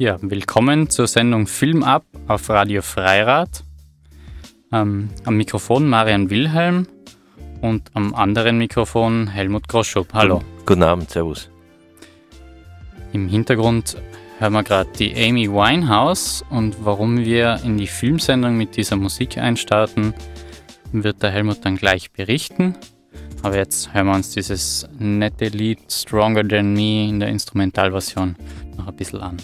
Ja, 0.00 0.16
willkommen 0.20 0.88
zur 0.90 1.08
Sendung 1.08 1.48
Film 1.48 1.82
ab 1.82 2.04
auf 2.28 2.48
Radio 2.50 2.82
Freirad. 2.82 3.64
Ähm, 4.72 5.08
am 5.24 5.36
Mikrofon 5.36 5.88
Marian 5.88 6.30
Wilhelm 6.30 6.86
und 7.62 7.90
am 7.94 8.14
anderen 8.14 8.58
Mikrofon 8.58 9.26
Helmut 9.26 9.66
Groschup. 9.66 10.14
Hallo. 10.14 10.40
Guten 10.66 10.84
Abend, 10.84 11.10
Servus. 11.10 11.50
Im 13.12 13.26
Hintergrund 13.26 13.96
hören 14.38 14.52
wir 14.52 14.62
gerade 14.62 14.88
die 14.96 15.12
Amy 15.16 15.50
Winehouse 15.50 16.44
und 16.48 16.76
warum 16.84 17.18
wir 17.24 17.58
in 17.64 17.76
die 17.76 17.88
Filmsendung 17.88 18.56
mit 18.56 18.76
dieser 18.76 18.94
Musik 18.94 19.36
einstarten, 19.36 20.14
wird 20.92 21.24
der 21.24 21.32
Helmut 21.32 21.64
dann 21.64 21.74
gleich 21.74 22.12
berichten. 22.12 22.76
Aber 23.42 23.56
jetzt 23.56 23.92
hören 23.92 24.06
wir 24.06 24.14
uns 24.14 24.30
dieses 24.30 24.88
nette 25.00 25.48
Lied 25.48 25.90
Stronger 25.90 26.46
Than 26.46 26.74
Me 26.74 27.08
in 27.08 27.18
der 27.18 27.30
Instrumentalversion 27.30 28.36
noch 28.76 28.86
ein 28.86 28.94
bisschen 28.94 29.20
an. 29.20 29.38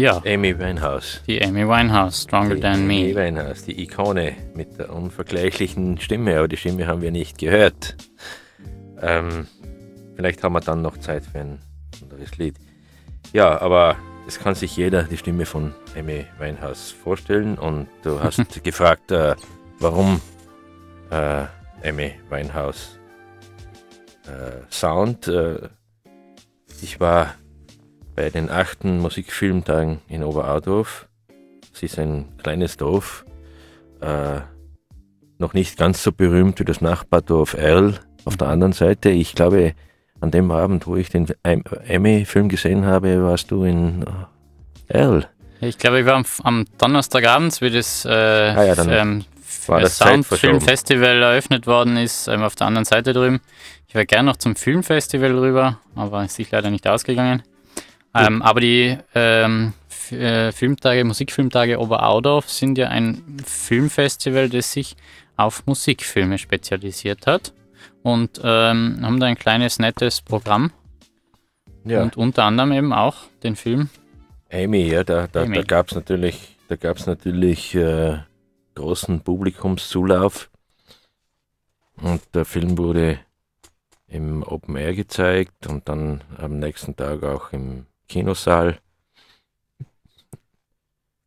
Ja, 0.00 0.22
Amy 0.24 0.58
Winehouse. 0.58 1.20
die 1.26 1.44
Amy 1.44 1.68
Winehouse, 1.68 2.22
Stronger 2.22 2.54
Die 2.54 2.62
Than 2.62 2.84
Amy 2.84 3.12
Me. 3.12 3.14
Winehouse, 3.14 3.66
die 3.66 3.82
Ikone 3.82 4.34
mit 4.54 4.78
der 4.78 4.94
unvergleichlichen 4.94 6.00
Stimme, 6.00 6.38
aber 6.38 6.48
die 6.48 6.56
Stimme 6.56 6.86
haben 6.86 7.02
wir 7.02 7.10
nicht 7.10 7.36
gehört. 7.36 7.96
Ähm, 9.02 9.46
vielleicht 10.16 10.42
haben 10.42 10.54
wir 10.54 10.60
dann 10.60 10.80
noch 10.80 10.96
Zeit 10.96 11.24
für 11.26 11.40
ein 11.40 11.58
anderes 12.00 12.38
Lied. 12.38 12.56
Ja, 13.34 13.60
aber 13.60 13.96
es 14.26 14.38
kann 14.38 14.54
sich 14.54 14.74
jeder 14.74 15.02
die 15.02 15.18
Stimme 15.18 15.44
von 15.44 15.74
Amy 15.94 16.24
Winehouse 16.38 16.92
vorstellen 16.92 17.58
und 17.58 17.86
du 18.02 18.20
hast 18.22 18.64
gefragt, 18.64 19.10
äh, 19.10 19.36
warum 19.80 20.22
äh, 21.10 21.44
Amy 21.86 22.14
Winehouse 22.30 22.98
äh, 24.24 24.62
Sound. 24.70 25.28
Äh, 25.28 25.68
ich 26.80 27.00
war 27.00 27.34
bei 28.20 28.28
den 28.28 28.50
achten 28.50 28.98
Musikfilmtagen 28.98 30.00
in 30.06 30.22
Oberaudorf. 30.22 31.08
Es 31.72 31.82
ist 31.82 31.98
ein 31.98 32.28
kleines 32.42 32.76
Dorf, 32.76 33.24
äh, 34.02 34.40
noch 35.38 35.54
nicht 35.54 35.78
ganz 35.78 36.02
so 36.02 36.12
berühmt 36.12 36.60
wie 36.60 36.66
das 36.66 36.82
Nachbardorf 36.82 37.54
Erl 37.54 37.98
auf 38.26 38.36
der 38.36 38.48
anderen 38.48 38.74
Seite. 38.74 39.08
Ich 39.08 39.34
glaube, 39.34 39.72
an 40.20 40.30
dem 40.30 40.50
Abend, 40.50 40.86
wo 40.86 40.96
ich 40.96 41.08
den 41.08 41.28
Emmy-Film 41.42 42.50
gesehen 42.50 42.84
habe, 42.84 43.22
warst 43.22 43.50
du 43.50 43.64
in 43.64 44.02
äh, 44.02 44.98
Erl. 44.98 45.26
Ich 45.62 45.78
glaube, 45.78 46.00
ich 46.00 46.06
war 46.06 46.16
am, 46.16 46.26
am 46.42 46.66
Donnerstagabend, 46.76 47.58
wie 47.62 47.70
das 47.70 48.04
äh, 48.04 48.10
ja, 48.10 48.74
dann 48.74 48.90
ähm, 48.90 49.24
das. 49.66 49.96
Soundfilmfestival 49.96 51.22
eröffnet 51.22 51.66
worden 51.66 51.96
ist, 51.96 52.28
ähm, 52.28 52.42
auf 52.42 52.54
der 52.54 52.66
anderen 52.66 52.84
Seite 52.84 53.14
drüben. 53.14 53.40
Ich 53.88 53.94
wäre 53.94 54.04
gern 54.04 54.26
noch 54.26 54.36
zum 54.36 54.56
Filmfestival 54.56 55.38
rüber, 55.38 55.78
aber 55.94 56.22
ist 56.22 56.34
sich 56.34 56.50
leider 56.50 56.68
nicht 56.68 56.86
ausgegangen. 56.86 57.42
Ähm, 58.14 58.42
aber 58.42 58.60
die 58.60 58.98
ähm, 59.14 59.72
äh, 60.10 60.50
Filmtage, 60.52 61.04
Musikfilmtage 61.04 61.78
Oberaudorf 61.78 62.48
sind 62.48 62.76
ja 62.78 62.88
ein 62.88 63.22
Filmfestival, 63.44 64.48
das 64.48 64.72
sich 64.72 64.96
auf 65.36 65.66
Musikfilme 65.66 66.38
spezialisiert 66.38 67.26
hat 67.26 67.52
und 68.02 68.40
ähm, 68.42 68.98
haben 69.02 69.20
da 69.20 69.26
ein 69.26 69.38
kleines, 69.38 69.78
nettes 69.78 70.20
Programm 70.20 70.72
Ja, 71.84 72.02
und 72.02 72.16
unter 72.16 72.44
anderem 72.44 72.72
eben 72.72 72.92
auch 72.92 73.16
den 73.42 73.56
Film. 73.56 73.88
Amy, 74.52 74.88
ja, 74.88 75.04
da, 75.04 75.28
da, 75.28 75.42
Amy. 75.42 75.56
da 75.56 75.62
gab 75.62 75.88
es 75.88 75.94
natürlich, 75.94 76.56
da 76.68 76.76
gab's 76.76 77.06
natürlich 77.06 77.74
äh, 77.74 78.18
großen 78.74 79.20
Publikumszulauf. 79.20 80.50
Und 82.02 82.22
der 82.34 82.44
Film 82.44 82.76
wurde 82.78 83.20
im 84.08 84.42
Open 84.42 84.76
Air 84.76 84.94
gezeigt 84.94 85.66
und 85.68 85.88
dann 85.88 86.24
am 86.36 86.58
nächsten 86.58 86.96
Tag 86.96 87.22
auch 87.22 87.52
im 87.52 87.86
Kinosaal. 88.10 88.78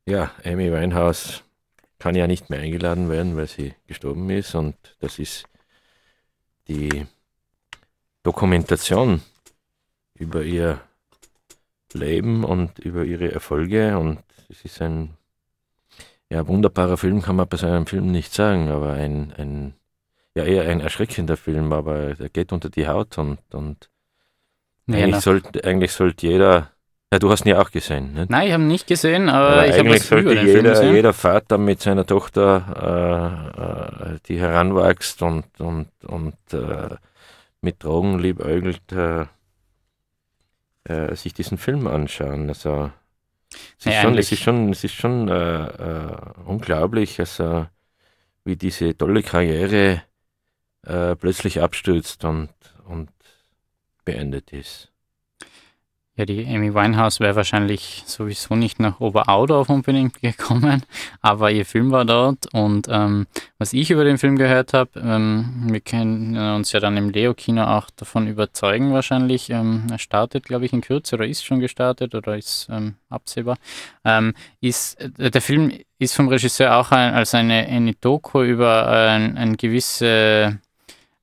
Ja, 0.05 0.31
Amy 0.43 0.71
Winehouse 0.71 1.43
kann 1.97 2.15
ja 2.15 2.27
nicht 2.27 2.49
mehr 2.49 2.59
eingeladen 2.59 3.09
werden, 3.09 3.37
weil 3.37 3.47
sie 3.47 3.73
gestorben 3.87 4.29
ist 4.29 4.53
und 4.53 4.75
das 4.99 5.17
ist 5.17 5.45
die 6.67 7.07
Dokumentation 8.21 9.21
über 10.13 10.43
ihr 10.43 10.81
Leben 11.93 12.43
und 12.43 12.79
über 12.79 13.05
ihre 13.05 13.31
Erfolge 13.31 13.97
und 13.97 14.21
es 14.49 14.65
ist 14.65 14.81
ein 14.81 15.17
ja, 16.29 16.45
wunderbarer 16.47 16.97
Film, 16.97 17.21
kann 17.21 17.37
man 17.37 17.47
bei 17.47 17.57
so 17.57 17.67
einem 17.67 17.87
Film 17.87 18.11
nicht 18.11 18.33
sagen, 18.33 18.69
aber 18.69 18.93
ein, 18.93 19.31
ein 19.37 19.73
ja 20.35 20.43
eher 20.43 20.63
ein 20.69 20.81
erschreckender 20.81 21.37
Film, 21.37 21.71
aber 21.71 22.15
der 22.15 22.27
geht 22.27 22.51
unter 22.51 22.69
die 22.69 22.87
Haut 22.87 23.17
und, 23.17 23.39
und 23.53 23.89
Ja, 24.87 24.97
eigentlich, 24.97 25.23
sollte, 25.23 25.63
eigentlich 25.63 25.93
sollte 25.93 26.27
jeder, 26.27 26.72
ja 27.13 27.19
du 27.19 27.29
hast 27.29 27.45
ihn 27.45 27.49
ja 27.49 27.61
auch 27.61 27.69
gesehen, 27.69 28.13
nicht? 28.13 28.29
Nein, 28.31 28.47
ich 28.47 28.53
habe 28.53 28.63
ihn 28.63 28.67
nicht 28.67 28.87
gesehen, 28.87 29.29
aber, 29.29 29.49
aber 29.49 29.67
ich 29.67 29.77
habe 29.77 29.89
über 29.89 29.99
sollte 29.99 30.41
jeder, 30.41 30.91
jeder 30.91 31.13
Vater 31.13 31.59
mit 31.59 31.79
seiner 31.79 32.05
Tochter, 32.07 33.45
äh, 34.09 34.13
äh, 34.13 34.19
die 34.27 34.39
heranwächst 34.39 35.21
und, 35.21 35.45
und, 35.59 35.89
und 36.03 36.35
äh, 36.53 36.95
mit 37.61 37.83
Drogen 37.83 38.17
liebäugelt, 38.17 38.91
äh, 38.91 39.25
äh, 40.85 41.15
sich 41.15 41.33
diesen 41.33 41.59
Film 41.59 41.85
anschauen. 41.85 42.49
Also 42.49 42.91
es 43.79 43.85
ist, 43.85 43.93
Ja, 43.93 44.01
schon, 44.01 44.17
es 44.17 44.31
ist 44.31 44.41
schon, 44.41 44.69
es 44.71 44.83
ist 44.83 44.95
schon 44.95 45.29
äh, 45.29 46.17
unglaublich, 46.45 47.19
also, 47.19 47.67
wie 48.43 48.55
diese 48.55 48.97
tolle 48.97 49.21
Karriere 49.23 50.01
plötzlich 50.85 51.61
abstürzt 51.61 52.25
und, 52.25 52.49
und 52.85 53.09
beendet 54.03 54.51
ist. 54.51 54.92
Ja, 56.15 56.25
die 56.25 56.45
Amy 56.45 56.75
Winehouse 56.75 57.19
wäre 57.21 57.35
wahrscheinlich 57.35 58.03
sowieso 58.05 58.55
nicht 58.55 58.79
nach 58.79 58.99
Oberaudorf 58.99 59.69
unbedingt 59.69 60.13
gekommen, 60.21 60.83
aber 61.21 61.49
ihr 61.49 61.65
Film 61.65 61.89
war 61.89 62.05
dort 62.05 62.53
und 62.53 62.87
ähm, 62.87 63.25
was 63.57 63.73
ich 63.73 63.89
über 63.89 64.03
den 64.03 64.19
Film 64.19 64.37
gehört 64.37 64.73
habe, 64.73 64.91
ähm, 64.99 65.69
wir 65.71 65.81
können 65.81 66.37
uns 66.37 66.71
ja 66.71 66.79
dann 66.79 66.97
im 66.97 67.09
Leo-Kino 67.09 67.63
auch 67.63 67.89
davon 67.95 68.27
überzeugen 68.27 68.93
wahrscheinlich. 68.93 69.49
Ähm, 69.49 69.87
er 69.89 69.97
startet, 69.97 70.45
glaube 70.45 70.65
ich, 70.65 70.73
in 70.73 70.81
Kürze 70.81 71.15
oder 71.15 71.25
ist 71.25 71.43
schon 71.43 71.59
gestartet 71.59 72.13
oder 72.13 72.37
ist 72.37 72.67
ähm, 72.69 72.93
absehbar. 73.09 73.57
Ähm, 74.05 74.35
ist, 74.61 75.01
äh, 75.01 75.31
der 75.31 75.41
Film 75.41 75.71
ist 75.97 76.15
vom 76.15 76.27
Regisseur 76.27 76.75
auch 76.77 76.91
ein, 76.91 77.15
als 77.15 77.33
eine, 77.33 77.65
eine 77.65 77.95
Doku 77.95 78.43
über 78.43 78.87
äh, 78.87 79.09
ein, 79.09 79.35
ein 79.35 79.57
gewisse 79.57 80.59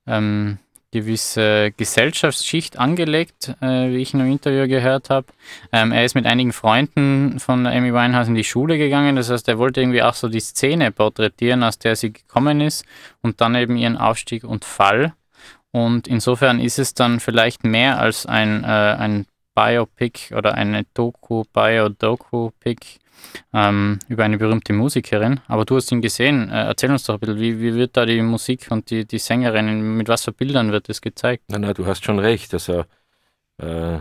ähm, 0.05 0.57
gewisse 0.91 1.71
Gesellschaftsschicht 1.77 2.77
angelegt, 2.77 3.55
äh, 3.61 3.89
wie 3.89 3.97
ich 3.97 4.13
in 4.13 4.21
einem 4.21 4.31
Interview 4.31 4.67
gehört 4.67 5.09
habe. 5.09 5.27
Ähm, 5.71 5.91
er 5.91 6.05
ist 6.05 6.15
mit 6.15 6.25
einigen 6.25 6.53
Freunden 6.53 7.39
von 7.39 7.65
Amy 7.65 7.93
Winehouse 7.93 8.27
in 8.27 8.35
die 8.35 8.43
Schule 8.43 8.77
gegangen, 8.77 9.15
das 9.15 9.29
heißt, 9.29 9.47
er 9.47 9.57
wollte 9.57 9.81
irgendwie 9.81 10.03
auch 10.03 10.13
so 10.13 10.27
die 10.27 10.39
Szene 10.39 10.91
porträtieren, 10.91 11.63
aus 11.63 11.79
der 11.79 11.95
sie 11.95 12.13
gekommen 12.13 12.61
ist 12.61 12.85
und 13.21 13.41
dann 13.41 13.55
eben 13.55 13.77
ihren 13.77 13.97
Aufstieg 13.97 14.43
und 14.43 14.65
Fall. 14.65 15.13
Und 15.71 16.07
insofern 16.07 16.59
ist 16.59 16.79
es 16.79 16.93
dann 16.93 17.19
vielleicht 17.19 17.63
mehr 17.63 17.99
als 17.99 18.25
ein, 18.25 18.63
äh, 18.63 18.67
ein 18.67 19.25
Biopic 19.55 20.33
oder 20.35 20.55
eine 20.55 20.85
Doku, 20.93 21.43
Bio-Doku-Pic 21.53 23.00
ähm, 23.53 23.99
über 24.07 24.23
eine 24.23 24.37
berühmte 24.37 24.73
Musikerin. 24.73 25.39
Aber 25.47 25.65
du 25.65 25.75
hast 25.75 25.91
ihn 25.91 26.01
gesehen. 26.01 26.49
Äh, 26.49 26.65
erzähl 26.65 26.91
uns 26.91 27.03
doch 27.03 27.15
ein 27.15 27.19
bisschen, 27.19 27.39
wie, 27.39 27.59
wie 27.59 27.75
wird 27.75 27.97
da 27.97 28.05
die 28.05 28.21
Musik 28.21 28.67
und 28.69 28.89
die, 28.89 29.05
die 29.05 29.19
Sängerin, 29.19 29.97
mit 29.97 30.07
was 30.07 30.25
für 30.25 30.31
Bildern 30.31 30.71
wird 30.71 30.89
das 30.89 31.01
gezeigt? 31.01 31.43
Na, 31.47 31.59
na, 31.59 31.73
du 31.73 31.85
hast 31.85 32.03
schon 32.03 32.19
recht. 32.19 32.53
Also, 32.53 32.85
äh, 33.57 33.99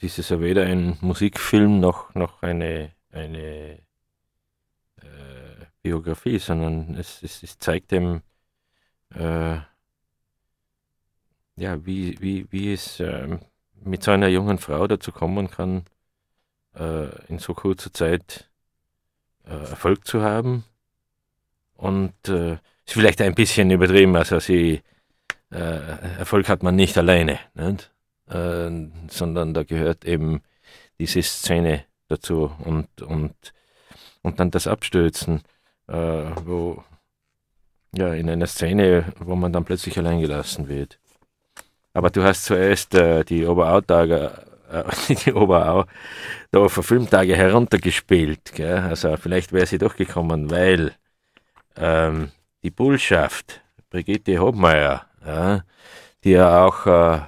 dies 0.00 0.18
ist 0.18 0.30
ja 0.30 0.40
weder 0.40 0.64
ein 0.64 0.98
Musikfilm 1.00 1.80
noch, 1.80 2.14
noch 2.14 2.42
eine, 2.42 2.92
eine 3.10 3.78
äh, 5.00 5.66
Biografie, 5.82 6.38
sondern 6.38 6.94
es, 6.96 7.22
es, 7.22 7.42
es 7.42 7.58
zeigt 7.58 7.92
dem, 7.92 8.22
äh, 9.14 9.56
ja, 11.56 11.86
wie, 11.86 12.20
wie, 12.20 12.46
wie 12.50 12.72
es 12.72 13.00
ähm, 13.00 13.40
mit 13.84 14.02
so 14.02 14.10
einer 14.10 14.28
jungen 14.28 14.58
Frau 14.58 14.86
dazu 14.86 15.12
kommen 15.12 15.50
kann, 15.50 15.84
äh, 16.78 17.08
in 17.28 17.38
so 17.38 17.54
kurzer 17.54 17.92
Zeit 17.92 18.48
äh, 19.46 19.70
Erfolg 19.70 20.06
zu 20.06 20.22
haben. 20.22 20.64
Und 21.76 22.28
äh, 22.28 22.58
ist 22.86 22.92
vielleicht 22.92 23.20
ein 23.20 23.34
bisschen 23.34 23.70
übertrieben, 23.70 24.16
also 24.16 24.38
sie 24.38 24.82
äh, 25.50 26.18
Erfolg 26.18 26.48
hat 26.48 26.62
man 26.62 26.76
nicht 26.76 26.96
alleine, 26.98 27.38
nicht? 27.54 27.90
Äh, 28.28 28.70
sondern 29.08 29.54
da 29.54 29.64
gehört 29.64 30.04
eben 30.04 30.42
diese 30.98 31.22
Szene 31.22 31.84
dazu 32.08 32.52
und, 32.64 33.02
und, 33.02 33.34
und 34.22 34.40
dann 34.40 34.50
das 34.50 34.66
Abstürzen, 34.66 35.42
äh, 35.88 35.94
wo 36.44 36.82
ja 37.94 38.12
in 38.14 38.28
einer 38.28 38.46
Szene, 38.46 39.12
wo 39.18 39.34
man 39.36 39.52
dann 39.52 39.64
plötzlich 39.64 39.98
allein 39.98 40.20
gelassen 40.20 40.68
wird. 40.68 40.98
Aber 41.92 42.10
du 42.10 42.22
hast 42.24 42.44
zuerst 42.44 42.94
äh, 42.94 43.24
die 43.24 43.46
Oberautage 43.46 44.46
äh, 44.70 45.14
die 45.14 45.32
Oberau 45.32 45.84
da 46.50 46.60
auf 46.60 46.72
Filmtage 46.72 47.36
heruntergespielt. 47.36 48.52
Gell? 48.54 48.78
Also 48.78 49.16
vielleicht 49.16 49.52
wäre 49.52 49.66
sie 49.66 49.78
doch 49.78 49.96
gekommen, 49.96 50.50
weil 50.50 50.94
ähm, 51.76 52.30
die 52.62 52.70
Bullschaft, 52.70 53.60
Brigitte 53.90 54.38
Hobmeier, 54.38 55.06
ja, 55.24 55.64
die 56.24 56.30
ja 56.30 56.64
auch 56.64 56.86
äh, 56.86 57.20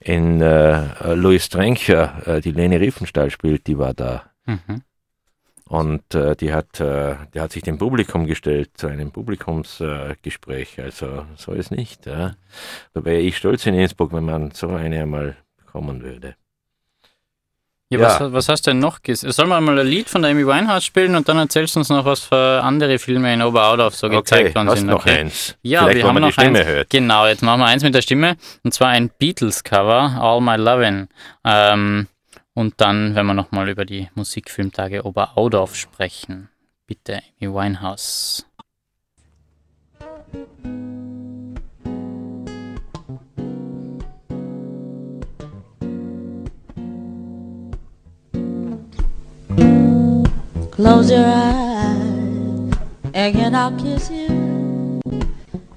in 0.00 0.40
äh, 0.40 1.14
Louis 1.14 1.48
Trencher 1.48 2.26
äh, 2.26 2.40
die 2.40 2.52
Lene 2.52 2.80
Riefenstahl 2.80 3.30
spielt, 3.30 3.66
die 3.66 3.78
war 3.78 3.94
da. 3.94 4.24
Mhm. 4.46 4.82
Und 5.72 6.14
äh, 6.14 6.36
die, 6.36 6.52
hat, 6.52 6.80
äh, 6.80 7.16
die 7.32 7.40
hat 7.40 7.52
sich 7.52 7.62
dem 7.62 7.78
Publikum 7.78 8.26
gestellt, 8.26 8.72
zu 8.74 8.88
einem 8.88 9.10
Publikumsgespräch. 9.10 10.76
Äh, 10.76 10.82
also 10.82 11.24
so 11.36 11.52
ist 11.52 11.70
nicht. 11.70 12.04
Ja. 12.04 12.34
Da 12.92 13.04
wäre 13.04 13.20
ich 13.20 13.38
stolz 13.38 13.64
in 13.64 13.74
Innsbruck, 13.74 14.12
wenn 14.12 14.24
man 14.24 14.50
so 14.50 14.68
eine 14.68 15.00
einmal 15.00 15.36
bekommen 15.56 16.02
würde. 16.02 16.34
Ja, 17.92 18.00
ja. 18.00 18.20
Was, 18.20 18.32
was, 18.32 18.48
hast 18.48 18.66
du 18.66 18.70
denn 18.70 18.78
noch 18.78 19.02
gesehen? 19.02 19.30
Sollen 19.32 19.48
wir 19.48 19.60
mal 19.60 19.78
ein 19.78 19.86
Lied 19.86 20.08
von 20.08 20.22
der 20.22 20.30
Amy 20.30 20.46
Winehouse 20.46 20.84
spielen 20.84 21.14
und 21.14 21.28
dann 21.28 21.38
erzählst 21.38 21.74
du 21.74 21.80
uns 21.80 21.88
noch, 21.90 22.04
was 22.04 22.20
für 22.20 22.62
andere 22.62 22.98
Filme 22.98 23.32
in 23.34 23.42
Oberaudorf 23.42 23.94
so 23.94 24.08
gezeigt 24.08 24.54
worden 24.54 24.74
sind. 24.76 24.86
noch 24.86 25.00
okay. 25.00 25.20
eins. 25.20 25.56
Ja, 25.62 25.84
Vielleicht, 25.84 25.98
wir 25.98 26.08
haben 26.08 26.20
noch 26.20 26.36
eins. 26.38 26.58
Hört. 26.58 26.90
Genau, 26.90 27.26
jetzt 27.26 27.42
machen 27.42 27.60
wir 27.60 27.66
eins 27.66 27.82
mit 27.82 27.94
der 27.94 28.02
Stimme 28.02 28.36
und 28.64 28.72
zwar 28.72 28.88
ein 28.88 29.10
Beatles-Cover, 29.18 30.18
All 30.20 30.40
My 30.40 30.52
Lovin'. 30.52 31.08
Ähm, 31.44 32.06
und 32.54 32.74
dann, 32.80 33.14
wenn 33.14 33.26
wir 33.26 33.34
nochmal 33.34 33.68
über 33.68 33.84
die 33.84 34.08
Musikfilmtage 34.14 35.04
Oberaudorf 35.04 35.74
sprechen. 35.76 36.48
Bitte, 36.86 37.20
Amy 37.40 37.52
Winehouse. 37.52 38.46
Close 50.82 51.12
your 51.12 51.24
eyes 51.24 52.74
and 53.14 53.56
I'll 53.56 53.70
kiss 53.78 54.10
you. 54.10 54.26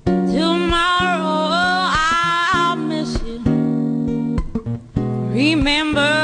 Tomorrow 0.03 1.51
I'll 2.51 2.75
miss 2.75 3.13
you. 3.21 3.39
Remember, 5.29 6.14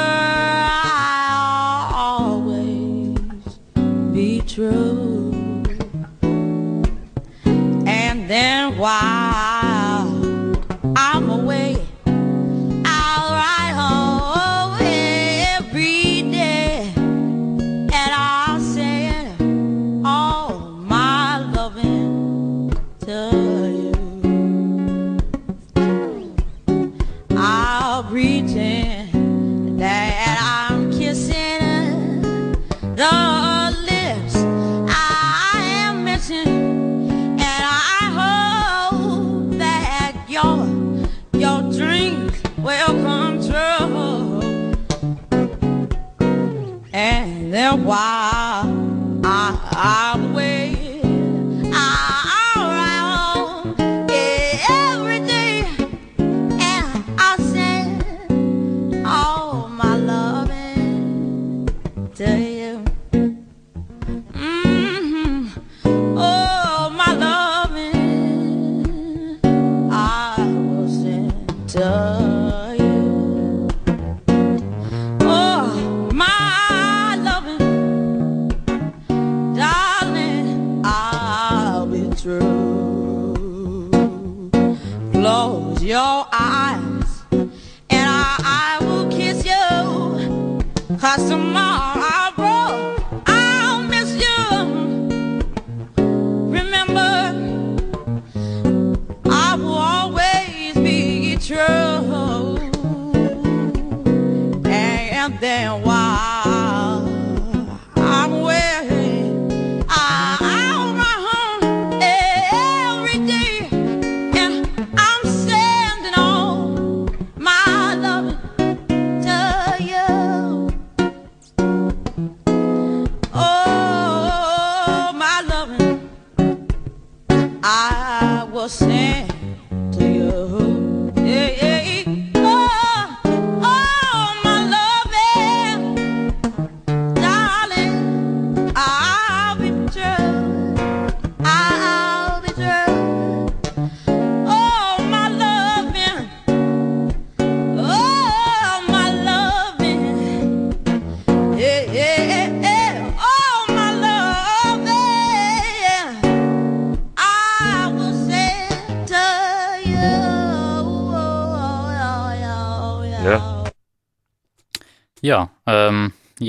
I, 88.44 88.78
will 88.82 89.10
kiss 89.12 89.46
you. 89.46 90.98
Cause 90.98 91.30
tomorrow 91.30 91.71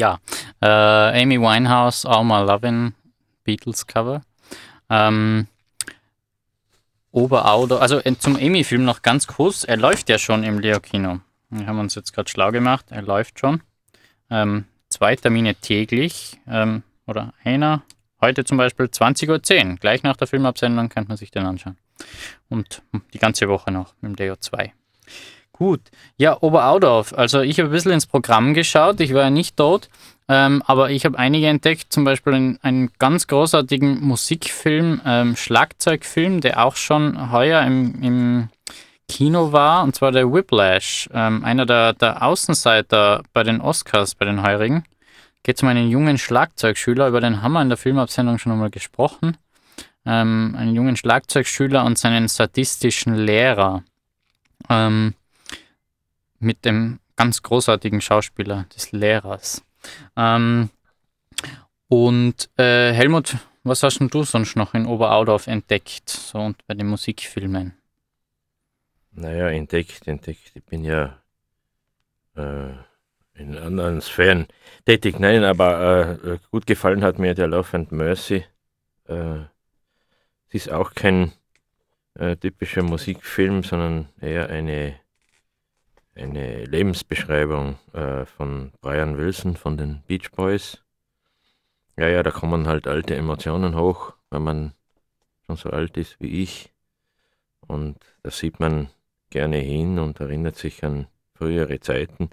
ja. 0.02 0.18
Äh, 0.60 1.22
Amy 1.22 1.40
Winehouse, 1.40 2.04
All 2.04 2.24
My 2.24 2.42
Lovin' 2.42 2.94
Beatles 3.44 3.86
Cover. 3.86 4.22
Ähm, 4.90 5.46
Oberauto, 7.12 7.76
also 7.76 8.00
äh, 8.00 8.16
zum 8.18 8.36
Amy-Film 8.36 8.84
noch 8.84 9.02
ganz 9.02 9.26
kurz. 9.26 9.64
Er 9.64 9.76
läuft 9.76 10.08
ja 10.08 10.18
schon 10.18 10.42
im 10.42 10.58
Leo-Kino. 10.58 11.20
Wir 11.50 11.66
haben 11.66 11.78
uns 11.78 11.94
jetzt 11.94 12.12
gerade 12.12 12.28
schlau 12.28 12.50
gemacht. 12.50 12.86
Er 12.90 13.02
läuft 13.02 13.38
schon. 13.38 13.62
Ähm, 14.30 14.64
zwei 14.88 15.14
Termine 15.14 15.54
täglich 15.54 16.40
ähm, 16.48 16.82
oder 17.06 17.32
einer. 17.44 17.82
Heute 18.20 18.44
zum 18.44 18.56
Beispiel 18.56 18.86
20.10 18.86 19.28
Uhr. 19.70 19.76
Gleich 19.76 20.02
nach 20.02 20.16
der 20.16 20.26
Filmabsendung 20.26 20.88
kann 20.88 21.06
man 21.06 21.16
sich 21.16 21.30
den 21.30 21.44
anschauen. 21.44 21.76
Und 22.48 22.82
die 23.12 23.18
ganze 23.18 23.48
Woche 23.48 23.70
noch 23.70 23.94
mit 24.00 24.18
dem 24.18 24.32
DO2. 24.32 24.70
Gut. 25.62 25.92
Ja, 26.16 26.38
Oberaudorf. 26.40 27.14
Also 27.16 27.40
ich 27.40 27.60
habe 27.60 27.68
ein 27.68 27.72
bisschen 27.72 27.92
ins 27.92 28.08
Programm 28.08 28.52
geschaut. 28.52 28.98
Ich 28.98 29.14
war 29.14 29.22
ja 29.22 29.30
nicht 29.30 29.60
dort. 29.60 29.88
Ähm, 30.26 30.60
aber 30.66 30.90
ich 30.90 31.04
habe 31.04 31.16
einige 31.16 31.46
entdeckt, 31.46 31.92
zum 31.92 32.02
Beispiel 32.02 32.34
einen, 32.34 32.58
einen 32.62 32.90
ganz 32.98 33.28
großartigen 33.28 34.00
Musikfilm, 34.00 35.00
ähm, 35.06 35.36
Schlagzeugfilm, 35.36 36.40
der 36.40 36.64
auch 36.64 36.74
schon 36.74 37.30
heuer 37.30 37.62
im, 37.62 38.02
im 38.02 38.48
Kino 39.06 39.52
war, 39.52 39.84
und 39.84 39.94
zwar 39.94 40.10
der 40.10 40.32
Whiplash, 40.32 41.08
ähm, 41.14 41.44
einer 41.44 41.64
der, 41.64 41.92
der 41.92 42.24
Außenseiter 42.24 43.22
bei 43.32 43.44
den 43.44 43.60
Oscars, 43.60 44.16
bei 44.16 44.24
den 44.24 44.42
heurigen. 44.42 44.82
Geht 45.44 45.62
um 45.62 45.68
einen 45.68 45.88
jungen 45.90 46.18
Schlagzeugschüler, 46.18 47.06
über 47.06 47.20
den 47.20 47.40
haben 47.40 47.52
wir 47.52 47.62
in 47.62 47.68
der 47.68 47.78
Filmabsendung 47.78 48.38
schon 48.38 48.50
einmal 48.50 48.70
gesprochen. 48.70 49.36
Ähm, 50.04 50.56
einen 50.58 50.74
jungen 50.74 50.96
Schlagzeugschüler 50.96 51.84
und 51.84 51.98
seinen 51.98 52.26
sadistischen 52.26 53.14
Lehrer. 53.14 53.84
Ähm, 54.68 55.14
mit 56.42 56.64
dem 56.64 57.00
ganz 57.16 57.42
großartigen 57.42 58.00
Schauspieler 58.00 58.66
des 58.74 58.92
Lehrers. 58.92 59.64
Ähm, 60.16 60.70
und 61.88 62.50
äh, 62.58 62.92
Helmut, 62.92 63.36
was 63.64 63.82
hast 63.82 64.00
du 64.00 64.22
sonst 64.24 64.56
noch 64.56 64.74
in 64.74 64.86
Oberaudorf 64.86 65.46
entdeckt, 65.46 66.08
so 66.10 66.38
und 66.38 66.66
bei 66.66 66.74
den 66.74 66.88
Musikfilmen? 66.88 67.74
Naja, 69.12 69.48
entdeckt, 69.48 70.08
entdeckt. 70.08 70.52
Ich 70.54 70.64
bin 70.64 70.84
ja 70.84 71.18
äh, 72.34 72.72
in 73.34 73.58
anderen 73.58 74.00
Sphären 74.00 74.46
tätig. 74.86 75.18
Nein, 75.18 75.44
aber 75.44 76.18
äh, 76.24 76.38
gut 76.50 76.66
gefallen 76.66 77.04
hat 77.04 77.18
mir 77.18 77.34
der 77.34 77.46
Love 77.46 77.76
and 77.76 77.92
Mercy. 77.92 78.44
Äh, 79.06 79.40
es 80.48 80.66
ist 80.66 80.72
auch 80.72 80.94
kein 80.94 81.32
äh, 82.14 82.36
typischer 82.36 82.82
Musikfilm, 82.82 83.62
sondern 83.62 84.08
eher 84.20 84.48
eine 84.48 85.01
eine 86.14 86.64
Lebensbeschreibung 86.64 87.78
äh, 87.92 88.24
von 88.26 88.72
Brian 88.80 89.16
Wilson 89.16 89.56
von 89.56 89.76
den 89.76 90.02
Beach 90.06 90.30
Boys. 90.32 90.82
Ja, 91.96 92.08
ja, 92.08 92.22
da 92.22 92.30
kommen 92.30 92.66
halt 92.66 92.86
alte 92.86 93.14
Emotionen 93.14 93.76
hoch, 93.76 94.14
wenn 94.30 94.42
man 94.42 94.72
schon 95.46 95.56
so 95.56 95.70
alt 95.70 95.96
ist 95.96 96.20
wie 96.20 96.42
ich. 96.42 96.72
Und 97.66 97.98
da 98.22 98.30
sieht 98.30 98.60
man 98.60 98.88
gerne 99.30 99.58
hin 99.58 99.98
und 99.98 100.20
erinnert 100.20 100.56
sich 100.56 100.84
an 100.84 101.06
frühere 101.34 101.80
Zeiten. 101.80 102.30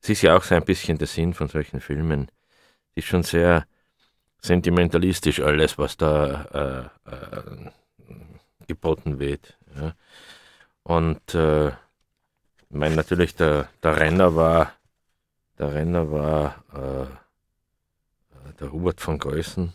Es 0.00 0.08
ist 0.08 0.22
ja 0.22 0.36
auch 0.36 0.42
so 0.42 0.54
ein 0.54 0.64
bisschen 0.64 0.98
der 0.98 1.06
Sinn 1.06 1.34
von 1.34 1.48
solchen 1.48 1.80
Filmen. 1.80 2.30
Es 2.94 3.04
ist 3.04 3.06
schon 3.06 3.22
sehr 3.22 3.66
sentimentalistisch 4.40 5.40
alles, 5.40 5.78
was 5.78 5.96
da 5.96 6.90
äh, 7.06 7.10
äh, 7.10 7.70
geboten 8.66 9.18
wird. 9.18 9.58
Ja. 9.76 9.94
Und 10.84 11.34
äh, 11.34 11.72
ich 12.70 12.76
meine, 12.76 12.96
natürlich, 12.96 13.34
der, 13.34 13.68
der 13.82 13.96
Renner 13.96 14.34
war, 14.34 14.72
der 15.58 15.74
Renner 15.74 16.10
war 16.10 16.64
äh, 16.74 17.06
der 18.60 18.72
Hubert 18.72 19.00
von 19.00 19.18
Geusen 19.18 19.72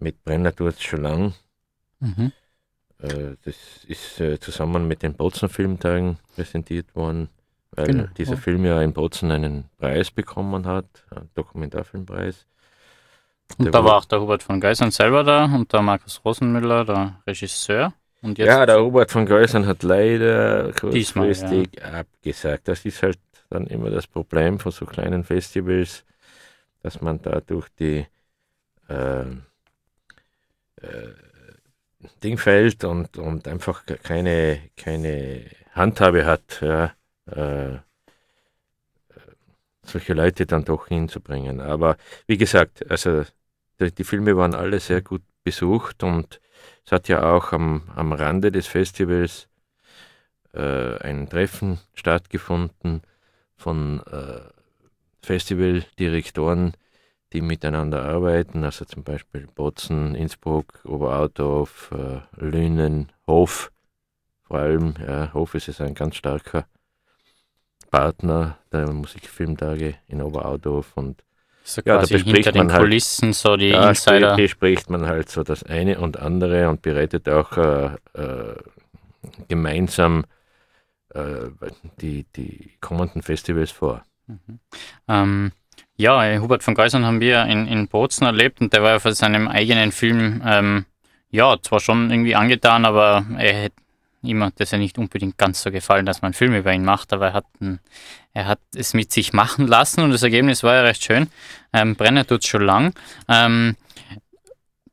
mit 0.00 0.24
Brenner 0.24 0.54
tut 0.54 0.80
schon 0.80 1.02
lang. 1.02 1.34
Mhm. 2.00 2.32
Äh, 2.98 3.36
das 3.44 3.84
ist 3.86 4.20
äh, 4.20 4.40
zusammen 4.40 4.88
mit 4.88 5.02
den 5.02 5.14
Bozen 5.14 5.48
Filmtagen 5.48 6.18
präsentiert 6.34 6.94
worden, 6.96 7.28
weil 7.72 7.86
genau. 7.86 8.06
dieser. 8.16 8.36
Film 8.36 8.64
ja 8.64 8.80
in 8.82 8.92
Bozen 8.92 9.30
einen 9.30 9.64
Preis 9.78 10.10
bekommen 10.10 10.66
hat, 10.66 10.86
einen 11.10 11.30
Dokumentarfilmpreis. 11.34 12.46
Und 13.58 13.66
der 13.66 13.72
da 13.72 13.84
war 13.84 13.96
auch 13.96 14.04
der 14.04 14.20
Hubert 14.20 14.42
von 14.42 14.60
Geisern 14.60 14.90
selber 14.90 15.24
da 15.24 15.44
und 15.44 15.72
der 15.72 15.82
Markus 15.82 16.20
Rosenmüller, 16.24 16.84
der 16.84 17.22
Regisseur 17.26 17.92
ja, 18.22 18.66
der 18.66 18.76
Robert 18.76 19.10
von 19.10 19.26
Geusern 19.26 19.66
hat 19.66 19.82
leider 19.82 20.72
kurzfristig 20.72 21.68
ja. 21.78 22.00
abgesagt. 22.00 22.68
Das 22.68 22.84
ist 22.84 23.02
halt 23.02 23.18
dann 23.48 23.66
immer 23.66 23.90
das 23.90 24.06
Problem 24.06 24.58
von 24.58 24.72
so 24.72 24.86
kleinen 24.86 25.24
Festivals, 25.24 26.04
dass 26.82 27.00
man 27.00 27.20
da 27.22 27.40
durch 27.40 27.68
die 27.78 28.06
äh, 28.88 29.22
äh, 29.22 29.26
Ding 32.22 32.38
fällt 32.38 32.84
und, 32.84 33.18
und 33.18 33.48
einfach 33.48 33.84
keine, 34.02 34.60
keine 34.76 35.44
Handhabe 35.72 36.24
hat, 36.24 36.60
ja, 36.60 36.92
äh, 37.26 37.78
solche 39.82 40.14
Leute 40.14 40.46
dann 40.46 40.64
doch 40.64 40.88
hinzubringen. 40.88 41.60
Aber 41.60 41.96
wie 42.26 42.36
gesagt, 42.36 42.88
also 42.90 43.24
die, 43.80 43.92
die 43.92 44.04
Filme 44.04 44.36
waren 44.36 44.54
alle 44.54 44.80
sehr 44.80 45.02
gut 45.02 45.22
besucht 45.42 46.02
und 46.02 46.40
es 46.84 46.92
hat 46.92 47.08
ja 47.08 47.32
auch 47.32 47.52
am, 47.52 47.82
am 47.94 48.12
Rande 48.12 48.50
des 48.52 48.66
Festivals 48.66 49.48
äh, 50.52 50.98
ein 50.98 51.28
Treffen 51.28 51.78
stattgefunden 51.94 53.02
von 53.56 54.00
äh, 54.06 54.40
Festivaldirektoren, 55.22 56.72
die 57.32 57.42
miteinander 57.42 58.02
arbeiten, 58.02 58.64
also 58.64 58.84
zum 58.84 59.04
Beispiel 59.04 59.46
Bozen, 59.54 60.14
Innsbruck, 60.14 60.80
Oberautorf, 60.84 61.92
äh, 61.92 62.20
Lünen, 62.36 63.12
Hof. 63.26 63.70
Vor 64.42 64.58
allem, 64.58 64.94
ja, 65.06 65.32
Hof 65.32 65.54
ist 65.54 65.68
es 65.68 65.80
ein 65.80 65.94
ganz 65.94 66.16
starker 66.16 66.66
Partner 67.90 68.58
der 68.72 68.92
Musikfilmtage 68.92 69.96
in 70.08 70.22
Oberautorf 70.22 70.96
und 70.96 71.22
so 71.62 71.82
ja, 71.84 71.98
da 71.98 72.06
bespricht 72.06 72.54
man 72.54 72.72
halt, 72.72 72.82
Kulissen, 72.82 73.32
so 73.32 73.56
die 73.56 73.70
da 73.70 73.90
Insider. 73.90 74.36
bespricht 74.36 74.90
man 74.90 75.06
halt 75.06 75.28
so 75.30 75.42
das 75.42 75.62
eine 75.62 76.00
und 76.00 76.18
andere 76.18 76.68
und 76.68 76.82
bereitet 76.82 77.28
auch 77.28 77.56
äh, 77.56 77.86
äh, 78.14 78.56
gemeinsam 79.48 80.24
äh, 81.14 81.50
die, 82.00 82.24
die 82.36 82.72
kommenden 82.80 83.22
Festivals 83.22 83.70
vor. 83.70 84.04
Mhm. 84.26 84.60
Ähm, 85.08 85.52
ja, 85.96 86.38
Hubert 86.40 86.62
von 86.62 86.74
Geusern 86.74 87.04
haben 87.04 87.20
wir 87.20 87.44
in, 87.44 87.66
in 87.66 87.88
Bozen 87.88 88.24
erlebt 88.24 88.60
und 88.60 88.72
der 88.72 88.82
war 88.82 88.90
ja 88.92 88.98
für 88.98 89.12
seinem 89.12 89.48
eigenen 89.48 89.92
Film, 89.92 90.42
ähm, 90.46 90.86
ja, 91.30 91.56
zwar 91.60 91.80
schon 91.80 92.10
irgendwie 92.10 92.34
angetan, 92.34 92.84
aber 92.84 93.24
er 93.38 93.54
hätte 93.54 93.76
ihm 94.22 94.42
hat 94.44 94.54
das 94.58 94.70
ja 94.70 94.78
nicht 94.78 94.98
unbedingt 94.98 95.38
ganz 95.38 95.62
so 95.62 95.70
gefallen, 95.70 96.06
dass 96.06 96.22
man 96.22 96.28
einen 96.28 96.34
Film 96.34 96.54
über 96.54 96.72
ihn 96.72 96.84
macht, 96.84 97.12
aber 97.12 97.28
er 97.28 97.32
hat, 97.32 97.46
ein, 97.60 97.80
er 98.32 98.46
hat 98.46 98.60
es 98.74 98.94
mit 98.94 99.12
sich 99.12 99.32
machen 99.32 99.66
lassen 99.66 100.02
und 100.02 100.10
das 100.10 100.22
Ergebnis 100.22 100.62
war 100.62 100.74
ja 100.74 100.82
recht 100.82 101.04
schön. 101.04 101.28
Ähm, 101.72 101.96
Brenner 101.96 102.26
tut 102.26 102.42
es 102.42 102.48
schon 102.48 102.62
lang. 102.62 102.94
Ähm, 103.28 103.76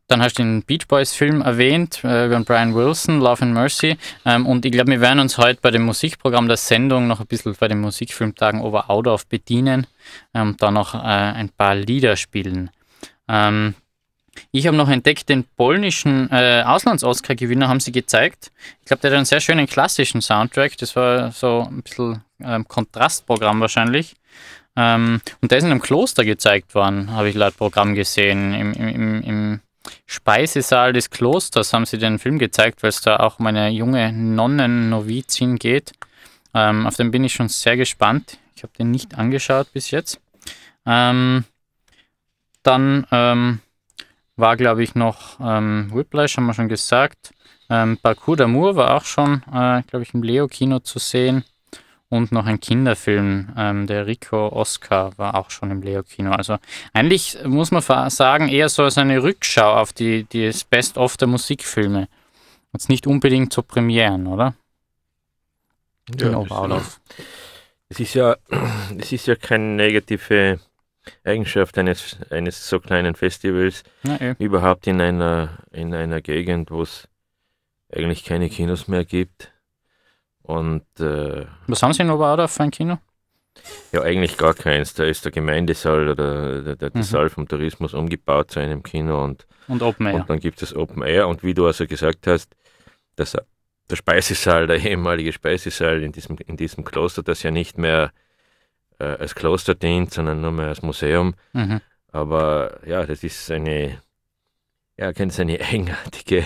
dann 0.08 0.22
hast 0.22 0.40
du 0.40 0.44
den 0.44 0.64
Beach 0.64 0.88
Boys 0.88 1.14
Film 1.14 1.42
erwähnt, 1.42 2.02
äh, 2.04 2.28
über 2.28 2.40
Brian 2.40 2.74
Wilson, 2.74 3.20
Love 3.20 3.42
and 3.42 3.54
Mercy. 3.54 3.98
Ähm, 4.26 4.46
und 4.46 4.66
ich 4.66 4.72
glaube, 4.72 4.92
wir 4.92 5.02
werden 5.02 5.20
uns 5.20 5.38
heute 5.38 5.60
bei 5.62 5.70
dem 5.70 5.84
Musikprogramm 5.84 6.48
der 6.48 6.56
Sendung 6.56 7.08
noch 7.08 7.20
ein 7.20 7.28
bisschen 7.28 7.54
bei 7.60 7.68
den 7.68 7.82
Musikfilmtagen 7.82 8.62
Overaudorf 8.62 9.28
bedienen 9.28 9.86
und 10.32 10.42
ähm, 10.42 10.56
da 10.60 10.72
noch 10.72 10.94
äh, 10.94 10.98
ein 10.98 11.50
paar 11.50 11.76
Lieder 11.76 12.16
spielen. 12.16 12.70
Ähm, 13.28 13.76
ich 14.51 14.67
habe 14.67 14.77
noch 14.77 14.89
entdeckt, 14.89 15.29
den 15.29 15.44
polnischen 15.44 16.29
äh, 16.32 16.63
Auslands-Oscar-Gewinner 16.65 17.67
haben 17.67 17.79
sie 17.79 17.91
gezeigt. 17.91 18.51
Ich 18.82 18.88
glaube, 18.88 19.01
der 19.01 19.12
hat 19.12 19.17
einen 19.17 19.25
sehr 19.25 19.41
schönen 19.41 19.67
klassischen 19.67 20.22
Soundtrack. 20.22 20.77
Das 20.77 20.96
war 20.96 21.32
so 21.32 21.67
ein 21.70 21.82
bisschen 21.82 22.24
ähm, 22.44 22.67
Kontrastprogramm 22.67 23.60
wahrscheinlich. 23.62 24.15
Ähm, 24.75 25.22
und 25.41 25.51
der 25.51 25.58
ist 25.58 25.63
in 25.63 25.72
einem 25.72 25.82
Kloster 25.82 26.24
gezeigt 26.24 26.75
worden, 26.75 27.12
habe 27.12 27.29
ich 27.29 27.36
laut 27.36 27.58
Programm 27.58 27.96
gesehen. 27.96 28.53
Im, 28.53 28.74
im, 28.74 29.22
Im 29.24 29.60
Speisesaal 30.06 30.94
des 30.94 31.10
Klosters 31.10 31.74
haben 31.74 31.86
sie 31.86 31.98
den 31.98 32.20
Film 32.20 32.39
gezeigt, 32.39 32.84
weil 32.84 32.89
es 32.89 33.01
da 33.01 33.17
auch 33.17 33.39
um 33.39 33.48
eine 33.48 33.70
junge 33.70 34.12
Nonnen-Novizin 34.13 35.58
geht. 35.58 35.94
Ähm, 36.53 36.86
auf 36.86 36.96
den 36.96 37.12
bin 37.12 37.24
ich 37.24 37.34
schon 37.34 37.50
sehr 37.50 37.77
gespannt. 37.77 38.38
Ich 38.56 38.63
habe 38.63 38.74
den 38.77 38.91
nicht 38.91 39.17
angeschaut 39.17 39.72
bis 39.74 39.91
jetzt. 39.91 40.20
Ähm, 40.86 41.46
dann 42.63 43.06
ähm, 43.12 43.60
war, 44.38 44.56
glaube 44.56 44.84
ich, 44.84 44.96
noch 44.96 45.39
ähm, 45.41 45.89
Whiplash, 45.94 46.38
haben 46.38 46.46
wir 46.46 46.53
schon 46.53 46.70
gesagt. 46.70 47.32
Ähm, 47.70 47.98
Parcours 48.01 48.39
d'Amour 48.39 48.75
war 48.75 48.96
auch 48.96 49.03
schon, 49.03 49.41
äh, 49.51 49.82
glaube 49.84 50.03
ich, 50.03 50.13
im 50.13 50.24
Leo-Kino 50.24 50.79
zu 50.79 51.00
sehen. 51.00 51.44
Und 52.10 52.32
noch 52.32 52.46
ein 52.46 52.62
Kinderfilm, 52.62 53.50
ähm, 53.58 53.86
der 53.86 54.08
Rico 54.08 54.48
Oscar, 54.48 55.17
war 55.17 55.36
auch 55.36 55.50
schon 55.50 55.72
im 55.72 55.82
Leo-Kino. 55.82 56.32
Also 56.32 56.58
eigentlich 56.94 57.38
muss 57.44 57.72
man 57.72 57.82
sagen, 58.10 58.48
eher 58.48 58.70
so 58.70 58.84
als 58.84 58.98
eine 58.98 59.22
Rückschau 59.22 59.74
auf 59.74 59.91
die, 59.91 60.24
die 60.24 60.46
das 60.46 60.63
Best-of 60.63 61.17
der 61.17 61.27
Musikfilme. 61.27 62.08
Jetzt 62.72 62.88
nicht 62.88 63.08
unbedingt 63.08 63.51
zu 63.51 63.62
Premieren, 63.62 64.27
oder? 64.27 64.53
Ja, 66.17 66.29
genau, 66.29 66.46
es 67.89 68.00
ist 68.00 68.13
ja, 68.13 68.38
es 68.98 69.12
ist 69.12 69.27
ja 69.27 69.36
keine 69.36 69.75
negative 69.75 70.60
Eigenschaft 71.24 71.78
eines, 71.78 72.18
eines 72.30 72.68
so 72.70 72.80
kleinen 72.80 73.16
Festivals, 73.16 73.84
Ja, 74.04 74.16
eh. 74.20 74.36
überhaupt 74.40 74.88
in 74.88 75.02
einer, 75.02 75.58
in 75.72 75.94
einer 75.94 76.22
Gegend, 76.22 76.72
wo 76.72 76.82
es 76.82 77.08
eigentlich 77.92 78.24
keine 78.26 78.50
Kinos 78.50 78.88
mehr 78.88 79.06
gibt. 79.06 79.52
Und 80.42 80.84
äh, 81.00 81.46
Was 81.68 81.84
haben 81.84 81.94
Sie 81.94 82.02
in 82.04 82.10
Oberauda 82.10 82.48
für 82.48 82.64
ein 82.64 82.72
Kino? 82.72 82.98
ja, 83.92 84.02
eigentlich 84.04 84.38
gar 84.38 84.54
keins. 84.54 84.94
Da 84.94 85.04
ist 85.04 85.26
der 85.26 85.32
Gemeindesaal 85.32 86.08
oder 86.10 86.16
der, 86.16 86.76
der, 86.76 86.90
der 86.92 86.92
Mhm. 86.94 87.04
Saal 87.04 87.30
vom 87.30 87.48
Tourismus 87.48 87.94
umgebaut 87.94 88.52
zu 88.52 88.60
einem 88.60 88.84
Kino 88.84 89.24
und 89.24 89.48
Und 89.68 89.82
Open 89.82 90.06
Air. 90.08 90.16
Und 90.16 90.30
dann 90.30 90.40
gibt 90.40 90.62
es 90.62 90.76
Open 90.76 91.02
Air 91.04 91.28
und 91.28 91.44
wie 91.44 91.54
du 91.54 91.66
also 91.66 91.88
gesagt 91.88 92.28
hast, 92.28 92.56
dass 93.16 93.36
der 93.90 93.96
Speisesaal, 93.96 94.68
der 94.68 94.78
ehemalige 94.78 95.34
Speisesaal 95.34 96.04
in 96.04 96.12
diesem, 96.12 96.38
in 96.46 96.56
diesem 96.56 96.84
Kloster, 96.84 97.24
das 97.24 97.42
ja 97.44 97.52
nicht 97.52 97.78
mehr 97.78 98.12
äh, 99.00 99.06
als 99.06 99.36
Kloster 99.36 99.75
dient, 99.75 100.13
sondern 100.13 100.42
nur 100.42 100.51
mehr 100.51 100.68
als 100.68 100.82
Museum. 100.82 101.34
Mhm. 101.54 101.82
Aber 102.12 102.80
ja, 102.86 103.06
das 103.06 103.24
ist 103.24 103.51
eine, 103.51 104.01
ja, 104.98 105.12
ganz 105.12 105.39
eine 105.39 105.60
eigenartige, 105.72 106.44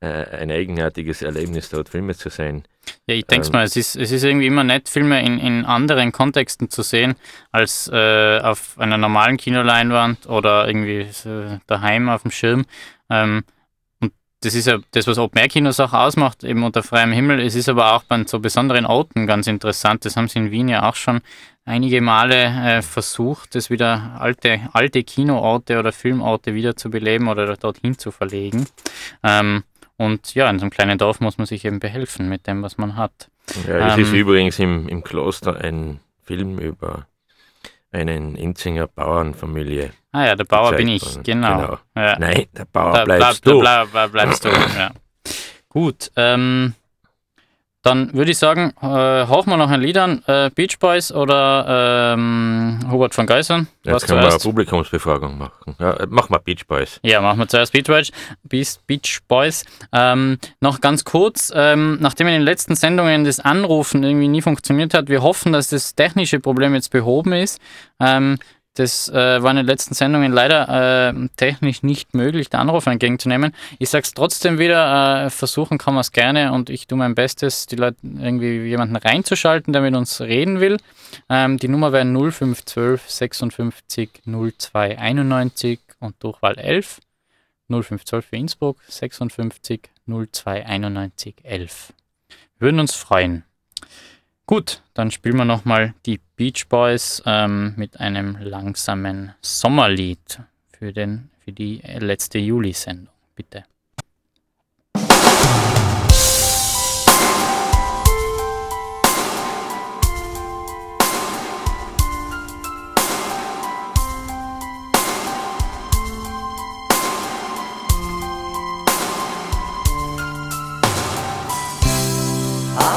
äh, 0.00 0.06
ein 0.06 0.50
eigenartiges 0.50 1.22
Erlebnis, 1.22 1.68
dort 1.68 1.88
Filme 1.88 2.14
zu 2.14 2.28
sehen. 2.30 2.64
Ja, 3.06 3.14
ich 3.14 3.26
denke 3.26 3.46
Ähm. 3.46 3.52
mal, 3.52 3.64
es 3.64 3.76
ist, 3.76 3.96
es 3.96 4.10
ist 4.10 4.24
irgendwie 4.24 4.46
immer 4.46 4.64
nett, 4.64 4.88
Filme 4.88 5.24
in, 5.24 5.38
in 5.38 5.64
anderen 5.64 6.12
Kontexten 6.12 6.70
zu 6.70 6.82
sehen, 6.82 7.14
als 7.52 7.88
äh, 7.92 8.40
auf 8.40 8.78
einer 8.78 8.98
normalen 8.98 9.36
Kinoleinwand 9.36 10.28
oder 10.28 10.66
irgendwie 10.66 11.08
so 11.12 11.58
daheim 11.66 12.08
auf 12.08 12.22
dem 12.22 12.30
Schirm. 12.30 12.64
Ähm, 13.10 13.44
und 14.00 14.12
das 14.40 14.54
ist 14.54 14.66
ja 14.66 14.78
das, 14.92 15.06
was 15.06 15.18
Open-Air-Kinos 15.18 15.78
auch 15.80 15.92
ausmacht, 15.92 16.42
eben 16.44 16.64
unter 16.64 16.82
freiem 16.82 17.12
Himmel. 17.12 17.40
Es 17.40 17.54
ist 17.54 17.68
aber 17.68 17.92
auch 17.94 18.04
bei 18.04 18.24
so 18.24 18.40
besonderen 18.40 18.86
Orten 18.86 19.26
ganz 19.26 19.46
interessant. 19.46 20.04
Das 20.04 20.16
haben 20.16 20.28
sie 20.28 20.38
in 20.38 20.50
Wien 20.50 20.68
ja 20.68 20.88
auch 20.88 20.96
schon 20.96 21.20
einige 21.70 22.00
Male 22.02 22.44
äh, 22.44 22.82
versucht, 22.82 23.54
das 23.54 23.70
wieder 23.70 24.16
alte, 24.18 24.60
alte 24.72 25.02
Kinoorte 25.02 25.78
oder 25.78 25.92
Filmorte 25.92 26.54
wieder 26.54 26.76
zu 26.76 26.90
beleben 26.90 27.28
oder 27.28 27.56
dorthin 27.56 27.96
zu 27.98 28.10
verlegen. 28.10 28.66
Ähm, 29.22 29.62
und 29.96 30.34
ja, 30.34 30.48
in 30.50 30.58
so 30.58 30.64
einem 30.64 30.70
kleinen 30.70 30.98
Dorf 30.98 31.20
muss 31.20 31.38
man 31.38 31.46
sich 31.46 31.64
eben 31.64 31.80
behelfen 31.80 32.28
mit 32.28 32.46
dem, 32.46 32.62
was 32.62 32.76
man 32.78 32.96
hat. 32.96 33.30
Ja, 33.66 33.94
es 33.94 33.98
ist 33.98 34.08
Ähm. 34.12 34.14
übrigens 34.20 34.58
im, 34.58 34.88
im 34.88 35.02
Kloster 35.02 35.56
ein 35.60 36.00
Film 36.22 36.58
über 36.58 37.06
einen 37.92 38.36
Inzinger 38.36 38.86
Bauernfamilie. 38.86 39.90
Ah 40.12 40.26
ja, 40.26 40.36
der 40.36 40.44
Bauer 40.44 40.72
bin 40.74 40.88
ich, 40.88 41.02
worden. 41.04 41.22
genau. 41.24 41.78
Ja. 41.96 42.18
Nein, 42.18 42.46
der 42.56 42.64
Bauer 42.66 42.92
Da 42.94 43.04
bleibst 43.04 43.42
bleib- 43.42 43.54
du. 43.56 43.62
da 43.62 43.84
bleib- 43.84 44.12
bleibst 44.12 44.44
du. 44.44 44.48
ja. 44.48 44.90
Gut, 45.68 46.10
ähm, 46.16 46.74
dann 47.82 48.12
würde 48.12 48.30
ich 48.30 48.38
sagen, 48.38 48.74
äh, 48.82 48.86
hauchen 48.86 49.50
wir 49.50 49.56
noch 49.56 49.70
ein 49.70 49.80
Lied 49.80 49.96
an. 49.96 50.22
Äh, 50.26 50.50
Beach 50.54 50.78
Boys 50.78 51.10
oder 51.10 52.14
ähm, 52.14 52.78
Hubert 52.90 53.14
von 53.14 53.26
Geisern? 53.26 53.68
Jetzt 53.84 54.06
können 54.06 54.20
wir 54.20 54.28
eine 54.28 54.38
Publikumsbefragung 54.38 55.38
machen. 55.38 55.76
Ja, 55.78 55.96
mach 56.08 56.28
mal 56.28 56.38
Beach 56.38 56.66
Boys. 56.66 57.00
Ja, 57.02 57.22
machen 57.22 57.38
wir 57.38 57.48
zuerst 57.48 57.72
Beach 57.72 57.86
Boys. 57.86 58.10
Beach, 58.42 58.76
Beach 58.86 59.20
Boys. 59.28 59.64
Ähm, 59.92 60.38
noch 60.60 60.82
ganz 60.82 61.04
kurz, 61.04 61.50
ähm, 61.54 61.96
nachdem 62.00 62.26
in 62.26 62.34
den 62.34 62.42
letzten 62.42 62.74
Sendungen 62.76 63.24
das 63.24 63.40
Anrufen 63.40 64.04
irgendwie 64.04 64.28
nie 64.28 64.42
funktioniert 64.42 64.92
hat, 64.92 65.08
wir 65.08 65.22
hoffen, 65.22 65.52
dass 65.52 65.70
das 65.70 65.94
technische 65.94 66.38
Problem 66.38 66.74
jetzt 66.74 66.90
behoben 66.90 67.32
ist. 67.32 67.60
Ähm, 67.98 68.38
das 68.80 69.10
äh, 69.10 69.42
war 69.42 69.50
in 69.50 69.58
den 69.58 69.66
letzten 69.66 69.92
Sendungen 69.92 70.32
leider 70.32 71.10
äh, 71.10 71.28
technisch 71.36 71.82
nicht 71.82 72.14
möglich, 72.14 72.48
den 72.48 72.60
Anruf 72.60 72.86
entgegenzunehmen. 72.86 73.54
Ich 73.78 73.90
sag's 73.90 74.14
trotzdem 74.14 74.58
wieder, 74.58 75.26
äh, 75.26 75.30
versuchen 75.30 75.76
kann 75.76 75.92
man 75.92 76.00
es 76.00 76.12
gerne 76.12 76.52
und 76.52 76.70
ich 76.70 76.86
tue 76.86 76.96
mein 76.96 77.14
Bestes, 77.14 77.66
die 77.66 77.76
Leute 77.76 77.98
irgendwie 78.02 78.62
jemanden 78.62 78.96
reinzuschalten, 78.96 79.74
der 79.74 79.82
mit 79.82 79.94
uns 79.94 80.22
reden 80.22 80.60
will. 80.60 80.78
Ähm, 81.28 81.58
die 81.58 81.68
Nummer 81.68 81.92
wäre 81.92 82.06
0512 82.06 83.10
56 83.10 84.22
02 84.24 84.98
91 84.98 85.80
und 85.98 86.16
Durchwahl 86.22 86.56
11. 86.56 87.00
0512 87.68 88.26
für 88.26 88.36
Innsbruck 88.36 88.78
56 88.88 89.90
02 90.06 90.64
91 90.64 91.34
11. 91.42 91.92
Wir 92.58 92.66
würden 92.66 92.80
uns 92.80 92.94
freuen. 92.94 93.44
Gut, 94.50 94.82
dann 94.94 95.12
spielen 95.12 95.36
wir 95.36 95.44
nochmal 95.44 95.94
die 96.06 96.18
Beach 96.34 96.66
Boys 96.68 97.22
ähm, 97.24 97.72
mit 97.76 98.00
einem 98.00 98.36
langsamen 98.40 99.32
Sommerlied 99.40 100.40
für, 100.76 100.92
den, 100.92 101.30
für 101.38 101.52
die 101.52 101.80
letzte 102.00 102.40
Juli-Sendung. 102.40 103.14
Bitte. 103.36 103.62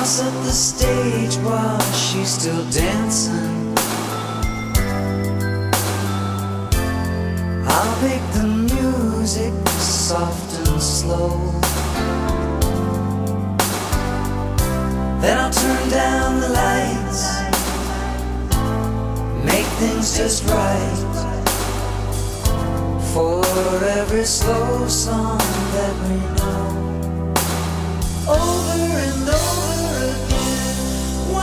I'll 0.04 0.10
set 0.10 0.34
the 0.44 0.52
stage 0.52 1.36
while 1.46 1.80
she's 1.94 2.28
still 2.28 2.66
dancing. 2.72 3.74
I'll 7.66 8.02
make 8.02 8.26
the 8.34 8.48
music 8.76 9.54
soft 9.80 10.60
and 10.60 10.82
slow. 10.82 11.52
Then 15.22 15.38
I'll 15.38 15.54
turn 15.54 15.89
down 15.89 16.42
the 16.42 16.50
lights, 16.50 17.39
make 19.46 19.68
things 19.80 20.18
just 20.18 20.44
right. 20.50 21.13
For 23.13 23.42
every 24.02 24.26
slow 24.26 24.86
song 24.89 25.38
that 25.38 25.96
we 26.10 26.18
know 26.36 26.84
over 28.28 28.98
and 29.08 29.30
over. 29.30 29.73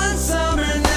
One 0.00 0.16
summer 0.16 0.62
night, 0.62 0.89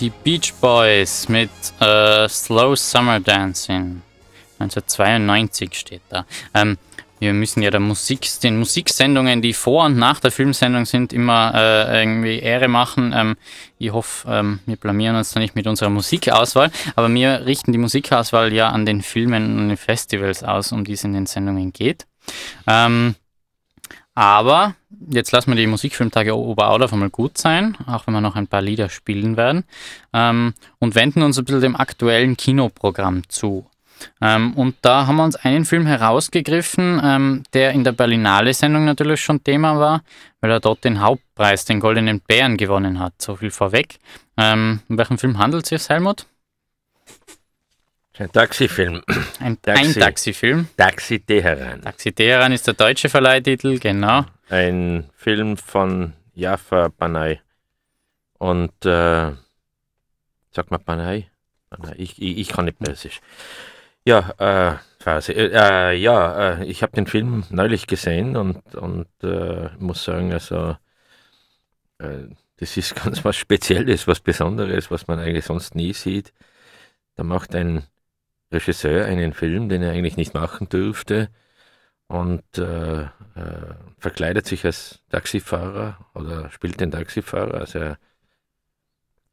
die 0.00 0.10
Beach 0.10 0.52
Boys 0.60 1.28
mit 1.28 1.50
äh, 1.80 2.28
Slow 2.28 2.76
Summer 2.76 3.20
Dancing. 3.20 4.02
1992 4.58 5.74
steht 5.74 6.02
da. 6.08 6.26
Ähm, 6.54 6.78
wir 7.18 7.32
müssen 7.32 7.62
ja 7.62 7.70
der 7.70 7.80
Musik, 7.80 8.28
den 8.42 8.58
Musiksendungen, 8.58 9.40
die 9.40 9.54
vor 9.54 9.86
und 9.86 9.96
nach 9.96 10.20
der 10.20 10.30
Filmsendung 10.30 10.84
sind, 10.84 11.12
immer 11.12 11.52
äh, 11.54 12.00
irgendwie 12.02 12.38
Ehre 12.38 12.68
machen. 12.68 13.14
Ähm, 13.16 13.36
ich 13.78 13.92
hoffe, 13.92 14.30
ähm, 14.30 14.60
wir 14.66 14.76
blamieren 14.76 15.16
uns 15.16 15.32
da 15.32 15.40
nicht 15.40 15.54
mit 15.54 15.66
unserer 15.66 15.88
Musikauswahl, 15.88 16.70
aber 16.94 17.12
wir 17.12 17.46
richten 17.46 17.72
die 17.72 17.78
Musikauswahl 17.78 18.52
ja 18.52 18.68
an 18.68 18.84
den 18.84 19.00
Filmen 19.00 19.58
und 19.58 19.68
den 19.68 19.76
Festivals 19.78 20.42
aus, 20.42 20.72
um 20.72 20.84
die 20.84 20.92
es 20.92 21.04
in 21.04 21.14
den 21.14 21.26
Sendungen 21.26 21.72
geht. 21.72 22.06
Ähm, 22.66 23.14
aber 24.16 24.74
jetzt 25.10 25.30
lassen 25.30 25.50
wir 25.50 25.56
die 25.56 25.66
Musikfilmtage 25.66 26.34
Oberaudorf 26.34 26.92
einmal 26.92 27.10
gut 27.10 27.36
sein, 27.36 27.76
auch 27.86 28.06
wenn 28.06 28.14
wir 28.14 28.22
noch 28.22 28.34
ein 28.34 28.46
paar 28.46 28.62
Lieder 28.62 28.88
spielen 28.88 29.36
werden, 29.36 29.64
ähm, 30.14 30.54
und 30.78 30.94
wenden 30.94 31.22
uns 31.22 31.38
ein 31.38 31.44
bisschen 31.44 31.60
dem 31.60 31.76
aktuellen 31.76 32.36
Kinoprogramm 32.36 33.28
zu. 33.28 33.66
Ähm, 34.22 34.54
und 34.54 34.76
da 34.80 35.06
haben 35.06 35.16
wir 35.16 35.24
uns 35.24 35.36
einen 35.36 35.66
Film 35.66 35.86
herausgegriffen, 35.86 37.00
ähm, 37.04 37.42
der 37.52 37.72
in 37.72 37.84
der 37.84 37.92
Berlinale-Sendung 37.92 38.86
natürlich 38.86 39.20
schon 39.20 39.44
Thema 39.44 39.78
war, 39.78 40.02
weil 40.40 40.50
er 40.50 40.60
dort 40.60 40.84
den 40.84 41.00
Hauptpreis, 41.00 41.66
den 41.66 41.80
Goldenen 41.80 42.20
Bären, 42.20 42.56
gewonnen 42.56 42.98
hat. 42.98 43.20
So 43.20 43.36
viel 43.36 43.50
vorweg. 43.50 43.98
Ähm, 44.38 44.80
um 44.88 44.96
welchen 44.96 45.18
Film 45.18 45.38
handelt 45.38 45.64
es 45.64 45.68
sich, 45.68 45.88
Helmut? 45.90 46.26
Ein 48.18 48.32
Taxifilm. 48.32 49.02
Ein, 49.40 49.60
Taxi. 49.60 49.84
ein 49.84 49.94
Taxifilm. 49.94 50.68
Taxi 50.76 51.20
Teheran. 51.20 51.82
Taxi 51.82 52.12
Teheran 52.12 52.52
ist 52.52 52.66
der 52.66 52.74
deutsche 52.74 53.08
Verleihtitel, 53.08 53.78
genau. 53.78 54.24
Ein 54.48 55.10
Film 55.14 55.56
von 55.56 56.14
Jafar 56.34 56.88
Banai. 56.88 57.40
Und, 58.38 58.72
äh, 58.86 59.32
sag 60.50 60.70
mal 60.70 60.78
Banai? 60.78 61.28
Ich, 61.96 62.20
ich, 62.22 62.38
ich 62.38 62.48
kann 62.48 62.64
nicht 62.64 62.78
Persisch. 62.78 63.20
Ja, 64.06 64.30
äh, 64.38 64.76
Phase. 65.00 65.32
Äh, 65.34 65.50
äh, 65.52 65.96
ja, 65.96 66.54
äh, 66.60 66.64
ich 66.64 66.82
habe 66.82 66.92
den 66.92 67.06
Film 67.06 67.44
neulich 67.50 67.86
gesehen 67.86 68.36
und, 68.36 68.74
und 68.74 69.08
äh, 69.22 69.68
muss 69.78 70.04
sagen, 70.04 70.32
also 70.32 70.76
äh, 71.98 72.28
das 72.56 72.76
ist 72.76 72.94
ganz 73.04 73.24
was 73.24 73.36
Spezielles, 73.36 74.06
was 74.06 74.20
Besonderes, 74.20 74.90
was 74.90 75.06
man 75.06 75.18
eigentlich 75.18 75.44
sonst 75.44 75.74
nie 75.74 75.92
sieht. 75.92 76.32
Da 77.16 77.24
macht 77.24 77.54
ein 77.54 77.84
Regisseur 78.56 79.06
einen 79.06 79.32
Film, 79.32 79.68
den 79.68 79.82
er 79.82 79.92
eigentlich 79.92 80.16
nicht 80.16 80.34
machen 80.34 80.68
dürfte 80.68 81.28
und 82.08 82.42
äh, 82.58 83.06
verkleidet 83.98 84.46
sich 84.46 84.64
als 84.64 85.00
Taxifahrer 85.10 85.98
oder 86.14 86.50
spielt 86.50 86.80
den 86.80 86.90
Taxifahrer. 86.90 87.60
Also 87.60 87.78
er, 87.78 87.98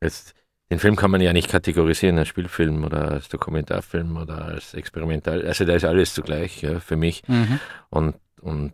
jetzt 0.01 0.35
den 0.71 0.79
Film 0.79 0.95
kann 0.95 1.11
man 1.11 1.21
ja 1.21 1.33
nicht 1.33 1.49
kategorisieren 1.49 2.17
als 2.17 2.29
Spielfilm 2.29 2.83
oder 2.83 3.11
als 3.11 3.29
Dokumentarfilm 3.29 4.17
oder 4.17 4.45
als 4.45 4.73
experimental. 4.73 5.45
Also 5.45 5.65
da 5.65 5.75
ist 5.75 5.85
alles 5.85 6.13
zugleich 6.13 6.61
ja, 6.63 6.79
für 6.79 6.95
mich. 6.95 7.21
Mhm. 7.27 7.59
Und, 7.89 8.15
und, 8.41 8.73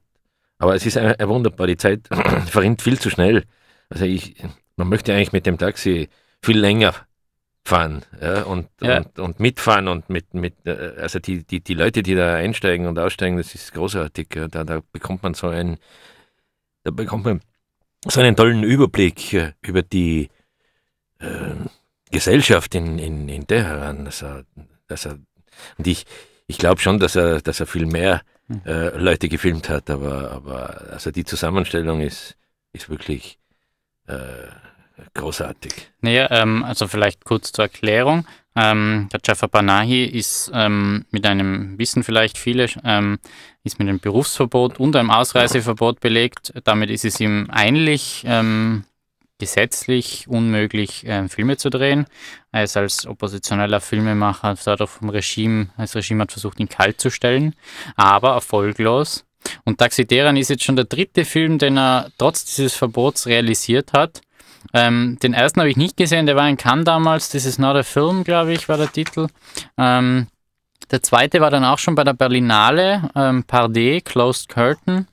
aber 0.59 0.75
es 0.75 0.85
ist 0.85 0.97
ein, 0.97 1.15
ein 1.15 1.27
wunderbar, 1.27 1.67
die 1.67 1.77
Zeit 1.77 2.07
verrinnt 2.47 2.81
viel 2.81 2.97
zu 2.99 3.09
schnell. 3.09 3.43
Also 3.89 4.05
ich, 4.05 4.35
man 4.77 4.87
möchte 4.87 5.13
eigentlich 5.13 5.33
mit 5.33 5.45
dem 5.45 5.57
Taxi 5.57 6.09
viel 6.41 6.57
länger 6.57 6.95
fahren 7.69 8.03
ja, 8.19 8.43
und, 8.43 8.67
ja. 8.81 8.97
Und, 8.97 9.19
und 9.19 9.39
mitfahren 9.39 9.87
und 9.87 10.09
mit, 10.09 10.33
mit 10.33 10.55
äh, 10.65 10.95
also 10.97 11.19
die, 11.19 11.43
die, 11.43 11.61
die 11.61 11.75
Leute, 11.75 12.01
die 12.03 12.15
da 12.15 12.35
einsteigen 12.35 12.87
und 12.87 12.97
aussteigen, 12.97 13.37
das 13.37 13.53
ist 13.55 13.73
großartig. 13.73 14.27
Ja. 14.35 14.47
Da, 14.47 14.63
da 14.63 14.81
bekommt 14.91 15.23
man 15.23 15.35
so 15.35 15.47
einen, 15.47 15.77
da 16.83 16.91
bekommt 16.91 17.25
man 17.25 17.41
so 18.05 18.21
einen 18.21 18.35
tollen 18.35 18.63
Überblick 18.63 19.53
über 19.61 19.83
die 19.83 20.29
äh, 21.19 21.27
Gesellschaft 22.11 22.73
in, 22.75 22.97
in, 22.97 23.29
in 23.29 23.45
Teheran. 23.45 24.05
Dass 24.05 24.23
er, 24.23 24.45
dass 24.87 25.05
er, 25.05 25.19
und 25.77 25.87
ich, 25.87 26.05
ich 26.47 26.57
glaube 26.57 26.81
schon, 26.81 26.99
dass 26.99 27.15
er, 27.15 27.41
dass 27.41 27.59
er 27.59 27.67
viel 27.67 27.85
mehr 27.85 28.23
hm. 28.47 28.61
äh, 28.65 28.97
Leute 28.97 29.29
gefilmt 29.29 29.69
hat, 29.69 29.89
aber, 29.89 30.31
aber 30.31 30.91
also 30.91 31.11
die 31.11 31.25
Zusammenstellung 31.25 32.01
ist, 32.01 32.35
ist 32.73 32.89
wirklich 32.89 33.37
äh, 34.07 34.47
großartig. 35.13 35.73
Naja, 36.01 36.27
ähm, 36.31 36.63
also 36.63 36.87
vielleicht 36.87 37.25
kurz 37.25 37.51
zur 37.51 37.65
Erklärung. 37.65 38.25
Ähm, 38.55 39.07
der 39.13 39.19
Jafar 39.23 39.49
Panahi 39.49 40.05
ist 40.05 40.51
ähm, 40.53 41.05
mit 41.11 41.25
einem, 41.25 41.77
wissen 41.77 42.03
vielleicht 42.03 42.37
viele, 42.37 42.67
ähm, 42.83 43.19
ist 43.63 43.79
mit 43.79 43.87
einem 43.87 43.99
Berufsverbot 43.99 44.79
und 44.79 44.95
einem 44.95 45.11
Ausreiseverbot 45.11 45.99
belegt. 45.99 46.53
Damit 46.63 46.89
ist 46.89 47.05
es 47.05 47.19
ihm 47.19 47.47
eigentlich 47.49 48.23
ähm, 48.25 48.83
gesetzlich 49.39 50.27
unmöglich, 50.27 51.05
äh, 51.07 51.27
Filme 51.29 51.57
zu 51.57 51.69
drehen. 51.69 52.05
Er 52.51 52.65
ist 52.65 52.77
als 52.77 53.07
oppositioneller 53.07 53.79
Filmemacher 53.79 54.55
dadurch 54.63 54.89
vom 54.89 55.09
Regime, 55.09 55.69
das 55.77 55.95
Regime 55.95 56.23
hat 56.23 56.31
versucht, 56.31 56.59
ihn 56.59 56.69
kalt 56.69 56.99
zu 56.99 57.09
stellen, 57.09 57.55
aber 57.95 58.31
erfolglos. 58.31 59.25
Und 59.63 59.77
Taxideran 59.77 60.35
ist 60.35 60.49
jetzt 60.49 60.63
schon 60.63 60.75
der 60.75 60.85
dritte 60.85 61.23
Film, 61.23 61.57
den 61.57 61.77
er 61.77 62.11
trotz 62.17 62.43
dieses 62.43 62.75
Verbots 62.75 63.25
realisiert 63.25 63.93
hat. 63.93 64.21
Ähm, 64.73 65.17
den 65.21 65.33
ersten 65.33 65.59
habe 65.59 65.69
ich 65.69 65.77
nicht 65.77 65.97
gesehen, 65.97 66.25
der 66.25 66.35
war 66.35 66.47
in 66.49 66.57
Cannes 66.57 66.85
damals. 66.85 67.29
This 67.29 67.45
is 67.45 67.59
not 67.59 67.75
a 67.75 67.83
film, 67.83 68.23
glaube 68.23 68.53
ich, 68.53 68.69
war 68.69 68.77
der 68.77 68.91
Titel. 68.91 69.27
Ähm, 69.77 70.27
der 70.91 71.03
zweite 71.03 71.39
war 71.39 71.51
dann 71.51 71.65
auch 71.65 71.77
schon 71.77 71.95
bei 71.95 72.03
der 72.03 72.13
Berlinale, 72.13 73.09
ähm, 73.15 73.43
Pardé, 73.47 74.03
Closed 74.03 74.49
Curtain. 74.49 75.07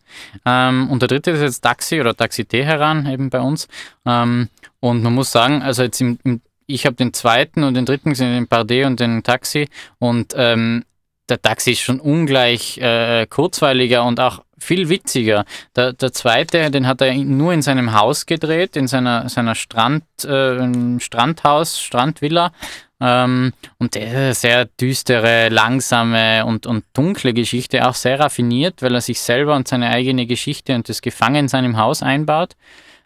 Ähm, 0.45 0.89
und 0.91 1.03
der 1.03 1.09
dritte 1.09 1.33
ist 1.33 1.43
jetzt 1.43 1.61
Taxi 1.61 2.01
oder 2.01 2.17
Taxi 2.17 2.45
Teheran 2.45 3.07
eben 3.07 3.29
bei 3.29 3.41
uns. 3.41 3.69
Ähm, 4.07 4.49
und 4.81 5.03
man 5.03 5.15
muss 5.15 5.33
sagen, 5.33 5.63
also 5.63 5.83
jetzt 5.83 6.01
im, 6.01 6.19
im 6.25 6.41
ich 6.67 6.85
habe 6.85 6.97
den 6.97 7.13
zweiten 7.13 7.63
und 7.63 7.75
den 7.75 7.87
dritten 7.87 8.11
gesehen, 8.11 8.33
den 8.33 8.49
Pardé 8.49 8.87
und 8.87 8.99
den 8.99 9.23
Taxi. 9.23 9.69
Und 9.99 10.35
ähm, 10.37 10.85
der 11.29 11.41
Taxi 11.41 11.73
ist 11.73 11.81
schon 11.81 12.01
ungleich 12.01 12.79
äh, 12.79 13.27
kurzweiliger 13.27 14.05
und 14.05 14.19
auch 14.21 14.43
viel 14.59 14.89
witziger. 14.89 15.45
Der, 15.75 15.93
der 15.93 16.13
zweite, 16.13 16.71
den 16.71 16.87
hat 16.87 17.01
er 17.01 17.15
nur 17.15 17.53
in 17.53 17.63
seinem 17.63 17.93
Haus 17.93 18.27
gedreht, 18.27 18.77
in 18.77 18.89
seiner, 18.89 19.29
seiner 19.29 19.55
Strand, 19.55 20.05
äh, 20.25 21.01
Strandhaus, 21.01 21.81
Strandvilla. 21.81 22.53
Ähm, 22.99 23.53
und 23.79 23.95
der 23.95 24.35
sehr 24.35 24.65
düstere, 24.65 25.51
langsame 25.51 26.47
und, 26.47 26.67
und 26.67 26.85
dunkle 26.95 27.35
Geschichte, 27.35 27.87
auch 27.87 27.95
sehr 27.95 28.19
raffiniert, 28.19 28.81
weil 28.81 28.95
er 28.95 29.03
sich 29.03 29.21
selber 29.21 29.55
und 29.55 29.69
seine 29.69 29.91
eigene 29.91 30.27
Geschichte 30.27 30.75
und 30.75 30.89
das 30.89 31.03
Gefangensein 31.03 31.65
im 31.65 31.77
Haus 31.77 32.03
einbaut. 32.03 32.57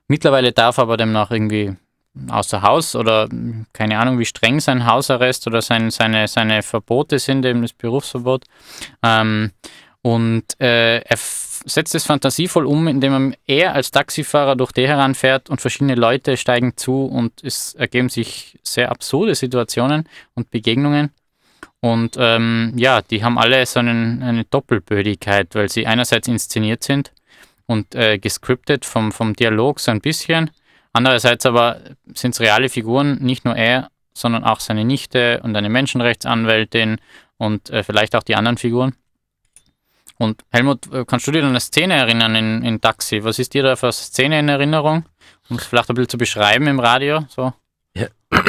Mittlerweile 0.06 0.52
darf 0.52 0.78
aber 0.78 0.96
demnach 0.96 1.30
irgendwie 1.32 1.74
außer 2.28 2.62
Haus 2.62 2.96
oder 2.96 3.28
keine 3.72 3.98
Ahnung, 3.98 4.18
wie 4.18 4.24
streng 4.24 4.60
sein 4.60 4.86
Hausarrest 4.86 5.46
oder 5.46 5.62
sein, 5.62 5.90
seine, 5.90 6.28
seine 6.28 6.62
Verbote 6.62 7.18
sind, 7.18 7.44
eben 7.44 7.62
das 7.62 7.72
Berufsverbot. 7.72 8.44
Ähm, 9.02 9.52
und 10.02 10.44
äh, 10.60 10.98
er 11.00 11.16
setzt 11.16 11.94
es 11.94 12.06
fantasievoll 12.06 12.64
um, 12.64 12.88
indem 12.88 13.34
er 13.46 13.74
als 13.74 13.90
Taxifahrer 13.90 14.56
durch 14.56 14.72
Teheran 14.72 15.14
fährt 15.14 15.50
und 15.50 15.60
verschiedene 15.60 15.94
Leute 15.94 16.36
steigen 16.36 16.76
zu 16.76 17.04
und 17.04 17.44
es 17.44 17.74
ergeben 17.74 18.08
sich 18.08 18.58
sehr 18.62 18.90
absurde 18.90 19.34
Situationen 19.34 20.08
und 20.34 20.50
Begegnungen. 20.50 21.10
Und 21.80 22.16
ähm, 22.18 22.72
ja, 22.76 23.02
die 23.02 23.24
haben 23.24 23.38
alle 23.38 23.64
so 23.66 23.80
einen, 23.80 24.22
eine 24.22 24.44
Doppelbödigkeit, 24.44 25.54
weil 25.54 25.68
sie 25.68 25.86
einerseits 25.86 26.28
inszeniert 26.28 26.82
sind 26.82 27.12
und 27.66 27.94
äh, 27.94 28.18
gescriptet 28.18 28.84
vom, 28.84 29.12
vom 29.12 29.34
Dialog 29.34 29.80
so 29.80 29.90
ein 29.90 30.00
bisschen. 30.00 30.50
Andererseits 30.92 31.46
aber 31.46 31.80
sind 32.14 32.32
es 32.34 32.40
reale 32.40 32.68
Figuren, 32.68 33.18
nicht 33.20 33.44
nur 33.44 33.56
er, 33.56 33.90
sondern 34.12 34.44
auch 34.44 34.60
seine 34.60 34.84
Nichte 34.84 35.40
und 35.42 35.56
eine 35.56 35.68
Menschenrechtsanwältin 35.68 36.98
und 37.38 37.70
äh, 37.70 37.82
vielleicht 37.82 38.14
auch 38.16 38.22
die 38.22 38.34
anderen 38.34 38.58
Figuren. 38.58 38.94
Und 40.20 40.44
Helmut, 40.50 40.92
äh, 40.92 41.06
kannst 41.06 41.26
du 41.26 41.32
dir 41.32 41.42
an 41.42 41.48
eine 41.48 41.60
Szene 41.60 41.94
erinnern 41.94 42.34
in, 42.34 42.62
in 42.62 42.78
Taxi? 42.82 43.24
Was 43.24 43.38
ist 43.38 43.54
dir 43.54 43.62
da 43.62 43.74
für 43.74 43.86
eine 43.86 43.94
Szene 43.94 44.38
in 44.38 44.50
Erinnerung? 44.50 45.06
Um 45.48 45.56
es 45.56 45.64
vielleicht 45.64 45.88
ein 45.88 45.94
bisschen 45.94 46.10
zu 46.10 46.18
beschreiben 46.18 46.66
im 46.66 46.78
Radio? 46.78 47.24
So. 47.30 47.54
Ja. 47.94 48.08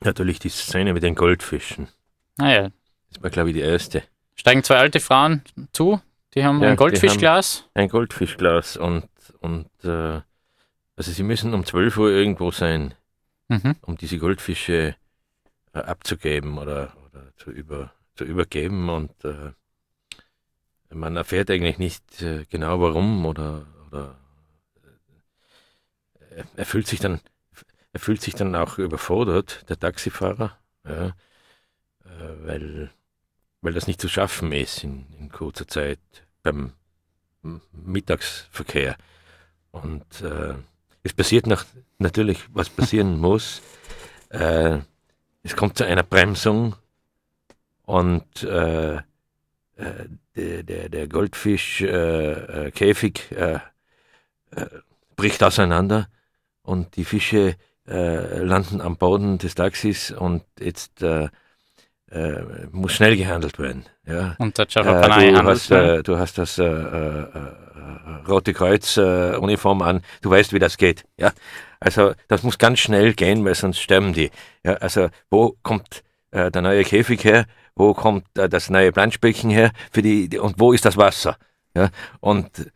Natürlich 0.00 0.38
die 0.38 0.48
Szene 0.48 0.92
mit 0.92 1.02
den 1.02 1.16
Goldfischen. 1.16 1.88
Naja. 2.36 2.66
Ah, 2.66 2.70
das 3.12 3.22
war, 3.24 3.30
glaube 3.30 3.50
ich, 3.50 3.56
die 3.56 3.62
erste. 3.62 4.04
Steigen 4.36 4.62
zwei 4.62 4.76
alte 4.76 5.00
Frauen 5.00 5.42
zu, 5.72 6.00
die 6.34 6.44
haben 6.44 6.62
ja, 6.62 6.70
ein 6.70 6.76
Goldfischglas. 6.76 7.64
Haben 7.74 7.82
ein 7.82 7.88
Goldfischglas 7.88 8.76
und, 8.76 9.08
und 9.40 9.68
äh, 9.82 10.20
also 10.94 11.10
sie 11.10 11.24
müssen 11.24 11.54
um 11.54 11.66
12 11.66 11.96
Uhr 11.96 12.10
irgendwo 12.10 12.52
sein, 12.52 12.94
mhm. 13.48 13.74
um 13.82 13.96
diese 13.96 14.18
Goldfische 14.18 14.94
äh, 15.72 15.78
abzugeben 15.78 16.56
oder, 16.56 16.92
oder 17.08 17.36
zu, 17.36 17.50
über, 17.50 17.90
zu 18.14 18.22
übergeben 18.22 18.88
und 18.88 19.24
äh, 19.24 19.50
man 20.92 21.16
erfährt 21.16 21.50
eigentlich 21.50 21.78
nicht 21.78 22.22
äh, 22.22 22.44
genau 22.50 22.80
warum 22.80 23.24
oder, 23.26 23.66
oder 23.86 24.16
äh, 26.30 26.44
er 26.56 26.66
fühlt 26.66 26.86
sich 26.86 27.00
dann 27.00 27.20
er 27.92 28.00
fühlt 28.00 28.20
sich 28.20 28.34
dann 28.34 28.54
auch 28.54 28.78
überfordert, 28.78 29.68
der 29.68 29.78
Taxifahrer, 29.78 30.56
ja, 30.86 31.06
äh, 31.06 31.12
weil, 32.44 32.90
weil 33.62 33.72
das 33.72 33.86
nicht 33.86 34.00
zu 34.00 34.08
schaffen 34.08 34.52
ist 34.52 34.84
in, 34.84 35.06
in 35.18 35.30
kurzer 35.30 35.66
Zeit 35.66 35.98
beim 36.42 36.72
Mittagsverkehr. 37.72 38.96
Und 39.72 40.20
äh, 40.20 40.54
es 41.02 41.14
passiert 41.14 41.46
nach, 41.46 41.64
natürlich, 41.98 42.44
was 42.52 42.70
passieren 42.70 43.18
muss. 43.20 43.60
Äh, 44.28 44.78
es 45.42 45.56
kommt 45.56 45.78
zu 45.78 45.84
einer 45.84 46.02
Bremsung 46.02 46.76
und 47.86 48.42
äh, 48.44 48.96
äh, 48.96 49.02
der, 50.40 50.62
der, 50.62 50.88
der 50.88 51.08
Goldfischkäfig 51.08 53.32
äh, 53.32 53.54
äh, 53.54 53.58
äh, 54.56 54.66
bricht 55.16 55.42
auseinander 55.42 56.08
und 56.62 56.96
die 56.96 57.04
Fische 57.04 57.56
äh, 57.86 58.42
landen 58.42 58.80
am 58.80 58.96
Boden 58.96 59.38
des 59.38 59.54
Taxis 59.54 60.10
und 60.10 60.42
jetzt 60.58 61.02
äh, 61.02 61.28
äh, 62.10 62.66
muss 62.70 62.92
schnell 62.92 63.16
gehandelt 63.16 63.58
werden. 63.58 63.84
Ja. 64.06 64.34
Und 64.38 64.58
der 64.58 64.66
Äh, 64.66 64.70
Chavapanai 64.70 65.32
du, 65.32 65.44
hast, 65.44 65.70
äh, 65.70 66.02
du 66.02 66.18
hast 66.18 66.38
das 66.38 66.58
äh, 66.58 66.64
äh, 66.64 66.66
äh, 66.66 67.26
Rote 68.28 68.52
Kreuz 68.52 68.96
äh, 68.96 69.36
Uniform 69.36 69.82
an, 69.82 70.02
du 70.22 70.30
weißt, 70.30 70.52
wie 70.52 70.58
das 70.58 70.76
geht. 70.76 71.04
Ja? 71.16 71.32
Also 71.78 72.12
das 72.28 72.42
muss 72.42 72.58
ganz 72.58 72.80
schnell 72.80 73.14
gehen, 73.14 73.44
weil 73.44 73.54
sonst 73.54 73.80
sterben 73.80 74.12
die. 74.12 74.30
Ja? 74.64 74.74
Also 74.74 75.08
wo 75.30 75.56
kommt 75.62 76.02
äh, 76.30 76.50
der 76.50 76.62
neue 76.62 76.84
Käfig 76.84 77.24
her? 77.24 77.46
Wo 77.74 77.94
kommt 77.94 78.26
äh, 78.38 78.48
das 78.48 78.70
neue 78.70 78.92
Planschbecken 78.92 79.50
her? 79.50 79.72
Für 79.90 80.02
die, 80.02 80.28
die, 80.28 80.38
und 80.38 80.58
wo 80.58 80.72
ist 80.72 80.84
das 80.84 80.96
Wasser? 80.96 81.36
Ja? 81.74 81.90
Und 82.20 82.70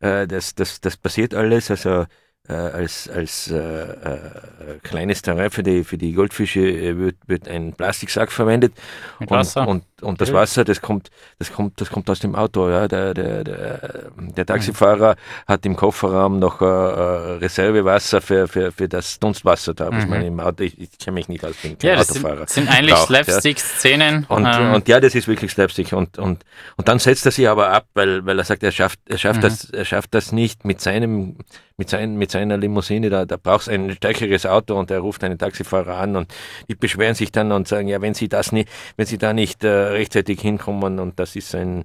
äh, 0.00 0.26
das, 0.26 0.54
das, 0.54 0.80
das 0.80 0.96
passiert 0.96 1.34
alles, 1.34 1.70
also 1.70 2.06
äh, 2.46 2.52
als, 2.52 3.08
als 3.08 3.50
äh, 3.50 3.56
äh, 3.56 4.78
kleines 4.82 5.22
Terrain 5.22 5.50
für 5.50 5.62
die, 5.62 5.82
für 5.82 5.96
die 5.96 6.12
Goldfische 6.12 6.98
wird, 6.98 7.16
wird 7.26 7.48
ein 7.48 7.72
Plastiksack 7.72 8.30
verwendet. 8.30 8.74
Mit 9.18 9.30
und, 9.30 9.36
Wasser. 9.38 9.66
Und, 9.66 9.84
und 10.04 10.20
das. 10.20 10.32
Wasser, 10.32 10.64
das 10.64 10.80
kommt, 10.80 11.10
das 11.38 11.52
kommt, 11.52 11.80
das 11.80 11.90
kommt 11.90 12.08
aus 12.10 12.18
dem 12.20 12.34
Auto. 12.34 12.68
Ja? 12.68 12.86
Der, 12.88 13.14
der, 13.14 13.44
der, 13.44 14.10
der 14.18 14.46
Taxifahrer 14.46 15.16
hat 15.46 15.64
im 15.66 15.76
Kofferraum 15.76 16.38
noch 16.38 16.60
äh, 16.60 16.64
äh, 16.64 17.38
Reservewasser 17.38 18.20
für, 18.20 18.48
für, 18.48 18.72
für 18.72 18.88
das 18.88 19.18
Dunstwasser 19.18 19.74
da, 19.74 19.90
was 19.90 20.04
Mhm. 20.04 20.10
man 20.10 20.22
im 20.22 20.40
Auto, 20.40 20.64
ich, 20.64 20.78
ich 20.80 20.98
kenne 20.98 21.14
mich 21.14 21.28
nicht 21.28 21.44
aus, 21.44 21.54
bin 21.56 21.78
kein 21.78 21.90
Ja, 21.90 21.96
das 21.96 22.10
Autofahrer. 22.10 22.46
sind, 22.46 22.66
sind 22.66 22.68
eigentlich 22.68 22.94
braucht, 22.94 23.10
ja. 23.10 23.24
Slapstick-Szenen. 23.24 24.26
Und, 24.28 24.46
ähm, 24.46 24.74
und 24.74 24.88
ja, 24.88 25.00
das 25.00 25.14
ist 25.14 25.28
wirklich 25.28 25.50
Slapstick. 25.52 25.92
Und, 25.92 26.18
und, 26.18 26.44
und 26.76 26.88
dann 26.88 26.98
setzt 26.98 27.24
er 27.26 27.32
sich 27.32 27.48
aber 27.48 27.70
ab, 27.70 27.86
weil, 27.94 28.24
weil 28.26 28.38
er 28.38 28.44
sagt, 28.44 28.62
er 28.62 28.72
schafft, 28.72 28.98
er 29.06 29.18
schafft, 29.18 29.38
Mhm. 29.38 29.42
das, 29.42 29.70
er 29.70 29.84
schafft 29.84 30.14
das 30.14 30.32
nicht 30.32 30.64
mit 30.64 30.80
seinem, 30.80 31.36
mit, 31.76 31.88
sein, 31.90 32.16
mit 32.16 32.30
seiner 32.30 32.56
Limousine. 32.56 33.10
Da, 33.10 33.24
da 33.24 33.36
braucht 33.36 33.62
es 33.62 33.68
ein 33.68 33.90
stärkeres 33.92 34.46
Auto 34.46 34.78
und 34.78 34.90
er 34.90 35.00
ruft 35.00 35.24
einen 35.24 35.38
Taxifahrer 35.38 35.96
an 35.98 36.16
und 36.16 36.32
die 36.68 36.74
beschweren 36.74 37.14
sich 37.14 37.32
dann 37.32 37.50
und 37.52 37.66
sagen, 37.68 37.88
ja, 37.88 38.00
wenn 38.00 38.14
sie 38.14 38.28
das 38.28 38.52
nicht, 38.52 38.68
wenn 38.96 39.06
sie 39.06 39.18
da 39.18 39.32
nicht 39.32 39.64
äh, 39.64 39.93
rechtzeitig 39.94 40.40
hinkommen 40.40 40.98
und 40.98 41.18
das 41.18 41.36
ist 41.36 41.54
ein, 41.54 41.84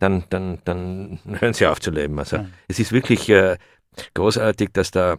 dann, 0.00 0.24
dann, 0.30 0.58
dann 0.64 1.20
hören 1.40 1.54
sie 1.54 1.66
auf 1.66 1.80
zu 1.80 1.90
leben. 1.90 2.18
Also 2.18 2.36
Ja. 2.36 2.46
es 2.68 2.78
ist 2.80 2.92
wirklich 2.92 3.28
äh, 3.28 3.56
großartig, 4.14 4.70
dass 4.72 4.90
da 4.90 5.16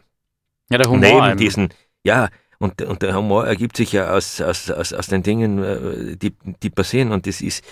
ja, 0.69 0.77
der 0.77 0.89
Humor. 0.89 0.99
neben 0.99 1.25
eben. 1.31 1.37
diesen, 1.37 1.69
ja, 2.03 2.29
und, 2.59 2.81
und 2.83 3.01
der 3.01 3.15
Humor 3.15 3.47
ergibt 3.47 3.75
sich 3.77 3.91
ja 3.91 4.11
aus, 4.13 4.39
aus, 4.41 4.69
aus, 4.69 4.93
aus 4.93 5.07
den 5.07 5.23
Dingen, 5.23 5.63
äh, 5.63 6.15
die, 6.17 6.35
die 6.61 6.69
passieren. 6.69 7.11
Und 7.11 7.27
es 7.27 7.41
ist, 7.41 7.63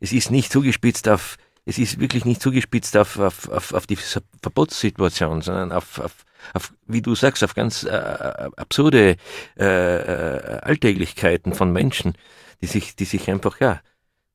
es 0.00 0.12
ist 0.12 0.30
nicht 0.30 0.50
zugespitzt 0.50 1.08
auf, 1.08 1.36
es 1.66 1.78
ist 1.78 2.00
wirklich 2.00 2.24
nicht 2.24 2.40
zugespitzt 2.40 2.96
auf, 2.96 3.18
auf, 3.18 3.48
auf, 3.50 3.74
auf 3.74 3.86
die 3.86 3.96
Ver- 3.96 4.22
Verbotssituation, 4.42 5.42
sondern 5.42 5.70
auf, 5.70 5.98
auf, 5.98 6.24
auf, 6.54 6.72
wie 6.86 7.02
du 7.02 7.14
sagst, 7.14 7.44
auf 7.44 7.54
ganz 7.54 7.84
äh, 7.84 7.90
absurde 8.56 9.16
äh, 9.58 9.64
äh, 9.64 10.60
Alltäglichkeiten 10.62 11.52
von 11.52 11.70
Menschen, 11.72 12.14
die 12.62 12.66
sich, 12.66 12.96
die 12.96 13.04
sich 13.04 13.30
einfach, 13.30 13.60
ja, 13.60 13.80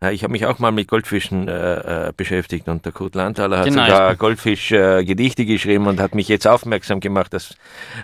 ja, 0.03 0.11
ich 0.11 0.23
habe 0.23 0.31
mich 0.33 0.45
auch 0.45 0.59
mal 0.59 0.71
mit 0.71 0.87
Goldfischen 0.89 1.47
äh, 1.47 2.09
äh, 2.09 2.13
beschäftigt 2.15 2.67
und 2.67 2.83
der 2.85 2.91
Kurt 2.91 3.15
Landthaler 3.15 3.59
hat 3.59 3.65
Genau, 3.65 3.83
sogar 3.85 4.11
ich- 4.13 4.19
Goldfisch-Gedichte 4.19 4.99
äh, 4.99 5.05
Gedichte 5.05 5.45
geschrieben 5.45 5.87
und 5.87 5.99
hat 6.01 6.13
mich 6.13 6.27
jetzt 6.27 6.45
aufmerksam 6.45 6.99
gemacht, 6.99 7.33
dass, 7.33 7.55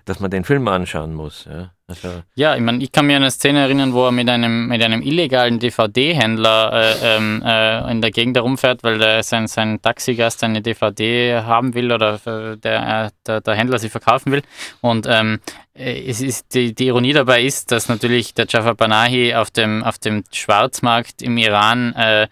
dass 0.05 0.19
man 0.21 0.31
den 0.31 0.45
Film 0.45 0.67
anschauen 0.69 1.13
muss. 1.13 1.45
Ja, 1.51 1.71
also, 1.89 2.21
Ja, 2.35 2.55
ich 2.55 2.61
meine, 2.61 2.83
ich 2.83 2.91
kann 2.91 3.07
mir 3.07 3.17
an 3.17 3.23
eine 3.23 3.31
Szene 3.31 3.61
erinnern, 3.61 3.93
wo 3.93 4.05
er 4.05 4.11
mit 4.11 4.29
einem, 4.29 4.67
mit 4.67 4.83
einem 4.83 5.01
illegalen 5.01 5.59
DVD-Händler 5.59 6.71
äh, 6.71 7.17
ähm, 7.17 7.41
äh, 7.43 7.91
in 7.91 8.01
der 8.01 8.11
Gegend 8.11 8.37
herumfährt, 8.37 8.83
weil 8.83 8.99
der, 8.99 9.23
sein, 9.23 9.47
sein 9.47 9.81
Taxigast 9.81 10.43
eine 10.43 10.61
DVD 10.61 11.41
haben 11.41 11.73
will 11.73 11.91
oder 11.91 12.19
äh, 12.25 12.57
der, 12.57 13.05
äh, 13.05 13.09
der, 13.25 13.41
der 13.41 13.55
Händler 13.55 13.79
sie 13.79 13.89
verkaufen 13.89 14.31
will. 14.31 14.43
Und 14.81 15.07
ähm, 15.09 15.39
äh, 15.73 16.07
es 16.07 16.21
ist, 16.21 16.53
die, 16.53 16.75
die 16.75 16.87
Ironie 16.87 17.13
dabei 17.13 17.41
ist, 17.41 17.71
dass 17.71 17.89
natürlich 17.89 18.35
der 18.35 18.45
Jafar 18.47 18.75
Panahi 18.75 19.33
auf 19.33 19.49
dem, 19.49 19.83
auf 19.83 19.97
dem 19.97 20.23
Schwarzmarkt 20.31 21.23
im 21.23 21.37
Iran 21.37 21.95
äh, 21.95 22.27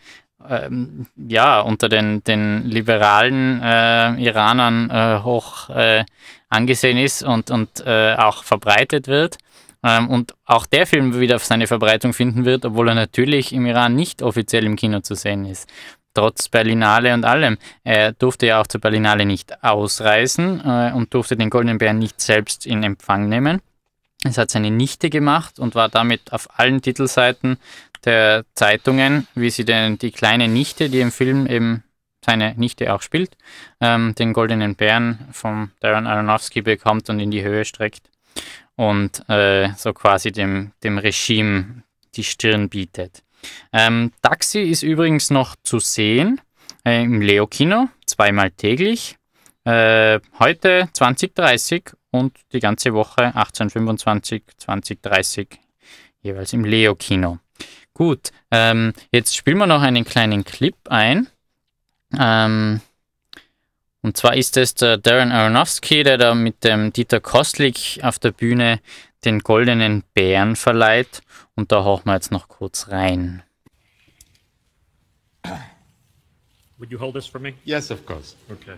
ähm, 0.50 1.08
ja, 1.16 1.60
unter 1.62 1.90
den, 1.90 2.24
den 2.24 2.64
liberalen 2.66 3.62
äh, 3.62 4.14
Iranern 4.22 4.90
äh, 4.90 5.24
hoch 5.24 5.70
äh, 5.70 6.06
angesehen 6.50 6.98
ist 6.98 7.24
und, 7.24 7.52
und 7.52 7.84
äh, 7.86 8.16
auch 8.16 8.44
verbreitet 8.44 9.08
wird. 9.08 9.38
Ähm, 9.84 10.10
und 10.10 10.34
auch 10.46 10.66
der 10.66 10.88
Film 10.88 11.20
wieder 11.20 11.40
seine 11.40 11.68
Verbreitung 11.68 12.14
finden 12.14 12.46
wird, 12.46 12.66
obwohl 12.66 12.90
er 12.90 12.96
natürlich 12.96 13.54
im 13.54 13.66
Iran 13.66 13.96
nicht 13.96 14.22
offiziell 14.22 14.66
im 14.66 14.76
Kino 14.76 15.02
zu 15.02 15.16
sehen 15.16 15.46
ist. 15.46 15.70
Trotz 16.14 16.50
Berlinale 16.50 17.14
und 17.14 17.26
allem. 17.26 17.58
Er 17.84 18.12
durfte 18.12 18.48
ja 18.48 18.60
auch 18.60 18.68
zur 18.68 18.82
Berlinale 18.82 19.26
nicht 19.26 19.64
ausreisen 19.64 20.62
äh, 20.66 20.92
und 20.94 21.14
durfte 21.14 21.38
den 21.38 21.50
Goldenen 21.50 21.78
Bären 21.78 22.00
nicht 22.00 22.20
selbst 22.22 22.66
in 22.66 22.84
Empfang 22.84 23.30
nehmen. 23.30 23.62
Es 24.24 24.38
hat 24.40 24.50
seine 24.50 24.72
Nichte 24.72 25.12
gemacht 25.12 25.60
und 25.60 25.76
war 25.76 25.90
damit 25.90 26.34
auf 26.34 26.60
allen 26.60 26.82
Titelseiten 26.82 27.58
der 28.04 28.46
Zeitungen, 28.56 29.28
wie 29.36 29.52
sie 29.52 29.64
denn 29.64 30.00
die 30.00 30.12
kleine 30.12 30.48
Nichte, 30.48 30.90
die 30.90 31.02
im 31.02 31.12
Film 31.12 31.46
eben 31.46 31.84
seine 32.28 32.54
Nichte 32.56 32.94
auch 32.94 33.02
spielt, 33.02 33.38
ähm, 33.80 34.14
den 34.16 34.34
goldenen 34.34 34.76
Bären 34.76 35.18
von 35.32 35.72
Darren 35.80 36.06
Aronofsky 36.06 36.62
bekommt 36.62 37.10
und 37.10 37.20
in 37.20 37.32
die 37.32 37.42
Höhe 37.42 37.64
streckt 37.64 38.10
und 38.76 39.28
äh, 39.30 39.70
so 39.78 39.94
quasi 39.94 40.32
dem, 40.32 40.74
dem 40.84 40.98
Regime 40.98 41.84
die 42.16 42.26
Stirn 42.26 42.68
bietet. 42.68 43.24
Ähm, 43.72 44.12
Taxi 44.22 44.60
ist 44.60 44.84
übrigens 44.84 45.30
noch 45.30 45.56
zu 45.64 45.80
sehen 45.80 46.42
äh, 46.86 47.02
im 47.02 47.22
Leo-Kino, 47.22 47.88
zweimal 48.06 48.52
täglich. 48.52 49.16
Äh, 49.64 50.20
heute 50.40 50.90
2030 50.92 51.92
und 52.12 52.36
die 52.52 52.60
ganze 52.60 52.94
Woche 52.94 53.24
1825, 53.36 54.44
2030 54.58 55.48
jeweils 56.22 56.52
im 56.52 56.66
Leo-Kino. 56.66 57.40
Gut, 57.94 58.32
ähm, 58.52 58.94
jetzt 59.12 59.36
spielen 59.36 59.58
wir 59.58 59.66
noch 59.66 59.82
einen 59.82 60.04
kleinen 60.04 60.44
Clip 60.44 60.76
ein. 60.90 61.28
Ähm, 62.18 62.82
und 64.02 64.16
zwar 64.16 64.36
ist 64.36 64.56
es 64.58 64.76
der 64.76 64.98
Darren 64.98 65.32
Aronofsky, 65.32 66.04
der 66.04 66.18
da 66.18 66.36
mit 66.36 66.64
dem 66.64 66.94
Dieter 66.94 67.20
Kostlik 67.20 68.00
auf 68.04 68.20
der 68.20 68.32
Bühne 68.32 68.80
den 69.26 69.40
goldenen 69.40 70.04
Bären 70.14 70.56
verleiht. 70.56 71.22
Und 71.56 71.72
da 71.72 71.84
hauchen 71.84 72.06
wir 72.06 72.14
jetzt 72.14 72.32
noch 72.32 72.48
kurz 72.48 72.90
rein. 72.90 73.44
Would 76.78 76.92
you 76.92 77.00
hold 77.00 77.16
this 77.16 77.26
for 77.26 77.40
me? 77.40 77.54
Yes, 77.66 77.90
of 77.90 78.06
course. 78.06 78.36
Okay. 78.52 78.78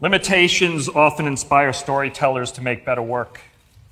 Limitations 0.00 0.88
often 0.88 1.26
inspire 1.26 1.74
storytellers 1.74 2.50
to 2.52 2.62
make 2.62 2.86
better 2.86 3.02
work, 3.02 3.40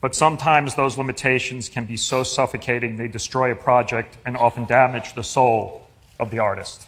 but 0.00 0.14
sometimes 0.14 0.74
those 0.74 0.96
limitations 0.96 1.68
can 1.68 1.84
be 1.84 1.98
so 1.98 2.22
suffocating 2.24 2.96
they 2.96 3.08
destroy 3.08 3.52
a 3.52 3.54
project 3.54 4.16
and 4.24 4.34
often 4.38 4.64
damage 4.64 5.14
the 5.14 5.22
soul 5.22 5.86
of 6.18 6.30
the 6.30 6.38
artist. 6.38 6.86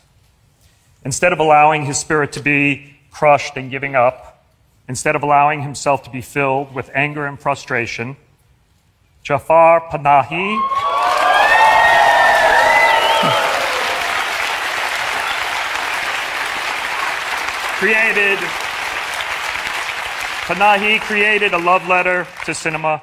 Instead 1.05 1.33
of 1.33 1.39
allowing 1.39 1.87
his 1.87 1.99
spirit 1.99 2.33
to 2.33 2.41
be 2.41 2.97
crushed 3.11 3.57
and 3.57 3.71
giving 3.71 3.95
up, 3.95 4.45
instead 4.89 5.17
of 5.17 5.23
allowing 5.23 5.63
himself 5.63 6.03
to 6.03 6.11
be 6.11 6.21
filled 6.21 6.75
with 6.75 6.91
anger 6.95 7.27
and 7.27 7.41
frustration, 7.41 8.17
Jafar 9.23 9.81
Panahi 9.91 10.59
created 17.79 18.39
Panahi 20.47 21.01
created 21.01 21.55
a 21.55 21.59
love 21.59 21.87
letter 21.87 22.27
to 22.45 22.55
cinema. 22.55 23.03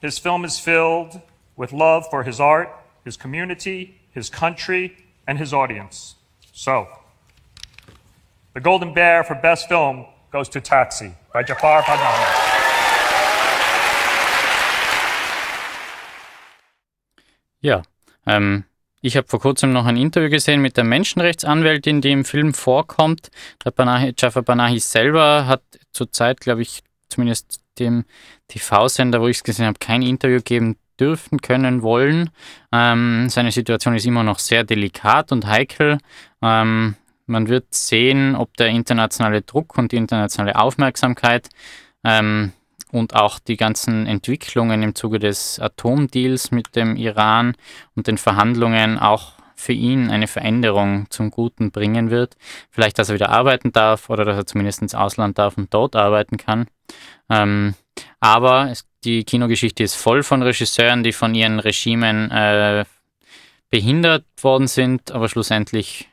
His 0.00 0.18
film 0.18 0.44
is 0.44 0.58
filled 0.58 1.20
with 1.54 1.72
love 1.72 2.06
for 2.10 2.22
his 2.22 2.40
art, 2.40 2.74
his 3.04 3.16
community, 3.18 4.00
his 4.10 4.30
country, 4.30 4.96
and 5.26 5.38
his 5.38 5.52
audience. 5.52 6.16
So, 6.52 6.88
the 8.54 8.60
Golden 8.60 8.92
Bear 8.92 9.24
for 9.24 9.36
Best 9.36 9.68
Film 9.68 10.04
goes 10.32 10.48
to 10.50 10.60
Taxi 10.60 11.12
by 11.32 11.42
Jafar 11.42 11.82
Panahi. 11.82 12.24
Ja, 17.60 17.82
ähm, 18.26 18.64
ich 19.02 19.16
habe 19.16 19.28
vor 19.28 19.40
kurzem 19.40 19.72
noch 19.72 19.86
ein 19.86 19.96
Interview 19.96 20.30
gesehen 20.30 20.62
mit 20.62 20.76
der 20.76 20.84
Menschenrechtsanwältin, 20.84 22.00
die 22.00 22.10
im 22.10 22.24
Film 22.24 22.54
vorkommt. 22.54 23.28
Der 23.64 23.70
Panahi, 23.70 24.14
Jafar 24.16 24.42
Panahi 24.42 24.80
selber 24.80 25.46
hat 25.46 25.62
zurzeit, 25.92 26.40
glaube 26.40 26.62
ich, 26.62 26.80
zumindest 27.08 27.60
dem 27.78 28.04
TV-Sender, 28.48 29.20
wo 29.20 29.28
ich 29.28 29.38
es 29.38 29.44
gesehen 29.44 29.66
habe, 29.66 29.78
kein 29.78 30.02
Interview 30.02 30.40
geben 30.42 30.76
dürfen, 30.98 31.40
können, 31.40 31.82
wollen. 31.82 32.30
Ähm, 32.72 33.28
seine 33.28 33.52
Situation 33.52 33.94
ist 33.94 34.06
immer 34.06 34.22
noch 34.22 34.38
sehr 34.38 34.64
delikat 34.64 35.32
und 35.32 35.46
heikel. 35.46 35.98
Ähm, 36.42 36.96
man 37.30 37.48
wird 37.48 37.72
sehen, 37.72 38.36
ob 38.36 38.56
der 38.56 38.68
internationale 38.68 39.42
Druck 39.42 39.78
und 39.78 39.92
die 39.92 39.96
internationale 39.96 40.56
Aufmerksamkeit 40.56 41.48
ähm, 42.04 42.52
und 42.92 43.14
auch 43.14 43.38
die 43.38 43.56
ganzen 43.56 44.06
Entwicklungen 44.06 44.82
im 44.82 44.94
Zuge 44.94 45.18
des 45.18 45.58
Atomdeals 45.60 46.50
mit 46.50 46.76
dem 46.76 46.96
Iran 46.96 47.54
und 47.94 48.06
den 48.06 48.18
Verhandlungen 48.18 48.98
auch 48.98 49.34
für 49.54 49.72
ihn 49.72 50.10
eine 50.10 50.26
Veränderung 50.26 51.06
zum 51.10 51.30
Guten 51.30 51.70
bringen 51.70 52.10
wird. 52.10 52.36
Vielleicht, 52.70 52.98
dass 52.98 53.10
er 53.10 53.14
wieder 53.14 53.28
arbeiten 53.28 53.72
darf 53.72 54.08
oder 54.08 54.24
dass 54.24 54.36
er 54.36 54.46
zumindest 54.46 54.82
ins 54.82 54.94
Ausland 54.94 55.38
darf 55.38 55.58
und 55.58 55.72
dort 55.72 55.96
arbeiten 55.96 56.38
kann. 56.38 56.66
Ähm, 57.28 57.74
aber 58.20 58.70
es, 58.70 58.86
die 59.04 59.24
Kinogeschichte 59.24 59.82
ist 59.82 59.94
voll 59.94 60.22
von 60.22 60.42
Regisseuren, 60.42 61.02
die 61.02 61.12
von 61.12 61.34
ihren 61.34 61.60
Regimen 61.60 62.30
äh, 62.30 62.84
behindert 63.68 64.24
worden 64.42 64.66
sind, 64.66 65.12
aber 65.12 65.28
schlussendlich 65.28 66.09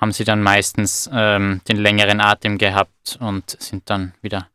haben 0.00 0.12
sie 0.12 0.24
dann 0.24 0.42
meistens 0.42 1.10
ähm, 1.12 1.60
den 1.68 1.76
längeren 1.76 2.20
Atem 2.20 2.58
gehabt 2.58 3.18
und 3.20 3.56
sind 3.60 3.90
dann 3.90 4.14
wieder 4.22 4.48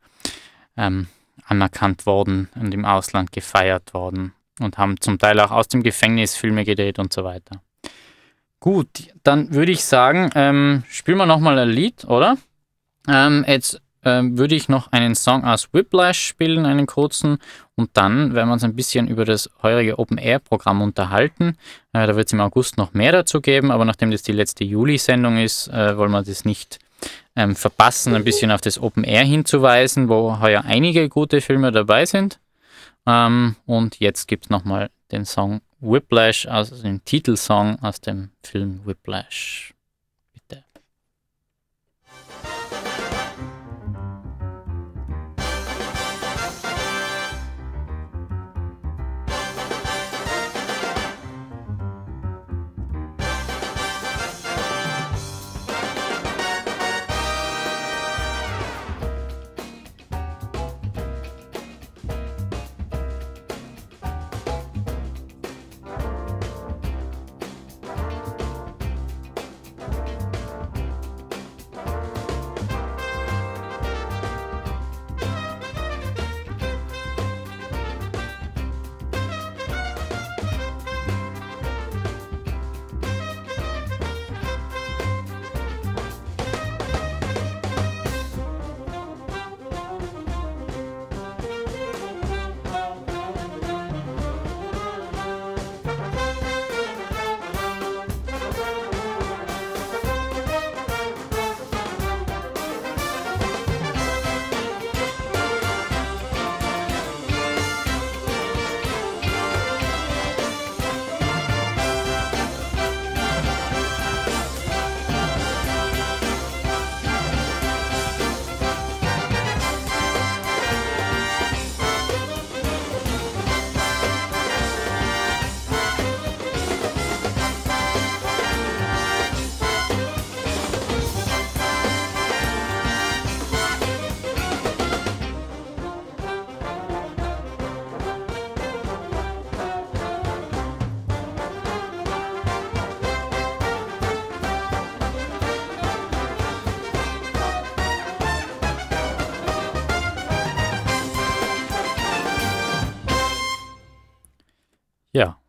ähm, 0.77 1.08
anerkannt 1.45 2.06
worden 2.06 2.49
und 2.56 2.73
im 2.73 2.86
Ausland 2.86 3.32
gefeiert 3.32 3.93
worden 3.93 4.34
und 4.60 4.77
haben 4.77 4.99
zum 4.99 5.19
Teil 5.19 5.39
auch 5.39 5.51
aus 5.51 5.67
dem 5.67 5.84
Gefängnis 5.84 6.36
Filme 6.36 6.63
gedreht 6.63 6.99
und 6.99 7.12
so 7.12 7.23
weiter. 7.23 7.62
Gut, 8.60 9.10
dann 9.23 9.53
würde 9.53 9.73
ich 9.73 9.84
sagen, 9.84 10.29
ähm, 10.36 10.84
spielen 10.89 11.17
wir 11.17 11.25
nochmal 11.25 11.60
ein 11.60 11.69
Lied, 11.69 12.06
oder? 12.06 12.38
Ähm, 13.10 13.43
jetzt 13.45 13.82
ähm, 14.06 14.38
würde 14.38 14.56
ich 14.56 14.70
noch 14.70 14.92
einen 14.92 15.16
Song 15.16 15.44
aus 15.44 15.70
Whiplash 15.74 16.20
spielen, 16.20 16.66
einen 16.66 16.86
kurzen, 16.86 17.38
und 17.76 17.92
dann 17.94 18.36
werden 18.36 18.50
wir 18.50 18.54
uns 18.54 18.63
ein 18.63 18.76
bisschen 18.76 19.08
über 19.08 19.26
das 19.26 19.50
heurige 19.62 19.98
Open-Air-Programm 19.98 20.82
unterhalten. 20.82 21.58
Äh, 21.94 22.06
da 22.06 22.16
wird 22.16 22.28
es 22.28 22.34
im 22.34 22.42
August 22.42 22.78
noch 22.78 22.94
mehr 22.94 23.12
dazu 23.12 23.42
geben, 23.42 23.72
aber 23.72 23.86
nachdem 23.86 24.12
das 24.12 24.22
die 24.22 24.32
letzte 24.32 24.63
Juli-Sendung 24.63 25.38
ist, 25.38 25.68
äh, 25.70 25.98
wollen 25.98 26.12
wir 26.12 26.24
das 26.24 26.46
nicht 26.46 26.80
ähm, 27.36 27.56
verpassen, 27.56 28.16
ein 28.16 28.24
bisschen 28.24 28.52
auf 28.52 28.62
das 28.62 28.80
Open 28.80 29.04
Air 29.04 29.24
hinzuweisen, 29.24 30.10
wo 30.10 30.39
heuer 30.39 30.63
einige 30.66 31.10
gute 31.10 31.42
Filme 31.42 31.72
dabei 31.72 32.06
sind. 32.06 32.39
Ähm, 33.06 33.56
und 33.66 34.00
jetzt 34.00 34.28
gibt 34.28 34.46
es 34.46 34.50
nochmal 34.50 34.89
den 35.12 35.26
Song 35.26 35.62
Whiplash, 35.80 36.46
also 36.48 36.82
den 36.82 37.04
Titelsong 37.04 37.80
aus 37.82 38.00
dem 38.00 38.32
Film 38.44 38.82
Whiplash. 38.86 39.73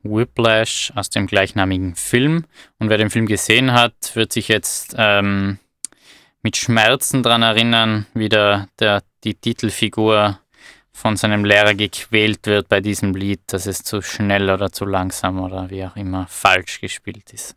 Whiplash 0.05 0.93
aus 0.95 1.11
dem 1.11 1.27
gleichnamigen 1.27 1.95
Film. 1.95 2.45
Und 2.79 2.91
wer 2.91 2.99
den 2.99 3.11
Film 3.11 3.27
gesehen 3.27 3.73
hat, 3.73 3.95
wird 4.15 4.33
sich 4.33 4.49
jetzt 4.49 4.95
ähm, 4.97 5.59
mit 6.43 6.57
Schmerzen 6.57 7.23
daran 7.23 7.43
erinnern, 7.43 8.07
wie 8.15 8.29
der, 8.29 8.69
der, 8.79 9.03
die 9.25 9.35
Titelfigur 9.35 10.39
von 10.93 11.17
seinem 11.17 11.45
Lehrer 11.45 11.75
gequält 11.75 12.47
wird 12.47 12.69
bei 12.69 12.81
diesem 12.81 13.15
Lied, 13.15 13.41
dass 13.49 13.67
es 13.67 13.83
zu 13.83 14.01
schnell 14.01 14.49
oder 14.49 14.71
zu 14.71 14.85
langsam 14.85 15.41
oder 15.41 15.69
wie 15.71 15.85
auch 15.85 15.97
immer 15.97 16.27
falsch 16.29 16.81
gespielt 16.81 17.33
ist. 17.33 17.57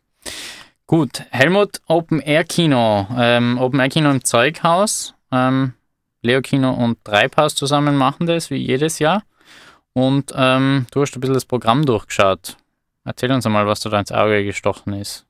Gut, 0.87 1.23
Helmut, 1.31 1.81
Open 1.87 2.19
Air 2.21 2.45
Kino. 2.45 3.07
Ähm, 3.15 3.57
Open 3.59 3.79
Air 3.79 3.89
Kino 3.89 4.09
im 4.09 4.23
Zeughaus. 4.23 5.13
Ähm, 5.31 5.73
Leo 6.21 6.41
Kino 6.41 6.71
und 6.71 7.03
Treibhaus 7.03 7.55
zusammen 7.55 7.95
machen 7.95 8.25
das 8.25 8.49
wie 8.49 8.55
jedes 8.55 8.99
Jahr. 8.99 9.23
Und 9.97 10.31
ähm, 10.35 10.85
du 10.91 11.01
hast 11.01 11.17
ein 11.17 11.21
bisschen 11.21 11.33
das 11.33 11.45
Programm 11.45 11.83
durchgeschaut. 11.83 12.55
Erzähl 13.03 13.31
uns 13.31 13.47
einmal, 13.47 13.65
was 13.65 13.79
da 13.79 13.99
ins 13.99 14.11
Auge 14.11 14.45
gestochen 14.45 14.93
ist. 14.93 15.25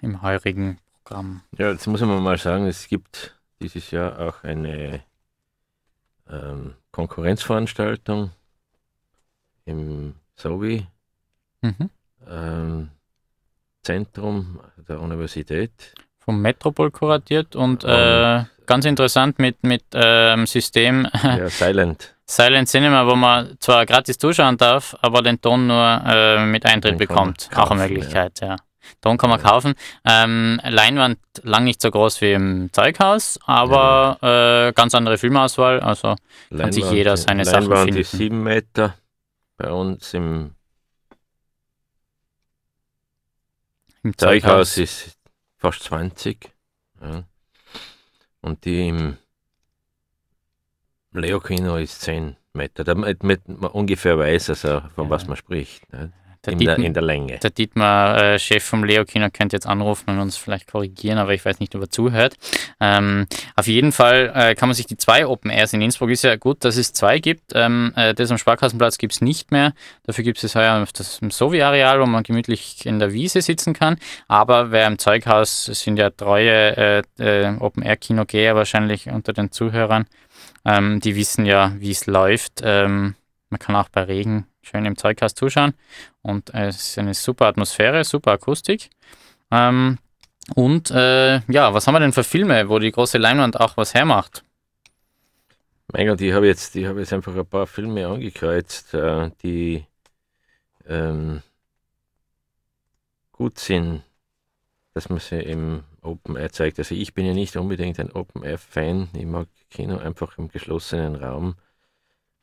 Im 0.00 0.22
heurigen 0.22 0.78
Programm. 1.02 1.42
Ja, 1.58 1.72
jetzt 1.72 1.88
muss 1.88 2.00
man 2.00 2.22
mal 2.22 2.38
sagen, 2.38 2.68
es 2.68 2.86
gibt 2.86 3.34
dieses 3.60 3.90
Jahr 3.90 4.20
auch 4.20 4.44
eine 4.44 5.02
ähm, 6.30 6.74
Konkurrenzveranstaltung 6.92 8.30
im 9.64 10.14
SOWI 10.36 10.86
mhm. 11.60 11.90
ähm, 12.28 12.90
Zentrum 13.82 14.60
der 14.76 15.00
Universität. 15.00 15.92
Vom 16.20 16.40
Metropol 16.40 16.92
kuratiert 16.92 17.56
und, 17.56 17.82
und 17.82 17.90
äh, 17.90 18.44
ganz 18.66 18.84
interessant 18.84 19.40
mit, 19.40 19.64
mit 19.64 19.82
ähm, 19.92 20.46
System. 20.46 21.08
Ja, 21.20 21.48
Silent. 21.50 22.13
Silent 22.26 22.68
Cinema, 22.68 23.06
wo 23.06 23.14
man 23.14 23.56
zwar 23.60 23.84
gratis 23.84 24.18
zuschauen 24.18 24.56
darf, 24.56 24.96
aber 25.02 25.22
den 25.22 25.40
Ton 25.40 25.66
nur 25.66 26.02
äh, 26.06 26.44
mit 26.46 26.64
Eintritt 26.64 26.96
bekommt. 26.96 27.50
Kaufen, 27.50 27.62
auch 27.62 27.70
eine 27.70 27.82
Möglichkeit, 27.82 28.40
ja. 28.40 28.48
ja. 28.48 28.56
Ton 29.00 29.18
kann 29.18 29.30
man 29.30 29.40
ja. 29.40 29.48
kaufen. 29.48 29.74
Ähm, 30.04 30.60
Leinwand 30.62 31.18
lang 31.42 31.64
nicht 31.64 31.80
so 31.80 31.90
groß 31.90 32.20
wie 32.20 32.32
im 32.32 32.70
Zeughaus, 32.72 33.38
aber 33.44 34.18
ja. 34.22 34.68
äh, 34.68 34.72
ganz 34.72 34.94
andere 34.94 35.18
Filmauswahl. 35.18 35.80
Also 35.80 36.16
Leinwand, 36.48 36.60
kann 36.60 36.72
sich 36.72 36.90
jeder 36.90 37.16
seine 37.16 37.44
Leinwand 37.44 37.64
Sachen 37.66 37.76
finden. 37.76 37.86
Leinwand 37.86 38.00
ist 38.00 38.10
7 38.12 38.42
Meter. 38.42 38.94
Bei 39.56 39.70
uns 39.70 40.14
im, 40.14 40.54
Im 44.02 44.16
Zeughaus, 44.16 44.74
Zeughaus 44.74 44.78
ist 44.78 45.18
fast 45.58 45.82
20. 45.84 46.50
Ja. 47.00 47.24
Und 48.40 48.64
die 48.64 48.88
im 48.88 49.16
Leo 51.14 51.40
Kino 51.40 51.76
ist 51.76 52.00
10 52.02 52.36
Meter, 52.54 52.84
damit 52.84 53.22
man 53.22 53.70
ungefähr 53.70 54.18
weiß, 54.18 54.50
also 54.50 54.82
von 54.94 55.04
ja. 55.04 55.10
was 55.10 55.26
man 55.26 55.36
spricht. 55.36 55.92
Ne? 55.92 56.12
In, 56.46 56.58
Dietmar, 56.58 56.76
der, 56.76 56.84
in, 56.84 56.94
der, 56.94 57.02
Länge. 57.02 57.38
Der 57.38 57.50
Dietmar, 57.50 58.22
äh, 58.22 58.38
Chef 58.38 58.62
vom 58.62 58.84
Leo 58.84 59.04
Kino, 59.04 59.28
könnte 59.32 59.56
jetzt 59.56 59.66
anrufen 59.66 60.10
und 60.10 60.18
uns 60.18 60.36
vielleicht 60.36 60.70
korrigieren, 60.70 61.18
aber 61.18 61.32
ich 61.32 61.44
weiß 61.44 61.60
nicht, 61.60 61.74
ob 61.74 61.82
er 61.82 61.90
zuhört. 61.90 62.34
Ähm, 62.80 63.26
auf 63.56 63.66
jeden 63.66 63.92
Fall 63.92 64.30
äh, 64.34 64.54
kann 64.54 64.68
man 64.68 64.74
sich 64.74 64.86
die 64.86 64.96
zwei 64.96 65.26
Open 65.26 65.50
Airs 65.50 65.72
in 65.72 65.80
Innsbruck, 65.80 66.10
ist 66.10 66.24
ja 66.24 66.36
gut, 66.36 66.64
dass 66.64 66.76
es 66.76 66.92
zwei 66.92 67.18
gibt. 67.18 67.52
Ähm, 67.54 67.92
äh, 67.96 68.14
das 68.14 68.30
am 68.30 68.38
Sparkassenplatz 68.38 68.98
gibt 68.98 69.14
es 69.14 69.20
nicht 69.20 69.52
mehr. 69.52 69.72
Dafür 70.04 70.24
gibt 70.24 70.42
es 70.42 70.54
heuer 70.54 70.86
das 70.94 71.18
im 71.20 71.30
Sovi-Areal, 71.30 72.00
wo 72.00 72.06
man 72.06 72.22
gemütlich 72.22 72.84
in 72.84 72.98
der 72.98 73.12
Wiese 73.12 73.40
sitzen 73.40 73.72
kann. 73.72 73.96
Aber 74.28 74.70
wer 74.70 74.86
im 74.86 74.98
Zeughaus, 74.98 75.64
sind 75.64 75.98
ja 75.98 76.10
treue 76.10 76.76
äh, 76.76 77.02
äh, 77.18 77.56
Open 77.58 77.82
Air 77.82 77.96
Kino 77.96 78.24
Geher 78.26 78.54
wahrscheinlich 78.54 79.08
unter 79.08 79.32
den 79.32 79.50
Zuhörern, 79.50 80.06
Ähm, 80.64 81.00
die 81.00 81.16
wissen 81.16 81.44
ja, 81.44 81.72
wie 81.78 81.90
es 81.90 82.06
läuft. 82.06 82.60
Ähm, 82.62 83.14
man 83.50 83.58
kann 83.58 83.76
auch 83.76 83.88
bei 83.88 84.02
Regen 84.02 84.46
schön 84.62 84.86
im 84.86 84.96
Zeughaus 84.96 85.34
zuschauen 85.34 85.74
und 86.22 86.52
äh, 86.54 86.68
es 86.68 86.88
ist 86.88 86.98
eine 86.98 87.14
super 87.14 87.46
Atmosphäre, 87.46 88.02
super 88.04 88.32
Akustik. 88.32 88.90
Ähm, 89.50 89.98
und 90.54 90.90
äh, 90.90 91.40
ja, 91.50 91.72
was 91.72 91.86
haben 91.86 91.94
wir 91.94 92.00
denn 92.00 92.12
für 92.12 92.24
Filme, 92.24 92.68
wo 92.68 92.78
die 92.78 92.92
große 92.92 93.18
Leinwand 93.18 93.60
auch 93.60 93.76
was 93.76 93.94
hermacht? 93.94 94.44
Mein 95.92 96.06
Gott, 96.06 96.20
ich 96.20 96.32
habe 96.32 96.46
jetzt, 96.46 96.74
habe 96.74 97.00
jetzt 97.00 97.12
einfach 97.12 97.36
ein 97.36 97.46
paar 97.46 97.66
Filme 97.66 98.06
angekreuzt, 98.06 98.94
äh, 98.94 99.30
die 99.42 99.86
ähm, 100.86 101.42
gut 103.32 103.58
sind, 103.58 104.02
dass 104.94 105.08
man 105.08 105.18
sie 105.18 105.40
im 105.40 105.84
Open 106.04 106.36
Air 106.36 106.52
zeigt. 106.52 106.78
Also 106.78 106.94
ich 106.94 107.14
bin 107.14 107.26
ja 107.26 107.34
nicht 107.34 107.56
unbedingt 107.56 107.98
ein 108.00 108.12
Open 108.12 108.42
Air 108.44 108.58
Fan. 108.58 109.08
Ich 109.14 109.26
mag 109.26 109.48
Kino 109.70 109.98
einfach 109.98 110.38
im 110.38 110.48
geschlossenen 110.48 111.16
Raum. 111.16 111.56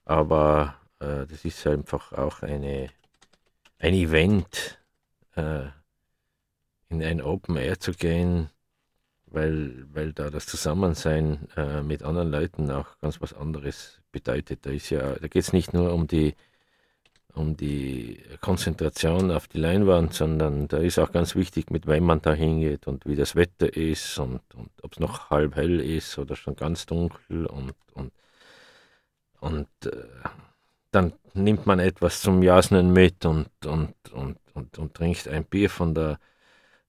Aber 0.05 0.75
äh, 0.99 1.25
das 1.27 1.45
ist 1.45 1.65
einfach 1.67 2.13
auch 2.13 2.41
eine, 2.43 2.89
ein 3.79 3.93
Event, 3.93 4.79
äh, 5.35 5.67
in 6.89 7.03
ein 7.03 7.21
Open 7.21 7.55
Air 7.57 7.79
zu 7.79 7.93
gehen, 7.93 8.49
weil, 9.27 9.85
weil 9.93 10.13
da 10.13 10.29
das 10.29 10.45
Zusammensein 10.45 11.47
äh, 11.55 11.81
mit 11.83 12.03
anderen 12.03 12.31
Leuten 12.31 12.69
auch 12.71 12.97
ganz 12.99 13.21
was 13.21 13.33
anderes 13.33 14.01
bedeutet. 14.11 14.65
Da 14.65 14.71
ja, 14.71 15.15
da 15.15 15.27
geht 15.27 15.43
es 15.43 15.53
nicht 15.53 15.73
nur 15.73 15.93
um 15.93 16.07
die 16.07 16.35
um 17.33 17.55
die 17.57 18.21
Konzentration 18.41 19.31
auf 19.31 19.47
die 19.47 19.59
Leinwand, 19.59 20.13
sondern 20.13 20.67
da 20.67 20.77
ist 20.77 20.99
auch 20.99 21.11
ganz 21.11 21.35
wichtig, 21.35 21.71
mit 21.71 21.87
wem 21.87 22.05
man 22.05 22.21
da 22.21 22.33
hingeht 22.33 22.87
und 22.87 23.05
wie 23.05 23.15
das 23.15 23.35
Wetter 23.35 23.75
ist 23.75 24.19
und, 24.19 24.41
und 24.55 24.71
ob 24.81 24.93
es 24.93 24.99
noch 24.99 25.29
halb 25.29 25.55
hell 25.55 25.79
ist 25.79 26.17
oder 26.17 26.35
schon 26.35 26.55
ganz 26.55 26.85
dunkel 26.85 27.45
und, 27.45 27.73
und, 27.93 28.11
und 29.39 29.67
äh, 29.85 29.91
dann 30.91 31.13
nimmt 31.33 31.65
man 31.65 31.79
etwas 31.79 32.21
zum 32.21 32.43
Jasnen 32.43 32.91
mit 32.93 33.25
und, 33.25 33.49
und, 33.65 33.95
und, 34.11 34.37
und, 34.53 34.77
und 34.77 34.93
trinkt 34.93 35.27
ein 35.27 35.45
Bier 35.45 35.69
von 35.69 35.95
der, 35.95 36.19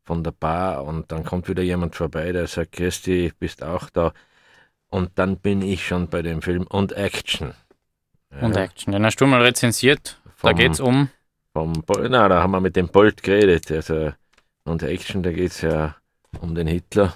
von 0.04 0.24
der 0.24 0.32
Bar 0.32 0.84
und 0.84 1.12
dann 1.12 1.24
kommt 1.24 1.48
wieder 1.48 1.62
jemand 1.62 1.94
vorbei, 1.94 2.32
der 2.32 2.46
sagt, 2.48 2.72
Christi, 2.72 3.32
bist 3.38 3.62
auch 3.62 3.88
da. 3.90 4.12
Und 4.88 5.12
dann 5.14 5.38
bin 5.38 5.62
ich 5.62 5.86
schon 5.86 6.08
bei 6.08 6.20
dem 6.20 6.42
Film 6.42 6.66
und 6.66 6.92
Action. 6.92 7.54
Ja. 8.32 8.40
Und 8.46 8.56
Action. 8.56 8.92
Den 8.92 9.04
hast 9.04 9.16
du 9.16 9.26
mal 9.26 9.42
rezensiert. 9.42 10.18
Vom, 10.36 10.50
da 10.50 10.54
geht 10.56 10.72
es 10.72 10.80
um. 10.80 11.08
Vom, 11.52 11.84
na, 12.08 12.28
da 12.28 12.42
haben 12.42 12.52
wir 12.52 12.60
mit 12.60 12.76
dem 12.76 12.88
Bolt 12.88 13.22
geredet. 13.22 13.70
Also, 13.70 14.12
und 14.64 14.82
Action, 14.82 15.22
da 15.22 15.32
geht 15.32 15.50
es 15.50 15.60
ja 15.60 15.96
um 16.40 16.54
den 16.54 16.66
Hitler. 16.66 17.14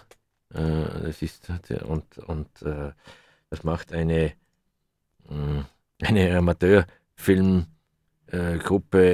Äh, 0.52 0.84
das 1.04 1.22
ist, 1.22 1.48
und 1.84 2.18
und 2.18 2.62
äh, 2.62 2.92
das 3.50 3.64
macht 3.64 3.92
eine, 3.92 4.32
mh, 5.28 5.64
eine 6.02 6.36
Amateurfilmgruppe 6.36 7.66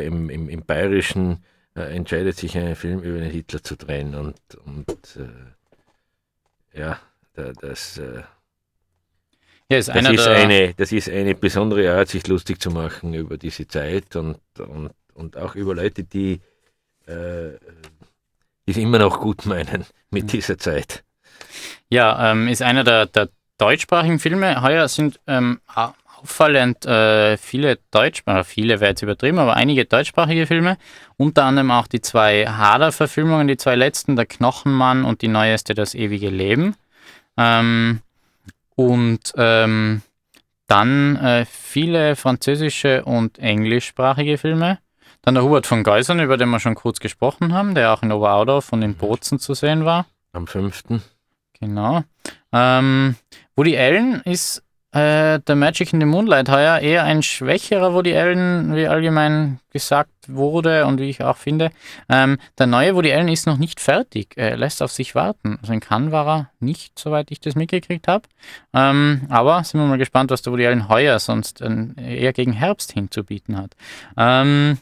äh, 0.03 0.07
im, 0.07 0.29
im, 0.31 0.49
im 0.49 0.65
Bayerischen, 0.65 1.45
äh, 1.77 1.95
entscheidet 1.95 2.37
sich, 2.37 2.59
einen 2.59 2.75
Film 2.77 3.01
über 3.01 3.19
den 3.19 3.31
Hitler 3.31 3.63
zu 3.63 3.77
drehen. 3.77 4.15
Und, 4.15 4.41
und 4.65 4.91
äh, 5.17 5.55
ja, 6.79 6.99
da, 7.35 7.53
das. 7.53 8.01
Äh, 9.73 9.75
ja, 9.75 9.79
ist 9.79 9.89
das, 9.89 10.09
ist 10.09 10.29
eine, 10.29 10.75
das 10.75 10.93
ist 10.93 11.09
eine 11.09 11.35
besondere 11.35 11.93
Art, 11.93 12.09
sich 12.09 12.27
lustig 12.27 12.61
zu 12.61 12.71
machen 12.71 13.15
über 13.15 13.39
diese 13.39 13.67
Zeit 13.67 14.15
und, 14.17 14.39
und, 14.59 14.91
und 15.15 15.37
auch 15.37 15.55
über 15.55 15.75
Leute, 15.75 16.05
die 16.05 16.41
äh, 17.07 17.53
es 18.67 18.77
immer 18.77 18.99
noch 18.99 19.21
gut 19.21 19.47
meinen 19.47 19.85
mit 20.11 20.33
dieser 20.33 20.59
Zeit. 20.59 21.05
Ja, 21.89 22.31
ähm, 22.31 22.49
ist 22.49 22.63
einer 22.63 22.85
der, 22.85 23.07
der 23.07 23.29
deutschsprachigen 23.59 24.19
Filme. 24.19 24.63
Heuer 24.63 24.89
sind 24.89 25.21
ähm, 25.27 25.61
auffallend 25.75 26.87
äh, 26.87 27.37
viele 27.37 27.79
deutschsprachige, 27.91 28.45
viele 28.45 28.81
wäre 28.81 28.91
jetzt 28.91 29.03
übertrieben, 29.03 29.39
aber 29.39 29.55
einige 29.55 29.85
deutschsprachige 29.85 30.47
Filme. 30.47 30.79
Unter 31.17 31.45
anderem 31.45 31.71
auch 31.71 31.87
die 31.87 32.01
zwei 32.01 32.47
Hader-Verfilmungen, 32.47 33.49
die 33.49 33.57
zwei 33.57 33.77
letzten, 33.77 34.17
Der 34.17 34.27
Knochenmann 34.27 35.05
und 35.05 35.23
die 35.23 35.29
neueste, 35.29 35.75
Das 35.75 35.95
ewige 35.95 36.31
Leben. 36.31 36.77
Ähm, 37.37 38.01
und 38.75 39.33
ähm, 39.37 40.03
dann 40.67 41.17
äh, 41.17 41.45
viele 41.45 42.17
französische 42.17 43.05
und 43.05 43.39
englischsprachige 43.39 44.39
Filme. 44.39 44.79
Dann 45.23 45.35
der 45.35 45.45
Hubert 45.45 45.67
von 45.67 45.85
Geusern, 45.85 46.21
über 46.21 46.37
den 46.37 46.49
wir 46.49 46.61
schon 46.61 46.75
kurz 46.75 46.99
gesprochen 46.99 47.53
haben, 47.53 47.75
der 47.75 47.93
auch 47.93 48.03
in 48.03 48.11
Oberaudorf 48.11 48.73
und 48.73 48.83
in 48.83 48.95
Bozen 48.95 49.39
zu 49.39 49.55
sehen 49.55 49.85
war. 49.85 50.07
Am 50.33 50.47
5. 50.47 50.83
Genau. 51.61 52.03
Ähm, 52.53 53.17
Woody 53.55 53.77
Allen 53.77 54.23
ist 54.23 54.65
äh, 54.93 55.41
The 55.47 55.55
Magic 55.55 55.93
in 55.93 56.01
the 56.01 56.07
Moonlight 56.07 56.49
heuer 56.49 56.79
eher 56.79 57.05
ein 57.05 57.23
schwächerer 57.23 57.95
Woody 57.95 58.17
Allen, 58.17 58.75
wie 58.75 58.87
allgemein 58.87 59.59
gesagt 59.71 60.11
wurde 60.29 60.87
und 60.87 61.01
wie 61.01 61.09
ich 61.09 61.23
auch 61.23 61.39
finde. 61.39 61.71
Ähm, 62.09 62.39
der 62.59 62.67
neue 62.67 62.95
Woody 62.95 63.13
Allen 63.13 63.29
ist 63.29 63.47
noch 63.47 63.57
nicht 63.57 63.81
fertig. 63.81 64.35
Er 64.37 64.57
lässt 64.57 64.83
auf 64.83 64.93
sich 64.93 65.15
warten. 65.15 65.59
Also 65.63 65.73
in 65.73 65.81
Cannes 65.81 66.13
war 66.13 66.29
er 66.29 66.51
nicht, 66.61 66.99
soweit 66.99 67.31
ich 67.31 67.41
das 67.41 67.55
mitgekriegt 67.55 68.07
habe. 68.07 68.29
Ähm, 68.75 69.23
aber 69.31 69.65
sind 69.65 69.81
wir 69.81 69.87
mal 69.87 69.99
gespannt, 69.99 70.31
was 70.31 70.43
der 70.43 70.53
Woody 70.53 70.67
Allen 70.67 70.89
heuer 70.89 71.19
sonst 71.19 71.63
äh, 71.63 71.71
eher 71.97 72.33
gegen 72.33 72.53
Herbst 72.53 72.93
hinzubieten 72.93 73.57
hat. 73.57 73.75
Ähm, 74.17 74.79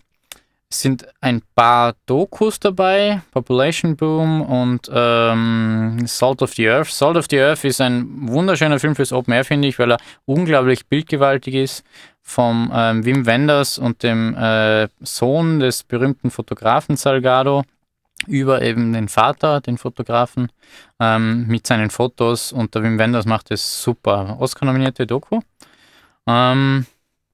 es 0.72 0.82
sind 0.82 1.04
ein 1.20 1.42
paar 1.56 1.94
Dokus 2.06 2.60
dabei, 2.60 3.22
Population 3.32 3.96
Boom 3.96 4.40
und 4.40 4.88
ähm, 4.92 6.04
Salt 6.06 6.42
of 6.42 6.54
the 6.54 6.68
Earth. 6.68 6.90
Salt 6.90 7.16
of 7.16 7.26
the 7.28 7.40
Earth 7.40 7.64
ist 7.64 7.80
ein 7.80 8.28
wunderschöner 8.28 8.78
Film 8.78 8.94
fürs 8.94 9.12
Open 9.12 9.34
Air, 9.34 9.44
finde 9.44 9.66
ich, 9.66 9.80
weil 9.80 9.92
er 9.92 9.98
unglaublich 10.26 10.86
bildgewaltig 10.86 11.54
ist. 11.54 11.84
Vom 12.22 12.70
ähm, 12.72 13.04
Wim 13.04 13.26
Wenders 13.26 13.78
und 13.78 14.04
dem 14.04 14.36
äh, 14.36 14.86
Sohn 15.00 15.58
des 15.58 15.82
berühmten 15.82 16.30
Fotografen 16.30 16.96
Salgado 16.96 17.64
über 18.28 18.62
eben 18.62 18.92
den 18.92 19.08
Vater, 19.08 19.60
den 19.60 19.76
Fotografen, 19.76 20.52
ähm, 21.00 21.48
mit 21.48 21.66
seinen 21.66 21.90
Fotos. 21.90 22.52
Und 22.52 22.76
der 22.76 22.84
Wim 22.84 22.98
Wenders 22.98 23.26
macht 23.26 23.50
es 23.50 23.82
super. 23.82 24.36
Oscar-nominierte 24.38 25.04
Doku. 25.04 25.40
Ähm, 26.28 26.86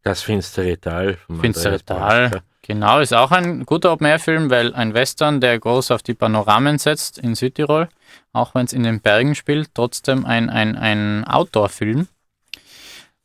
das 0.03 0.22
finstere 0.22 0.80
Tal. 0.80 1.18
Finstere 1.41 1.84
Tal. 1.84 2.43
Genau, 2.66 2.98
ist 2.98 3.14
auch 3.14 3.30
ein 3.30 3.64
guter 3.64 3.92
Open-Air-Film, 3.92 4.50
weil 4.50 4.74
ein 4.74 4.92
Western, 4.92 5.40
der 5.40 5.56
groß 5.60 5.92
auf 5.92 6.02
die 6.02 6.14
Panoramen 6.14 6.78
setzt 6.78 7.16
in 7.16 7.36
Südtirol, 7.36 7.88
auch 8.32 8.56
wenn 8.56 8.66
es 8.66 8.72
in 8.72 8.82
den 8.82 9.00
Bergen 9.00 9.36
spielt, 9.36 9.70
trotzdem 9.72 10.26
ein, 10.26 10.50
ein, 10.50 10.74
ein 10.74 11.24
Outdoor-Film. 11.24 12.08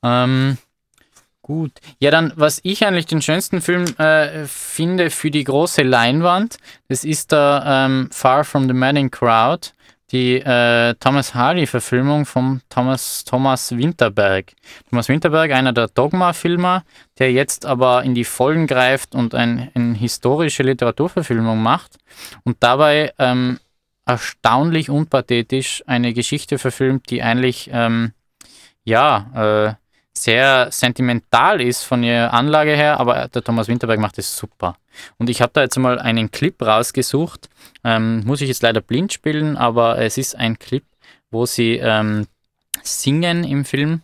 Ähm, 0.03 0.59
gut. 1.41 1.71
Ja, 1.97 2.11
dann, 2.11 2.33
was 2.35 2.59
ich 2.61 2.85
eigentlich 2.85 3.07
den 3.07 3.23
schönsten 3.23 3.61
Film 3.61 3.85
äh, 3.97 4.45
finde 4.45 5.09
für 5.09 5.31
die 5.31 5.43
große 5.43 5.81
Leinwand, 5.81 6.57
das 6.87 7.03
ist 7.03 7.31
der 7.31 7.63
ähm, 7.65 8.09
Far 8.11 8.43
from 8.43 8.67
the 8.67 8.73
Madding 8.73 9.09
Crowd 9.09 9.69
die 10.11 10.35
äh, 10.35 10.93
Thomas 10.95 11.33
Hardy-Verfilmung 11.33 12.25
von 12.25 12.61
Thomas, 12.69 13.23
Thomas 13.23 13.75
Winterberg. 13.75 14.53
Thomas 14.89 15.09
Winterberg, 15.09 15.51
einer 15.51 15.73
der 15.73 15.87
Dogma-Filmer, 15.87 16.83
der 17.19 17.31
jetzt 17.31 17.65
aber 17.65 18.03
in 18.03 18.13
die 18.13 18.25
Vollen 18.25 18.67
greift 18.67 19.15
und 19.15 19.33
ein, 19.33 19.71
eine 19.73 19.93
historische 19.93 20.63
Literaturverfilmung 20.63 21.61
macht 21.61 21.97
und 22.43 22.57
dabei 22.59 23.13
ähm, 23.19 23.59
erstaunlich 24.05 24.89
unpathetisch 24.89 25.83
eine 25.87 26.13
Geschichte 26.13 26.57
verfilmt, 26.57 27.09
die 27.09 27.23
eigentlich 27.23 27.69
ähm, 27.71 28.11
ja 28.83 29.77
äh, 29.77 29.80
sehr 30.21 30.71
sentimental 30.71 31.61
ist 31.61 31.83
von 31.83 32.03
ihrer 32.03 32.33
Anlage 32.33 32.75
her, 32.75 32.99
aber 32.99 33.27
der 33.27 33.43
Thomas 33.43 33.67
Winterberg 33.67 33.99
macht 33.99 34.17
es 34.19 34.37
super. 34.37 34.77
Und 35.17 35.29
ich 35.29 35.41
habe 35.41 35.51
da 35.53 35.61
jetzt 35.61 35.77
mal 35.77 35.99
einen 35.99 36.29
Clip 36.29 36.61
rausgesucht. 36.61 37.49
Ähm, 37.83 38.23
muss 38.25 38.41
ich 38.41 38.47
jetzt 38.47 38.61
leider 38.61 38.81
blind 38.81 39.13
spielen, 39.13 39.57
aber 39.57 39.97
es 39.97 40.17
ist 40.17 40.35
ein 40.35 40.59
Clip, 40.59 40.83
wo 41.31 41.45
sie 41.45 41.77
ähm, 41.77 42.27
singen 42.83 43.43
im 43.43 43.65
Film 43.65 44.01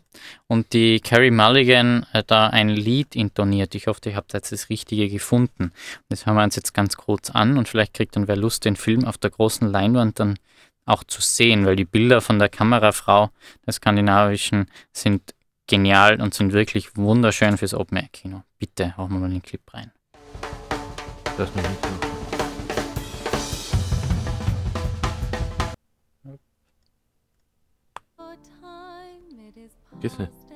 und 0.48 0.74
die 0.74 1.00
Carrie 1.00 1.32
Mulligan 1.32 2.06
äh, 2.14 2.24
da 2.26 2.48
ein 2.48 2.70
Lied 2.70 3.16
intoniert. 3.16 3.76
Ich 3.76 3.88
hoffe, 3.88 4.10
ihr 4.10 4.16
habt 4.16 4.34
jetzt 4.34 4.52
das 4.52 4.70
Richtige 4.70 5.10
gefunden. 5.10 5.72
Das 6.10 6.26
hören 6.26 6.36
wir 6.36 6.44
uns 6.44 6.56
jetzt 6.56 6.74
ganz 6.74 6.98
kurz 6.98 7.30
an 7.30 7.58
und 7.58 7.68
vielleicht 7.68 7.94
kriegt 7.94 8.16
dann 8.16 8.28
wer 8.28 8.38
Lust, 8.38 8.66
den 8.66 8.76
Film 8.76 9.06
auf 9.06 9.18
der 9.18 9.30
großen 9.30 9.70
Leinwand 9.70 10.20
dann 10.20 10.40
auch 10.86 11.04
zu 11.04 11.22
sehen, 11.22 11.66
weil 11.66 11.76
die 11.76 11.86
Bilder 11.86 12.22
von 12.22 12.40
der 12.40 12.50
Kamerafrau 12.50 13.30
der 13.66 13.74
skandinavischen 13.74 14.68
sind 14.94 15.34
genial 15.68 16.22
und 16.22 16.34
sind 16.34 16.54
wirklich 16.54 16.96
wunderschön 16.96 17.58
fürs 17.58 17.74
Open 17.74 17.98
Air 17.98 18.10
Kino. 18.12 18.44
Bitte, 18.58 18.96
hauen 18.98 19.12
wir 19.12 19.20
mal 19.20 19.30
den 19.30 19.42
Clip 19.42 19.62
rein. 19.74 19.92
Das 21.38 21.54
mir 21.54 21.62
nicht 21.62 21.88
Geht's 30.00 30.20
nicht? 30.20 30.47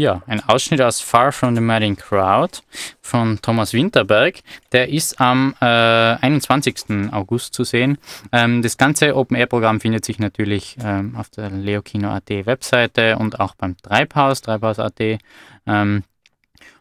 Ja, 0.00 0.22
ein 0.26 0.40
Ausschnitt 0.48 0.80
aus 0.80 1.02
Far 1.02 1.30
From 1.30 1.54
the 1.54 1.60
Madding 1.60 1.94
Crowd 1.94 2.60
von 3.02 3.38
Thomas 3.42 3.74
Winterberg. 3.74 4.40
Der 4.72 4.88
ist 4.88 5.20
am 5.20 5.54
äh, 5.60 5.66
21. 5.66 7.12
August 7.12 7.52
zu 7.52 7.64
sehen. 7.64 7.98
Ähm, 8.32 8.62
das 8.62 8.78
ganze 8.78 9.14
Open-Air-Programm 9.14 9.78
findet 9.78 10.06
sich 10.06 10.18
natürlich 10.18 10.78
ähm, 10.82 11.16
auf 11.16 11.28
der 11.28 11.50
leokino.at 11.50 12.30
Webseite 12.30 13.18
und 13.18 13.40
auch 13.40 13.54
beim 13.56 13.76
Treibhaus, 13.76 14.40
treibhaus.at. 14.40 15.18
Ähm, 15.66 16.02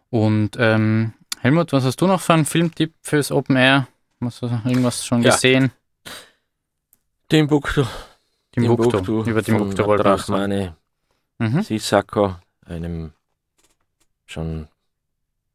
und 0.10 0.52
ähm, 0.58 1.12
Helmut, 1.42 1.74
was 1.74 1.84
hast 1.84 2.00
du 2.00 2.08
noch 2.08 2.22
für 2.22 2.36
einen 2.36 2.46
Filmtipp 2.46 2.94
fürs 3.02 3.34
Open 3.34 3.58
Air? 3.58 3.90
Hast 4.22 4.42
du 4.44 4.46
irgendwas 4.64 5.06
schon 5.06 5.24
Ja. 5.24 5.32
gesehen? 5.34 5.72
Timbuktu. 7.28 7.84
Timbuktu. 8.54 9.24
Über 9.26 9.44
Timbuktu 9.44 9.86
wollte 9.86 10.10
ich 10.16 10.22
sagen. 10.22 10.34
Rahmane 10.42 10.76
Mhm. 11.42 11.62
Sisako, 11.64 12.36
einem 12.70 13.14
schon 14.26 14.68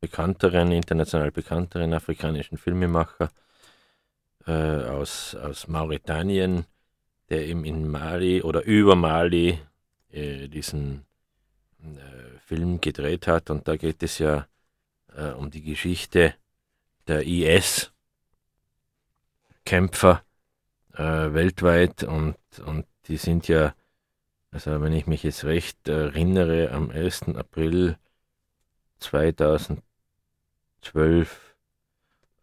bekannteren, 0.00 0.72
international 0.72 1.30
bekannteren 1.30 1.94
afrikanischen 1.94 2.58
Filmemacher 2.58 3.30
äh, 4.46 4.52
aus, 4.52 5.34
aus 5.34 5.68
Mauretanien, 5.68 6.66
der 7.30 7.46
eben 7.46 7.64
in 7.64 7.88
Mali 7.88 8.42
oder 8.42 8.64
über 8.64 8.96
Mali 8.96 9.58
äh, 10.10 10.48
diesen 10.48 11.06
äh, 11.82 12.38
Film 12.46 12.80
gedreht 12.80 13.26
hat. 13.26 13.48
Und 13.50 13.66
da 13.68 13.76
geht 13.76 14.02
es 14.02 14.18
ja 14.18 14.46
äh, 15.16 15.30
um 15.30 15.50
die 15.50 15.62
Geschichte 15.62 16.34
der 17.06 17.26
IS-Kämpfer 17.26 17.92
äh, 20.94 21.32
weltweit 21.32 22.02
und, 22.04 22.36
und 22.64 22.86
die 23.08 23.16
sind 23.16 23.48
ja 23.48 23.74
also 24.54 24.80
wenn 24.80 24.92
ich 24.92 25.08
mich 25.08 25.24
jetzt 25.24 25.44
recht 25.44 25.88
erinnere, 25.88 26.70
am 26.70 26.90
1. 26.90 27.34
April 27.34 27.98
2012 29.00 29.82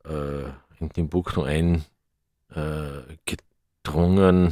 äh, 0.03 0.43
in 0.81 0.89
Timbuktu 0.91 1.43
eingedrungen 1.43 1.87
äh, 4.47 4.51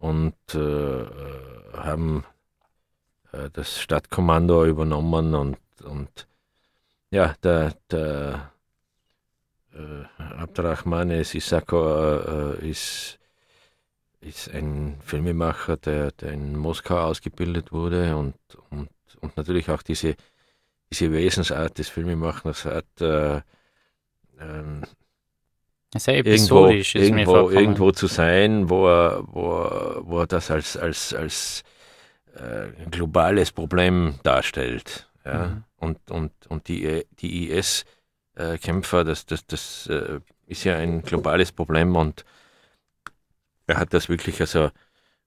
und 0.00 0.34
äh, 0.52 1.02
äh, 1.02 1.72
haben 1.74 2.24
äh, 3.30 3.50
das 3.52 3.80
Stadtkommando 3.80 4.64
übernommen 4.64 5.36
und, 5.36 5.58
und 5.84 6.26
ja, 7.10 7.36
der, 7.44 7.76
der 7.88 8.50
äh, 9.72 10.22
Abdurrahmane 10.22 11.22
Sissako 11.22 12.16
äh, 12.16 12.64
äh, 12.64 12.68
ist 12.68 13.17
ist 14.20 14.48
ein 14.52 14.96
Filmemacher, 15.04 15.76
der, 15.76 16.12
der 16.12 16.32
in 16.32 16.56
Moskau 16.56 16.98
ausgebildet 16.98 17.72
wurde 17.72 18.16
und, 18.16 18.34
und, 18.70 18.88
und 19.20 19.36
natürlich 19.36 19.70
auch 19.70 19.82
diese, 19.82 20.16
diese 20.90 21.12
Wesensart 21.12 21.78
des 21.78 21.88
Filmemachers 21.88 22.64
hat. 22.64 23.00
Äh, 23.00 23.40
ähm, 24.40 24.82
Sehr 25.96 26.16
irgendwo, 26.16 26.66
episodisch 26.66 26.94
irgendwo, 26.94 27.32
vorgekommen. 27.32 27.58
irgendwo 27.58 27.92
zu 27.92 28.06
sein, 28.06 28.68
wo 28.68 28.88
er, 28.88 29.22
wo 29.26 29.62
er, 29.62 30.00
wo 30.06 30.20
er 30.20 30.26
das 30.26 30.50
als, 30.50 30.76
als, 30.76 31.14
als 31.14 31.62
äh, 32.34 32.68
globales 32.90 33.52
Problem 33.52 34.14
darstellt. 34.22 35.08
Ja? 35.24 35.46
Mhm. 35.46 35.64
Und, 35.76 36.10
und, 36.10 36.32
und 36.48 36.68
die, 36.68 37.04
die 37.20 37.50
IS-Kämpfer, 37.50 39.04
das, 39.04 39.26
das, 39.26 39.46
das 39.46 39.86
äh, 39.86 40.20
ist 40.46 40.64
ja 40.64 40.76
ein 40.76 41.02
globales 41.02 41.52
Problem 41.52 41.94
und 41.94 42.24
er 43.68 43.78
hat 43.78 43.94
das 43.94 44.10
wirklich, 44.10 44.40
also, 44.42 44.70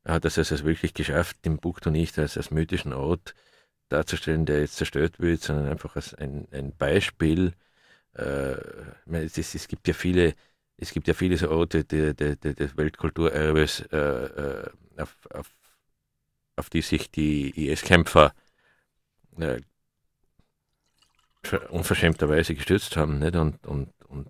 er 0.06 0.16
hat 0.16 0.26
das 0.26 0.38
also 0.38 0.66
wirklich 0.66 0.94
geschafft, 0.94 1.38
Timbuktu 1.44 1.92
nicht 1.92 2.20
als, 2.20 2.38
als 2.38 2.52
mythischen 2.52 2.94
Ort 2.94 3.36
darzustellen, 3.90 4.46
der 4.46 4.62
jetzt 4.62 4.78
zerstört 4.78 5.20
wird, 5.20 5.42
sondern 5.44 5.68
einfach 5.70 5.96
als 5.98 6.16
ein, 6.16 6.48
ein 6.52 6.76
Beispiel. 6.78 7.54
Äh, 8.16 8.56
meine, 9.06 9.26
es, 9.26 9.38
es, 9.38 9.68
gibt 9.70 9.88
ja 9.88 9.94
viele, 9.96 10.36
es 10.78 10.92
gibt 10.94 11.08
ja 11.08 11.14
viele 11.16 11.38
so 11.38 11.52
Orte 11.52 11.86
des 11.86 12.78
Weltkulturerbes, 12.78 13.82
äh, 13.92 13.98
äh, 13.98 14.70
auf, 14.98 15.18
auf, 15.34 15.50
auf 16.56 16.70
die 16.70 16.82
sich 16.82 17.12
die 17.12 17.50
IS-Kämpfer 17.68 18.34
äh, 19.40 19.62
ver- 21.44 21.72
unverschämterweise 21.72 22.56
gestürzt 22.56 22.98
haben, 22.98 23.20
nicht? 23.20 23.36
Und, 23.36 23.66
und, 23.68 23.90
und, 24.08 24.30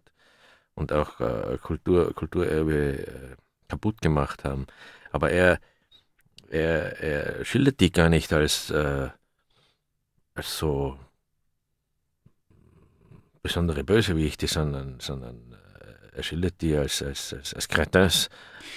und 0.76 0.94
auch 0.94 1.20
äh, 1.20 1.58
Kultur, 1.62 2.14
Kulturerbe 2.16 3.08
äh, 3.08 3.36
kaputt 3.72 4.02
gemacht 4.02 4.44
haben. 4.44 4.68
Aber 5.12 5.32
er, 5.32 5.60
er, 6.50 7.02
er 7.02 7.46
schildert 7.46 7.80
die 7.80 7.92
gar 7.92 8.10
nicht 8.10 8.32
als, 8.34 8.70
äh, 8.70 9.10
als 10.36 10.58
so 10.58 11.00
besondere 13.42 13.84
Bösewichte, 13.84 14.48
sondern, 14.48 15.00
sondern 15.00 15.38
äh, 15.54 16.18
er 16.18 16.24
schildert 16.24 16.62
die 16.62 16.76
als, 16.76 17.02
als, 17.02 17.34
als, 17.34 17.54
als 17.54 17.68
Crétins, 17.68 18.30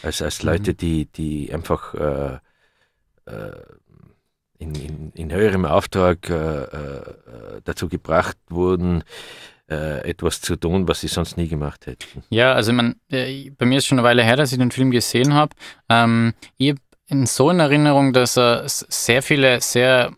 als, 0.02 0.22
als 0.22 0.42
Leute, 0.42 0.74
die, 0.74 1.06
die 1.06 1.52
einfach 1.52 1.94
äh, 1.94 2.38
äh, 3.26 3.62
in, 4.58 4.74
in, 4.74 5.12
in 5.14 5.32
höherem 5.32 5.64
Auftrag 5.64 6.30
äh, 6.30 6.62
äh, 6.62 7.60
dazu 7.64 7.88
gebracht 7.88 8.38
wurden, 8.48 9.02
äh, 9.74 10.08
etwas 10.08 10.40
zu 10.40 10.56
tun, 10.56 10.86
was 10.88 11.00
sie 11.00 11.08
sonst 11.08 11.36
nie 11.36 11.48
gemacht 11.48 11.86
hätten. 11.86 12.22
Ja, 12.30 12.52
also 12.52 12.72
man, 12.72 12.96
äh, 13.10 13.50
bei 13.50 13.66
mir 13.66 13.78
ist 13.78 13.86
schon 13.86 13.98
eine 13.98 14.06
Weile 14.06 14.22
her, 14.22 14.36
dass 14.36 14.52
ich 14.52 14.58
den 14.58 14.70
Film 14.70 14.90
gesehen 14.90 15.34
habe. 15.34 15.54
Ähm, 15.88 16.34
ich 16.56 16.70
habe 16.70 16.80
in 17.08 17.26
so 17.26 17.50
in 17.50 17.60
Erinnerung, 17.60 18.12
dass 18.12 18.38
er 18.38 18.62
sehr 18.66 19.22
viele 19.22 19.60
sehr 19.60 20.12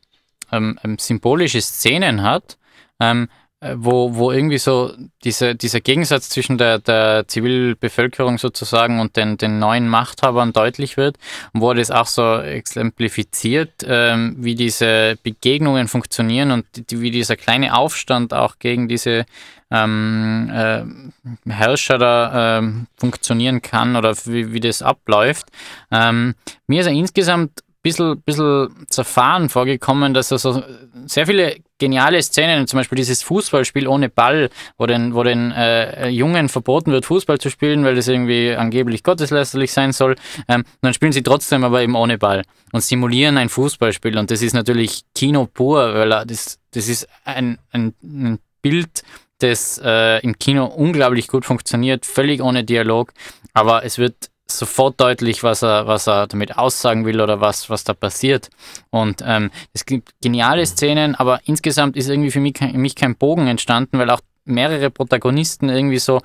ähm, 0.53 0.79
ähm, 0.85 0.99
symbolische 0.99 1.61
Szenen 1.61 2.23
hat, 2.23 2.59
ähm, 3.01 3.29
äh, 3.29 3.46
wo, 3.61 4.15
wo 4.15 4.33
irgendwie 4.33 4.59
so 4.59 4.93
diese, 5.25 5.55
dieser 5.55 5.81
Gegensatz 5.81 6.29
zwischen 6.29 6.59
der, 6.59 6.79
der 6.79 7.27
Zivilbevölkerung 7.27 8.37
sozusagen 8.37 9.01
und 9.01 9.17
den, 9.17 9.39
den 9.39 9.59
neuen 9.59 9.89
Machthabern 9.89 10.53
deutlich 10.53 10.99
wird 10.99 11.17
und 11.55 11.63
wo 11.63 11.73
das 11.73 11.91
auch 11.91 12.07
so 12.07 12.37
exemplifiziert, 12.37 13.73
ähm, 13.87 14.37
wie 14.39 14.55
diese 14.55 15.17
Begegnungen 15.23 15.89
funktionieren 15.89 16.51
und 16.51 16.67
die, 16.91 17.01
wie 17.01 17.11
dieser 17.11 17.37
kleine 17.37 17.75
Aufstand 17.75 18.35
auch 18.35 18.59
gegen 18.59 18.89
diese 18.89 19.25
ähm, 19.71 20.51
äh, 20.53 21.51
Herrscher 21.51 21.99
da 21.99 22.59
ähm, 22.59 22.87
funktionieren 22.99 23.63
kann 23.63 23.97
oder 23.97 24.15
wie, 24.27 24.53
wie 24.53 24.61
das 24.61 24.83
abläuft. 24.83 25.47
Ähm, 25.91 26.35
mir 26.67 26.81
ist 26.81 26.87
er 26.87 26.93
insgesamt 26.93 27.63
bisschen, 27.87 28.21
bisschen 28.23 28.87
zerfahren 28.89 29.49
vorgekommen, 29.49 30.13
dass 30.13 30.33
er 30.33 30.39
so 30.39 30.61
sehr 31.07 31.25
viele 31.27 31.59
geniale 31.79 32.21
Szenen, 32.21 32.67
zum 32.67 32.81
Beispiel 32.81 32.97
dieses 32.97 33.23
Fußballspiel 33.23 33.87
ohne 33.87 34.09
Ball, 34.09 34.51
wo 34.77 34.87
den, 34.87 35.15
wo 35.15 35.23
den 35.23 35.53
äh, 35.53 36.09
Jungen 36.09 36.49
verboten 36.49 36.91
wird, 36.91 37.07
Fußball 37.07 37.39
zu 37.39 37.49
spielen, 37.49 37.85
weil 37.85 37.95
das 37.95 38.09
irgendwie 38.09 38.57
angeblich 38.57 39.05
gotteslästerlich 39.05 39.73
sein 39.73 39.93
soll. 39.93 40.17
Ähm, 40.49 40.65
dann 40.83 40.95
spielen 40.95 41.13
sie 41.13 41.23
trotzdem 41.23 41.63
aber 41.63 41.81
eben 41.81 41.95
ohne 41.95 42.19
Ball 42.19 42.43
und 42.73 42.83
simulieren 42.83 43.39
ein 43.39 43.49
Fußballspiel. 43.49 44.19
Und 44.19 44.33
das 44.33 44.43
ist 44.43 44.53
natürlich 44.53 45.03
Kino 45.15 45.47
pur, 45.47 45.95
weil 45.95 46.09
das, 46.27 46.59
das 46.73 46.89
ist 46.89 47.07
ein, 47.25 47.59
ein, 47.71 47.95
ein 48.03 48.41
Bild, 48.63 49.05
das 49.39 49.81
äh, 49.85 50.21
im 50.25 50.41
Kino 50.41 50.65
unglaublich 50.65 51.29
gut 51.29 51.45
funktioniert, 51.45 52.05
völlig 52.05 52.43
ohne 52.43 52.65
Dialog, 52.65 53.13
aber 53.53 53.85
es 53.85 53.99
wird 53.99 54.31
sofort 54.51 55.01
deutlich, 55.01 55.43
was 55.43 55.63
er, 55.63 55.87
was 55.87 56.07
er 56.07 56.27
damit 56.27 56.57
aussagen 56.57 57.05
will 57.05 57.21
oder 57.21 57.41
was, 57.41 57.69
was 57.69 57.85
da 57.85 57.95
passiert. 57.95 58.49
Und 58.91 59.23
ähm, 59.27 59.51
es 59.73 59.85
gibt 59.87 60.15
geniale 60.23 60.65
Szenen, 60.67 61.15
aber 61.15 61.41
insgesamt 61.45 61.97
ist 61.97 62.09
irgendwie 62.09 62.31
für 62.31 62.41
mich 62.41 62.55
kein, 62.55 62.77
mich 62.81 62.95
kein 62.95 63.17
Bogen 63.17 63.47
entstanden, 63.47 63.99
weil 63.99 64.11
auch 64.11 64.21
mehrere 64.47 64.91
Protagonisten 64.91 65.69
irgendwie 65.69 65.99
so, 65.99 66.21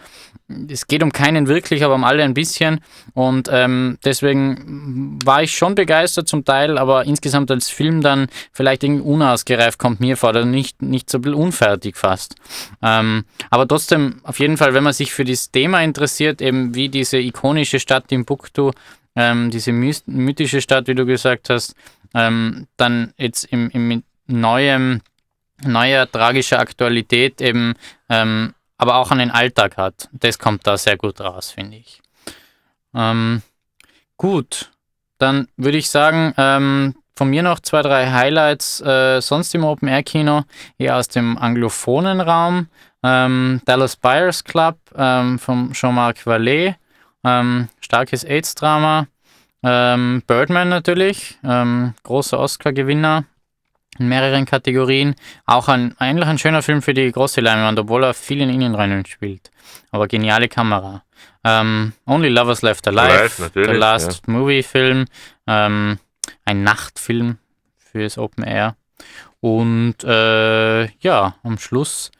es 0.70 0.88
geht 0.88 1.04
um 1.04 1.12
keinen 1.12 1.48
wirklich, 1.48 1.84
aber 1.84 1.96
um 1.96 2.04
alle 2.04 2.24
ein 2.24 2.34
bisschen. 2.34 2.80
Und 3.14 3.50
ähm, 3.52 3.98
deswegen 4.06 5.20
war 5.24 5.44
ich 5.44 5.56
schon 5.56 5.76
begeistert 5.76 6.28
zum 6.28 6.46
Teil, 6.46 6.78
aber 6.78 7.06
insgesamt 7.06 7.52
als 7.52 7.70
Film 7.70 8.02
dann 8.02 8.28
vielleicht 8.52 8.84
irgendwie 8.84 9.04
unausgereift 9.04 9.80
kommt 9.80 10.00
mir 10.00 10.18
vor, 10.18 10.30
oder 10.30 10.46
nicht, 10.46 10.82
nicht 10.82 11.10
so 11.10 11.20
unfertig 11.20 11.98
fast. 11.98 12.36
Ähm, 12.82 13.26
aber 13.50 13.68
trotzdem, 13.68 14.22
auf 14.24 14.40
jeden 14.40 14.58
Fall, 14.58 14.74
wenn 14.74 14.84
man 14.84 14.94
sich 14.94 15.12
für 15.12 15.26
das 15.26 15.52
Thema 15.52 15.82
interessiert, 15.82 16.42
eben 16.42 16.76
wie 16.76 16.90
diese 16.90 17.18
ikonische 17.18 17.80
Stadt 17.80 18.08
Timbuktu, 18.08 18.72
ähm, 19.16 19.52
diese 19.52 19.72
mythische 19.72 20.62
Stadt, 20.62 20.88
wie 20.88 20.96
du 20.96 21.06
gesagt 21.06 21.50
hast, 21.50 21.76
ähm, 22.14 22.68
dann 22.78 23.14
jetzt 23.18 23.46
im, 23.46 23.70
im 23.72 24.04
neuem, 24.28 25.02
neuer 25.66 26.10
tragischer 26.12 26.60
Aktualität 26.60 27.42
eben, 27.42 27.74
ähm, 28.10 28.54
aber 28.78 28.96
auch 28.96 29.12
an 29.12 29.20
den 29.20 29.32
Alltag 29.32 29.78
hat. 29.78 30.10
Das 30.12 30.40
kommt 30.40 30.66
da 30.66 30.78
sehr 30.78 30.98
gut 30.98 31.22
raus, 31.22 31.52
finde 31.52 31.78
ich. 31.78 32.02
Ähm, 32.94 33.42
gut, 34.18 34.72
dann 35.18 35.48
würde 35.56 35.78
ich 35.78 35.90
sagen, 35.90 36.34
ähm, 36.38 36.96
von 37.16 37.30
mir 37.30 37.44
noch 37.44 37.60
zwei, 37.60 37.82
drei 37.84 38.12
Highlights 38.12 38.82
äh, 38.82 39.22
sonst 39.22 39.54
im 39.54 39.64
Open 39.64 39.88
Air 39.88 40.04
Kino, 40.04 40.44
eher 40.78 40.98
aus 40.98 41.08
dem 41.08 41.38
anglophonen 41.38 42.20
Raum. 42.20 42.68
Ähm, 43.04 43.62
Dallas 43.66 43.96
Buyers 43.96 44.44
Club 44.44 44.78
ähm, 44.96 45.38
von 45.38 45.72
Jean-Marc 45.74 46.26
Vallée, 46.26 46.76
ähm, 47.24 47.68
starkes 47.80 48.24
AIDS-Drama. 48.24 49.08
Ähm, 49.64 50.24
Birdman 50.26 50.70
natürlich, 50.70 51.38
großer 51.44 52.40
Oscar-Gewinner. 52.40 53.26
In 54.00 54.08
mehreren 54.08 54.46
Kategorien. 54.46 55.16
Auch 55.46 55.68
ein, 55.68 55.96
eigentlich 56.00 56.28
ein 56.28 56.38
schöner 56.38 56.62
Film 56.62 56.82
für 56.82 56.94
die 56.94 57.12
große 57.12 57.42
Leinwand, 57.42 57.80
obwohl 57.80 58.04
er 58.04 58.14
viel 58.14 58.42
in 58.42 58.50
Innenräumen 58.50 59.06
spielt. 59.06 59.52
Aber 59.92 60.08
geniale 60.08 60.48
Kamera. 60.48 61.04
Ähm, 61.44 61.94
Only 62.06 62.30
Lovers 62.30 62.62
Left 62.62 62.88
Alive, 62.88 63.32
Alive, 63.40 63.52
der 63.56 63.74
Last 63.74 64.28
Movie 64.28 64.64
Film, 64.64 65.06
ähm, 65.48 65.98
ein 66.46 66.64
Nachtfilm 66.64 67.38
fürs 67.78 68.18
Open 68.18 68.44
Air. 68.44 68.76
Und 69.40 70.04
äh, 70.04 70.86
ja, 71.00 71.36
am 71.44 71.58
Schluss 71.58 72.12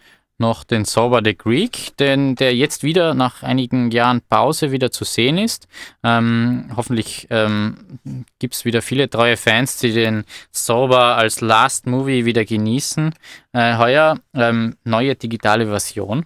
noch 0.42 0.66
den 0.66 0.84
Sober 0.84 1.22
the 1.24 1.38
Greek, 1.38 1.96
den, 1.98 2.36
der 2.36 2.54
jetzt 2.54 2.84
wieder 2.84 3.14
nach 3.14 3.44
einigen 3.44 3.92
Jahren 3.92 4.22
Pause 4.22 4.72
wieder 4.72 4.92
zu 4.92 5.06
sehen 5.06 5.38
ist. 5.38 5.70
Ähm, 6.04 6.70
hoffentlich 6.76 7.28
ähm, 7.30 8.00
gibt 8.40 8.56
es 8.56 8.66
wieder 8.66 8.82
viele 8.82 9.10
treue 9.10 9.38
Fans, 9.38 9.78
die 9.78 9.94
den 9.94 10.26
Sober 10.52 11.16
als 11.16 11.40
Last 11.40 11.88
Movie 11.88 12.26
wieder 12.26 12.44
genießen. 12.44 13.14
Äh, 13.54 13.78
heuer 13.78 14.20
ähm, 14.34 14.76
neue 14.84 15.16
digitale 15.16 15.68
Version. 15.68 16.26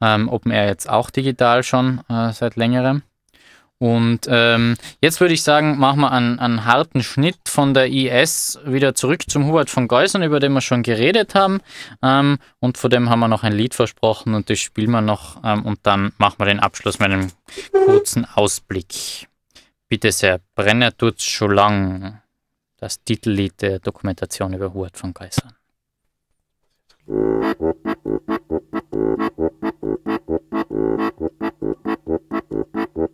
Ähm, 0.00 0.28
Open 0.28 0.52
Air 0.52 0.68
jetzt 0.68 0.88
auch 0.88 1.10
digital 1.10 1.64
schon 1.64 2.00
äh, 2.08 2.32
seit 2.32 2.54
längerem. 2.54 3.02
Und 3.80 4.26
ähm, 4.28 4.76
jetzt 5.00 5.22
würde 5.22 5.32
ich 5.32 5.42
sagen, 5.42 5.78
machen 5.78 6.00
wir 6.00 6.12
einen, 6.12 6.38
einen, 6.38 6.66
harten 6.66 7.02
Schnitt 7.02 7.48
von 7.48 7.72
der 7.72 7.88
IS 7.88 8.58
wieder 8.66 8.94
zurück 8.94 9.22
zum 9.26 9.46
Hubert 9.46 9.70
von 9.70 9.88
Geusern, 9.88 10.22
über 10.22 10.38
den 10.38 10.52
wir 10.52 10.60
schon 10.60 10.82
geredet 10.82 11.34
haben. 11.34 11.62
Ähm, 12.02 12.36
und 12.58 12.76
vor 12.76 12.90
dem 12.90 13.08
haben 13.08 13.20
wir 13.20 13.28
noch 13.28 13.42
ein 13.42 13.54
Lied 13.54 13.72
versprochen 13.72 14.34
und 14.34 14.50
das 14.50 14.58
spielen 14.58 14.90
wir 14.90 15.00
noch. 15.00 15.42
Ähm, 15.42 15.64
und 15.64 15.78
dann 15.84 16.12
machen 16.18 16.34
wir 16.38 16.44
den 16.44 16.60
Abschluss 16.60 16.98
mit 16.98 17.10
einem 17.10 17.32
kurzen 17.72 18.26
Ausblick. 18.26 19.28
Bitte 19.88 20.12
sehr, 20.12 20.40
Brenner 20.54 20.94
tut's 20.94 21.24
schon 21.24 21.52
lang. 21.52 22.20
Das 22.76 23.02
Titellied 23.02 23.62
der 23.62 23.78
Dokumentation 23.78 24.52
über 24.52 24.74
Hubert 24.74 24.98
von 24.98 25.14
Geusern. 25.14 25.54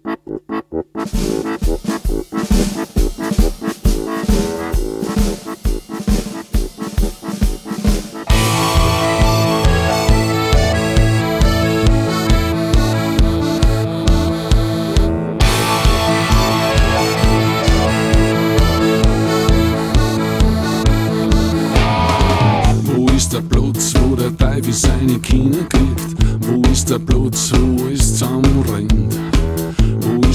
wie 24.66 24.72
seine 24.72 25.18
Kinder 25.20 25.64
kriegt. 25.68 26.16
Wo 26.40 26.60
ist 26.70 26.90
der 26.90 26.98
Platz, 26.98 27.52
wo 27.54 27.86
ist 27.86 28.18
zusammenrennt? 28.18 29.35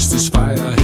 Wo 0.02 0.04
ist 0.04 0.14
das 0.14 0.28
Feuer, 0.30 0.74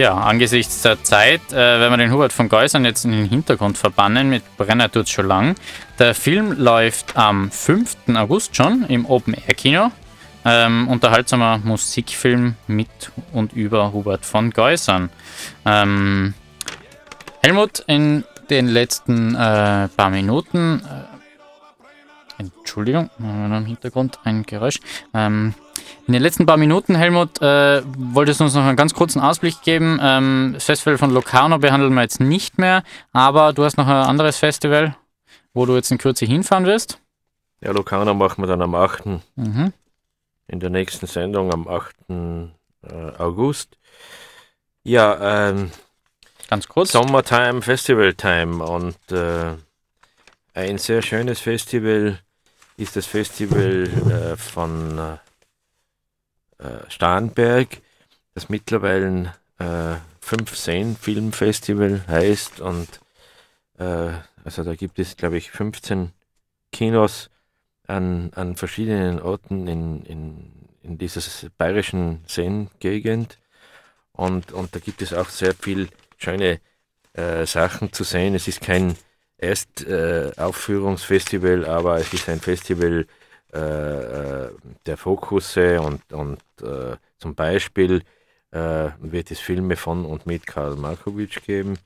Ja, 0.00 0.14
angesichts 0.14 0.80
der 0.80 1.04
Zeit, 1.04 1.52
äh, 1.52 1.78
wenn 1.78 1.90
wir 1.90 1.98
den 1.98 2.10
Hubert 2.10 2.32
von 2.32 2.48
Geusern 2.48 2.86
jetzt 2.86 3.04
in 3.04 3.10
den 3.10 3.28
Hintergrund 3.28 3.76
verbannen, 3.76 4.30
mit 4.30 4.42
Brenner 4.56 4.90
tut's 4.90 5.10
schon 5.10 5.26
lang. 5.26 5.56
Der 5.98 6.14
Film 6.14 6.52
läuft 6.52 7.18
am 7.18 7.50
5. 7.50 8.16
August 8.16 8.56
schon 8.56 8.86
im 8.88 9.04
Open-Air-Kino. 9.04 9.92
Ähm, 10.46 10.88
unterhaltsamer 10.88 11.58
Musikfilm 11.58 12.54
mit 12.66 12.88
und 13.32 13.52
über 13.52 13.92
Hubert 13.92 14.24
von 14.24 14.48
Geusern. 14.52 15.10
Ähm, 15.66 16.32
Helmut, 17.42 17.84
in 17.86 18.24
den 18.48 18.68
letzten 18.68 19.34
äh, 19.34 19.88
paar 19.88 20.08
Minuten, 20.08 20.80
äh, 22.38 22.40
Entschuldigung, 22.42 23.10
im 23.18 23.66
Hintergrund 23.66 24.18
ein 24.24 24.44
Geräusch. 24.44 24.80
Ähm, 25.12 25.52
in 26.10 26.14
den 26.14 26.22
letzten 26.22 26.44
paar 26.44 26.56
Minuten, 26.56 26.96
Helmut, 26.96 27.40
äh, 27.40 27.82
wolltest 27.96 28.40
du 28.40 28.44
uns 28.44 28.54
noch 28.54 28.64
einen 28.64 28.76
ganz 28.76 28.94
kurzen 28.94 29.20
Ausblick 29.20 29.62
geben. 29.62 30.00
Ähm, 30.02 30.50
das 30.54 30.64
Festival 30.64 30.98
von 30.98 31.12
Locarno 31.12 31.58
behandeln 31.58 31.94
wir 31.94 32.02
jetzt 32.02 32.18
nicht 32.18 32.58
mehr, 32.58 32.82
aber 33.12 33.52
du 33.52 33.62
hast 33.62 33.76
noch 33.76 33.86
ein 33.86 33.94
anderes 33.94 34.36
Festival, 34.36 34.96
wo 35.54 35.66
du 35.66 35.76
jetzt 35.76 35.92
in 35.92 35.98
Kürze 35.98 36.26
hinfahren 36.26 36.66
wirst. 36.66 36.98
Ja, 37.60 37.70
Locarno 37.70 38.12
machen 38.12 38.42
wir 38.42 38.48
dann 38.48 38.60
am 38.60 38.74
8. 38.74 39.06
Mhm. 39.36 39.72
in 40.48 40.58
der 40.58 40.70
nächsten 40.70 41.06
Sendung 41.06 41.52
am 41.52 41.68
8. 41.68 41.94
äh, 42.08 43.16
August. 43.16 43.78
Ja, 44.82 45.50
ähm, 45.50 45.70
Ganz 46.48 46.66
kurz. 46.66 46.90
Summertime, 46.90 47.62
Festival 47.62 48.14
Time 48.14 48.64
und 48.64 48.96
äh, 49.12 49.54
ein 50.54 50.78
sehr 50.78 51.02
schönes 51.02 51.38
Festival 51.38 52.18
ist 52.76 52.96
das 52.96 53.06
Festival 53.06 53.86
äh, 54.10 54.36
von 54.36 54.98
äh, 54.98 55.29
Starnberg, 56.88 57.80
das 58.34 58.48
mittlerweile 58.48 59.34
äh, 59.58 59.96
15 60.20 60.96
Filmfestival 60.96 62.04
heißt 62.06 62.60
und 62.60 62.88
äh, 63.78 64.12
also 64.44 64.64
da 64.64 64.74
gibt 64.74 64.98
es 64.98 65.16
glaube 65.16 65.38
ich 65.38 65.50
15 65.50 66.12
Kinos 66.72 67.30
an, 67.86 68.30
an 68.34 68.56
verschiedenen 68.56 69.20
Orten 69.20 69.66
in, 69.66 70.02
in, 70.04 70.52
in 70.82 70.98
dieser 70.98 71.22
bayerischen 71.58 72.24
Seengegend 72.26 73.38
und, 74.12 74.52
und 74.52 74.74
da 74.74 74.78
gibt 74.78 75.02
es 75.02 75.12
auch 75.12 75.28
sehr 75.28 75.54
viel 75.54 75.88
schöne 76.18 76.60
äh, 77.14 77.46
Sachen 77.46 77.92
zu 77.92 78.04
sehen. 78.04 78.34
Es 78.34 78.46
ist 78.48 78.60
kein 78.60 78.96
Erstaufführungsfestival, 79.38 80.32
äh, 80.36 80.40
Aufführungsfestival, 80.40 81.64
aber 81.66 81.96
es 81.96 82.12
ist 82.12 82.28
ein 82.28 82.40
Festival 82.40 83.00
äh, 83.00 83.02
äh, 83.02 83.06
der 83.52 84.96
Fokusse 84.96 85.80
und, 85.80 86.12
und 86.12 86.40
äh, 86.62 86.96
zum 87.18 87.34
Beispiel 87.34 88.02
äh, 88.52 88.90
wird 89.00 89.30
es 89.30 89.40
Filme 89.40 89.76
von 89.76 90.04
und 90.04 90.26
mit 90.26 90.46
Karl 90.46 90.76
Markovic 90.76 91.42
geben. 91.44 91.78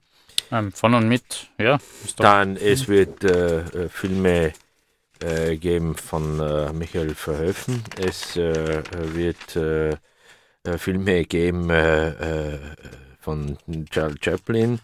Ähm, 0.51 0.73
von 0.73 0.95
und 0.95 1.09
mit, 1.09 1.49
ja. 1.59 1.79
Dann 2.17 2.57
es 2.57 2.89
wird 2.89 3.25
äh, 3.25 3.61
äh, 3.61 3.89
Filme 3.89 4.53
äh, 5.21 5.57
geben 5.57 5.95
von 5.97 6.41
äh, 6.41 6.73
Michael 6.73 7.15
Verhoeven. 7.15 7.83
Es 7.97 8.37
äh, 8.37 8.83
wird 9.15 9.57
äh, 9.57 9.97
äh, 10.65 10.79
Filme 10.79 11.25
geben 11.25 11.71
äh, 11.71 12.55
äh, 12.55 12.59
von 13.21 13.59
Charles 13.91 14.19
Chaplin. 14.23 14.81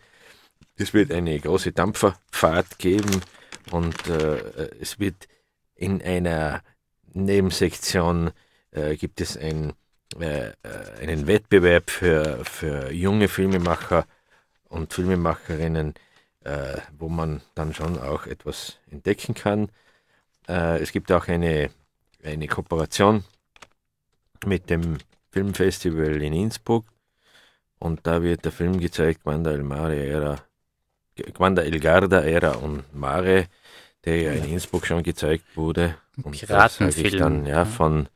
Es 0.77 0.95
wird 0.95 1.13
eine 1.13 1.39
große 1.39 1.73
Dampferfahrt 1.73 2.79
geben 2.79 3.21
und 3.71 4.09
äh, 4.09 4.71
es 4.81 4.99
wird 4.99 5.29
in 5.75 6.03
einer 6.03 6.63
Nebensektion 7.13 8.31
äh, 8.71 8.97
gibt 8.97 9.21
es 9.21 9.37
ein, 9.37 9.73
äh, 10.19 10.49
äh, 10.49 10.53
einen 11.01 11.27
Wettbewerb 11.27 11.91
für, 11.91 12.45
für 12.45 12.93
junge 12.93 13.29
Filmemacher 13.29 14.07
und 14.69 14.93
Filmemacherinnen, 14.93 15.95
äh, 16.45 16.79
wo 16.99 17.09
man 17.09 17.41
dann 17.55 17.75
schon 17.75 17.99
auch 17.99 18.27
etwas 18.27 18.79
entdecken 18.91 19.35
kann. 19.35 19.71
Äh, 20.49 20.81
es 20.81 20.93
gibt 20.93 21.11
auch 21.13 21.29
eine, 21.29 21.71
eine 22.25 22.49
Kooperation 22.49 23.25
mit 24.47 24.71
dem 24.71 24.99
Filmfestival 25.31 26.23
in 26.23 26.33
Innsbruck 26.33 26.87
und 27.79 28.07
da 28.07 28.23
wird 28.23 28.45
der 28.45 28.53
Film 28.53 28.79
gezeigt, 28.79 29.23
Quando 29.23 29.51
el 29.51 29.63
el 31.75 31.81
Garda 31.81 32.23
era 32.23 32.53
und 32.53 32.95
Mare, 32.95 33.47
der 34.05 34.21
ja 34.21 34.33
in 34.33 34.45
Innsbruck 34.45 34.87
schon 34.87 35.03
gezeigt 35.03 35.45
wurde. 35.57 35.97
Und 36.23 36.39
Piratenfilm, 36.39 37.19
Dann, 37.19 37.47
ja, 37.47 37.65
von 37.65 38.09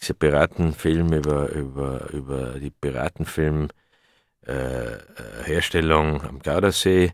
dieser 0.00 0.14
Piratenfilm 0.14 1.12
über, 1.12 1.50
über, 1.50 2.10
über 2.10 2.58
die 2.58 2.70
Piratenfilm 2.70 3.68
äh, 4.46 4.94
äh, 4.94 5.92
am 5.92 6.40
Gardasee. 6.42 7.12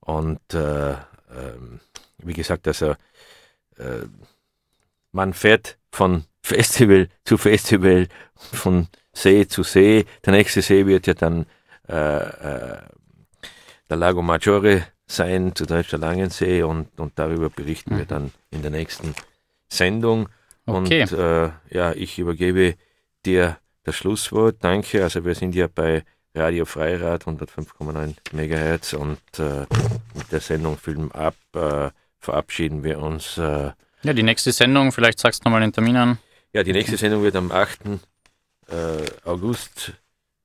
Und 0.00 0.54
äh, 0.54 0.92
ähm, 0.92 1.80
wie 2.18 2.32
gesagt, 2.32 2.66
also 2.68 2.92
äh, 3.76 4.06
man 5.12 5.32
fährt 5.32 5.78
von 5.90 6.24
Festival 6.42 7.08
zu 7.24 7.38
Festival, 7.38 8.08
von 8.34 8.88
See 9.12 9.48
zu 9.48 9.62
See. 9.62 10.04
Der 10.24 10.32
nächste 10.32 10.62
See 10.62 10.86
wird 10.86 11.06
ja 11.06 11.14
dann 11.14 11.46
äh, 11.88 11.94
äh, 11.94 12.78
der 13.88 13.96
Lago 13.96 14.22
Maggiore 14.22 14.86
sein, 15.06 15.54
zu 15.54 15.66
der 15.66 15.84
Langensee, 15.92 16.62
und, 16.62 16.98
und 16.98 17.18
darüber 17.18 17.48
berichten 17.48 17.96
wir 17.96 18.04
dann 18.04 18.32
in 18.50 18.62
der 18.62 18.70
nächsten 18.70 19.14
Sendung. 19.68 20.28
Okay. 20.66 21.02
Und 21.02 21.12
äh, 21.12 21.50
ja, 21.70 21.92
ich 21.92 22.18
übergebe 22.18 22.74
dir 23.24 23.58
das 23.84 23.96
Schlusswort. 23.96 24.56
Danke. 24.60 25.02
Also 25.02 25.24
wir 25.24 25.34
sind 25.34 25.54
ja 25.54 25.68
bei 25.72 26.04
Radio 26.34 26.64
Freirad 26.64 27.24
105,9 27.24 28.14
MHz 28.32 28.92
und 28.94 29.18
äh, 29.38 29.66
mit 30.14 30.30
der 30.32 30.40
Sendung 30.40 30.76
Film 30.76 31.10
ab 31.12 31.36
äh, 31.54 31.90
verabschieden 32.18 32.82
wir 32.82 32.98
uns. 32.98 33.38
Äh, 33.38 33.70
ja, 34.02 34.12
die 34.12 34.22
nächste 34.22 34.52
Sendung, 34.52 34.92
vielleicht 34.92 35.18
sagst 35.18 35.44
du 35.44 35.48
nochmal 35.48 35.62
den 35.62 35.72
Termin 35.72 35.96
an. 35.96 36.18
ja, 36.52 36.62
die 36.62 36.72
nächste 36.72 36.96
Sendung 36.96 37.22
wird 37.22 37.36
am 37.36 37.50
8. 37.50 37.80
Äh, 38.68 38.74
August, 39.24 39.92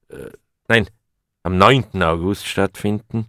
äh, 0.10 0.30
nein, 0.68 0.88
am 1.44 1.58
9. 1.58 2.02
August 2.04 2.48
stattfinden. 2.48 3.28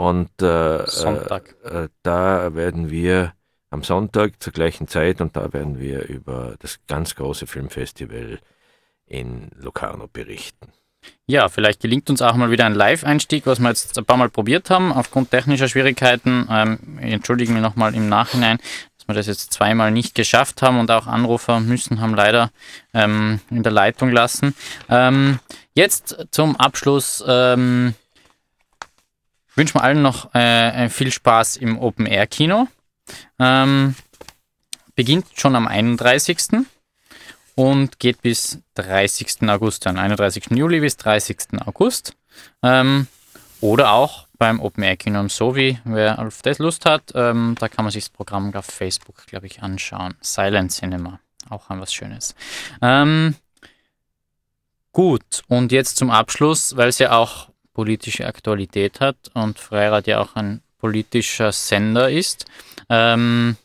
Und 0.00 0.30
äh. 0.40 0.78
Äh, 0.78 1.40
äh, 1.64 1.88
da 2.02 2.54
werden 2.54 2.88
wir 2.88 3.34
am 3.68 3.82
Sonntag 3.82 4.42
zur 4.42 4.54
gleichen 4.54 4.88
Zeit 4.88 5.20
und 5.20 5.36
da 5.36 5.52
werden 5.52 5.78
wir 5.78 6.08
über 6.08 6.54
das 6.60 6.78
ganz 6.88 7.14
große 7.16 7.46
Filmfestival 7.46 8.38
in 9.04 9.50
Locarno 9.60 10.08
berichten. 10.10 10.72
Ja, 11.26 11.50
vielleicht 11.50 11.80
gelingt 11.80 12.08
uns 12.08 12.22
auch 12.22 12.34
mal 12.34 12.50
wieder 12.50 12.64
ein 12.64 12.74
Live-Einstieg, 12.74 13.46
was 13.46 13.60
wir 13.60 13.68
jetzt 13.68 13.98
ein 13.98 14.06
paar 14.06 14.16
Mal 14.16 14.30
probiert 14.30 14.70
haben, 14.70 14.90
aufgrund 14.90 15.32
technischer 15.32 15.68
Schwierigkeiten. 15.68 16.48
Ähm, 16.50 16.98
entschuldigen 16.98 17.54
wir 17.54 17.60
nochmal 17.60 17.94
im 17.94 18.08
Nachhinein, 18.08 18.56
dass 18.96 19.06
wir 19.06 19.14
das 19.14 19.26
jetzt 19.26 19.52
zweimal 19.52 19.90
nicht 19.90 20.14
geschafft 20.14 20.62
haben 20.62 20.80
und 20.80 20.90
auch 20.90 21.06
Anrufer 21.06 21.60
müssen 21.60 22.00
haben 22.00 22.14
leider 22.14 22.50
ähm, 22.94 23.40
in 23.50 23.62
der 23.62 23.72
Leitung 23.72 24.12
lassen. 24.12 24.54
Ähm, 24.88 25.40
jetzt 25.74 26.26
zum 26.30 26.56
Abschluss 26.56 27.22
ähm, 27.28 27.94
wünschen 29.60 29.74
wir 29.74 29.84
allen 29.84 30.00
noch 30.00 30.34
äh, 30.34 30.88
viel 30.88 31.12
Spaß 31.12 31.58
im 31.58 31.78
Open-Air-Kino. 31.78 32.66
Ähm, 33.38 33.94
beginnt 34.94 35.26
schon 35.34 35.54
am 35.54 35.68
31 35.68 36.64
und 37.56 37.98
geht 37.98 38.22
bis 38.22 38.60
30. 38.76 39.42
August 39.50 39.86
an. 39.86 39.98
31. 39.98 40.46
Juli 40.52 40.80
bis 40.80 40.96
30. 40.96 41.60
August. 41.66 42.16
Ähm, 42.62 43.06
oder 43.60 43.92
auch 43.92 44.28
beim 44.38 44.60
Open 44.60 44.82
Air 44.82 44.96
Kino 44.96 45.20
im 45.20 45.28
Sovi, 45.28 45.78
wer 45.84 46.18
auf 46.18 46.40
das 46.40 46.58
Lust 46.58 46.86
hat, 46.86 47.12
ähm, 47.14 47.54
da 47.60 47.68
kann 47.68 47.84
man 47.84 47.92
sich 47.92 48.04
das 48.04 48.08
Programm 48.08 48.54
auf 48.54 48.64
Facebook, 48.64 49.26
glaube 49.26 49.46
ich, 49.46 49.62
anschauen. 49.62 50.14
Silent 50.22 50.72
Cinema, 50.72 51.20
auch 51.50 51.68
ein 51.68 51.82
was 51.82 51.92
Schönes. 51.92 52.34
Ähm, 52.80 53.34
gut, 54.92 55.42
und 55.48 55.70
jetzt 55.70 55.98
zum 55.98 56.10
Abschluss, 56.10 56.78
weil 56.78 56.88
es 56.88 56.98
ja 56.98 57.12
auch 57.12 57.49
politische 57.72 58.26
Aktualität 58.26 59.00
hat 59.00 59.16
und 59.34 59.58
Freirad 59.58 60.06
ja 60.06 60.20
auch 60.20 60.34
ein 60.34 60.62
politischer 60.78 61.52
Sender 61.52 62.10
ist. 62.10 62.46
Ähm, 62.88 63.56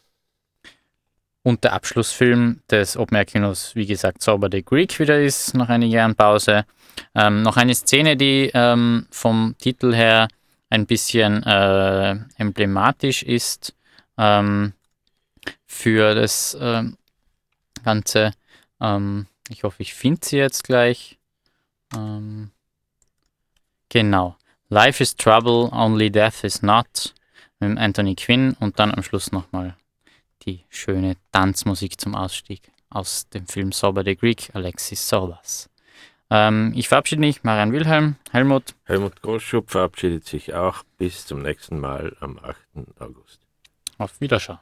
und 1.43 1.63
der 1.63 1.73
Abschlussfilm 1.73 2.61
des 2.71 2.97
Open 2.97 3.17
Air 3.17 3.25
Kinos, 3.25 3.75
wie 3.75 3.85
gesagt, 3.85 4.23
Sober 4.23 4.49
the 4.51 4.63
Greek 4.63 4.99
wieder 4.99 5.21
ist, 5.21 5.53
nach 5.53 5.69
einigen 5.69 5.91
Jahren 5.91 6.15
Pause. 6.15 6.65
Ähm, 7.13 7.43
noch 7.43 7.57
eine 7.57 7.75
Szene, 7.75 8.17
die 8.17 8.49
ähm, 8.53 9.05
vom 9.11 9.55
Titel 9.59 9.93
her 9.93 10.27
ein 10.69 10.87
bisschen 10.87 11.43
äh, 11.43 12.17
emblematisch 12.37 13.21
ist 13.21 13.75
ähm, 14.17 14.73
für 15.65 16.15
das 16.15 16.57
ähm, 16.59 16.97
Ganze. 17.83 18.31
Ähm, 18.81 19.27
ich 19.49 19.63
hoffe, 19.63 19.83
ich 19.83 19.93
finde 19.93 20.25
sie 20.25 20.37
jetzt 20.37 20.63
gleich. 20.63 21.19
Ähm, 21.95 22.51
genau. 23.89 24.35
Life 24.69 25.01
is 25.01 25.15
Trouble, 25.15 25.69
Only 25.71 26.09
Death 26.09 26.43
is 26.43 26.61
Not 26.61 27.13
mit 27.59 27.77
Anthony 27.77 28.15
Quinn 28.15 28.55
und 28.59 28.79
dann 28.79 28.93
am 28.93 29.03
Schluss 29.03 29.31
nochmal 29.31 29.75
die 30.45 30.63
schöne 30.69 31.15
Tanzmusik 31.31 31.99
zum 31.99 32.15
Ausstieg 32.15 32.71
aus 32.89 33.27
dem 33.29 33.47
Film 33.47 33.71
Sober 33.71 34.03
the 34.03 34.15
Greek, 34.15 34.49
Alexis 34.53 35.07
Solas. 35.07 35.69
Ähm, 36.29 36.73
ich 36.75 36.87
verabschiede 36.87 37.19
mich, 37.19 37.43
Marian 37.43 37.71
Wilhelm, 37.71 38.15
Helmut. 38.31 38.73
Helmut 38.85 39.21
Großschub 39.21 39.69
verabschiedet 39.69 40.25
sich 40.25 40.53
auch 40.53 40.83
bis 40.97 41.25
zum 41.25 41.41
nächsten 41.41 41.79
Mal 41.79 42.15
am 42.19 42.39
8. 42.39 42.57
August. 42.99 43.39
Auf 43.97 44.19
Wiederschauen. 44.19 44.59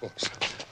Boss. 0.00 0.28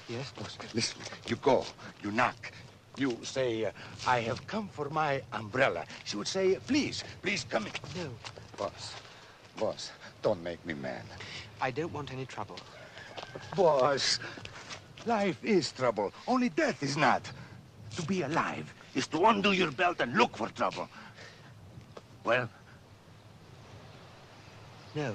Yes, 0.09 0.33
boss. 0.33 0.59
Listen, 0.75 1.01
you 1.29 1.37
go, 1.37 1.65
you 2.03 2.11
knock. 2.11 2.51
You 2.97 3.17
say, 3.23 3.67
uh, 3.67 3.71
I 4.05 4.19
have 4.23 4.45
come 4.49 4.67
for 4.67 4.91
my 4.91 5.23
umbrella. 5.33 5.85
She 6.03 6.17
would 6.17 6.27
say, 6.27 6.57
please, 6.67 7.05
please 7.23 7.45
come 7.49 7.67
in. 7.67 7.73
No, 7.97 8.11
Boss, 8.59 8.95
boss, 9.61 9.93
don't 10.23 10.43
make 10.43 10.65
me 10.67 10.75
mad. 10.75 11.05
I 11.61 11.71
don't 11.71 11.93
want 11.93 12.13
any 12.13 12.27
trouble. 12.27 12.59
Boss, 13.55 14.19
life 15.07 15.39
is 15.45 15.71
trouble. 15.71 16.13
Only 16.27 16.49
death 16.49 16.83
is 16.83 16.97
not. 16.97 17.31
To 17.95 18.03
be 18.03 18.23
alive 18.23 18.75
is 18.95 19.07
to 19.09 19.25
undo 19.27 19.53
your 19.53 19.71
belt 19.71 20.01
and 20.01 20.15
look 20.17 20.37
for 20.37 20.49
trouble. 20.49 20.89
Well, 22.25 22.49
No. 24.95 25.15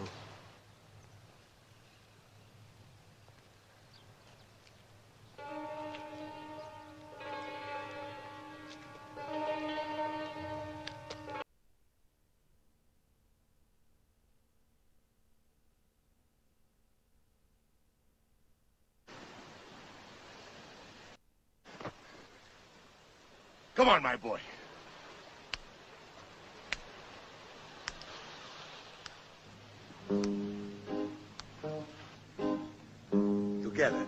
Come 23.88 23.96
on, 23.96 24.04
my 24.04 24.18
boy. 24.18 24.40
Together. 33.64 34.06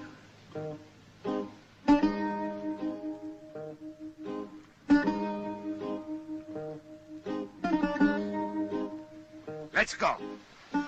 Let's 9.74 9.94
go. 9.96 10.18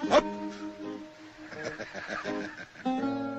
Up. 0.09 0.25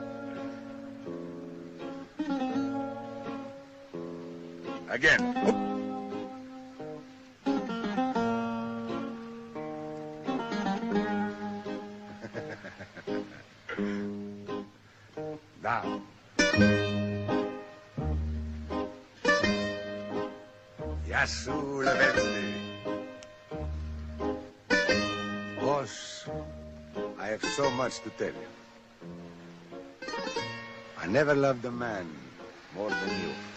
Again. 4.93 5.25
Down. 15.63 16.03
Yasu 21.09 21.57
Leventi. 21.81 22.53
Boss, 25.59 26.29
I 27.19 27.29
have 27.29 27.43
so 27.57 27.71
much 27.71 28.01
to 28.01 28.11
tell 28.11 28.29
you. 28.29 28.53
I 30.99 31.07
never 31.07 31.35
loved 31.35 31.65
a 31.65 31.73
man 31.73 32.07
more 32.75 32.91
than 32.91 33.09
you. 33.09 33.52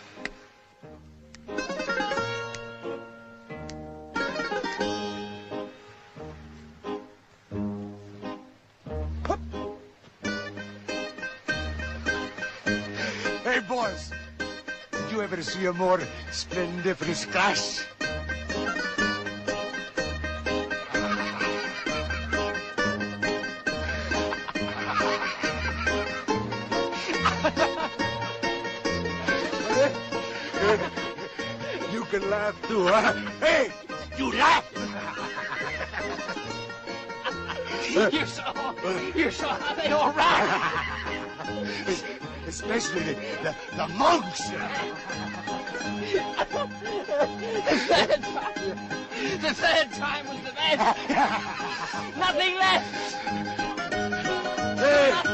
You 15.66 15.72
ever 15.72 15.78
see 15.78 15.80
a 15.82 15.84
more 15.88 16.00
splendiferous 16.32 17.26
crash? 17.26 17.80
you 31.92 32.06
can 32.06 32.30
laugh 32.30 32.56
too, 32.68 32.88
huh? 32.88 33.14
Hey, 33.40 33.72
you 34.18 34.32
laugh! 34.34 34.72
You're 37.96 38.28
so, 38.28 38.44
you're 39.16 39.32
so, 39.32 39.58
they 39.78 39.88
all 39.88 40.12
right. 40.12 40.92
Especially 42.48 43.02
the, 43.02 43.14
the, 43.42 43.56
the 43.78 43.88
monks. 43.88 44.52
The 49.42 49.54
third 49.54 49.92
time 49.94 50.28
was 50.28 50.38
the 50.40 50.52
best. 50.52 51.10
Nothing 52.18 52.56
left. 52.56 53.16
Hey, 54.80 55.25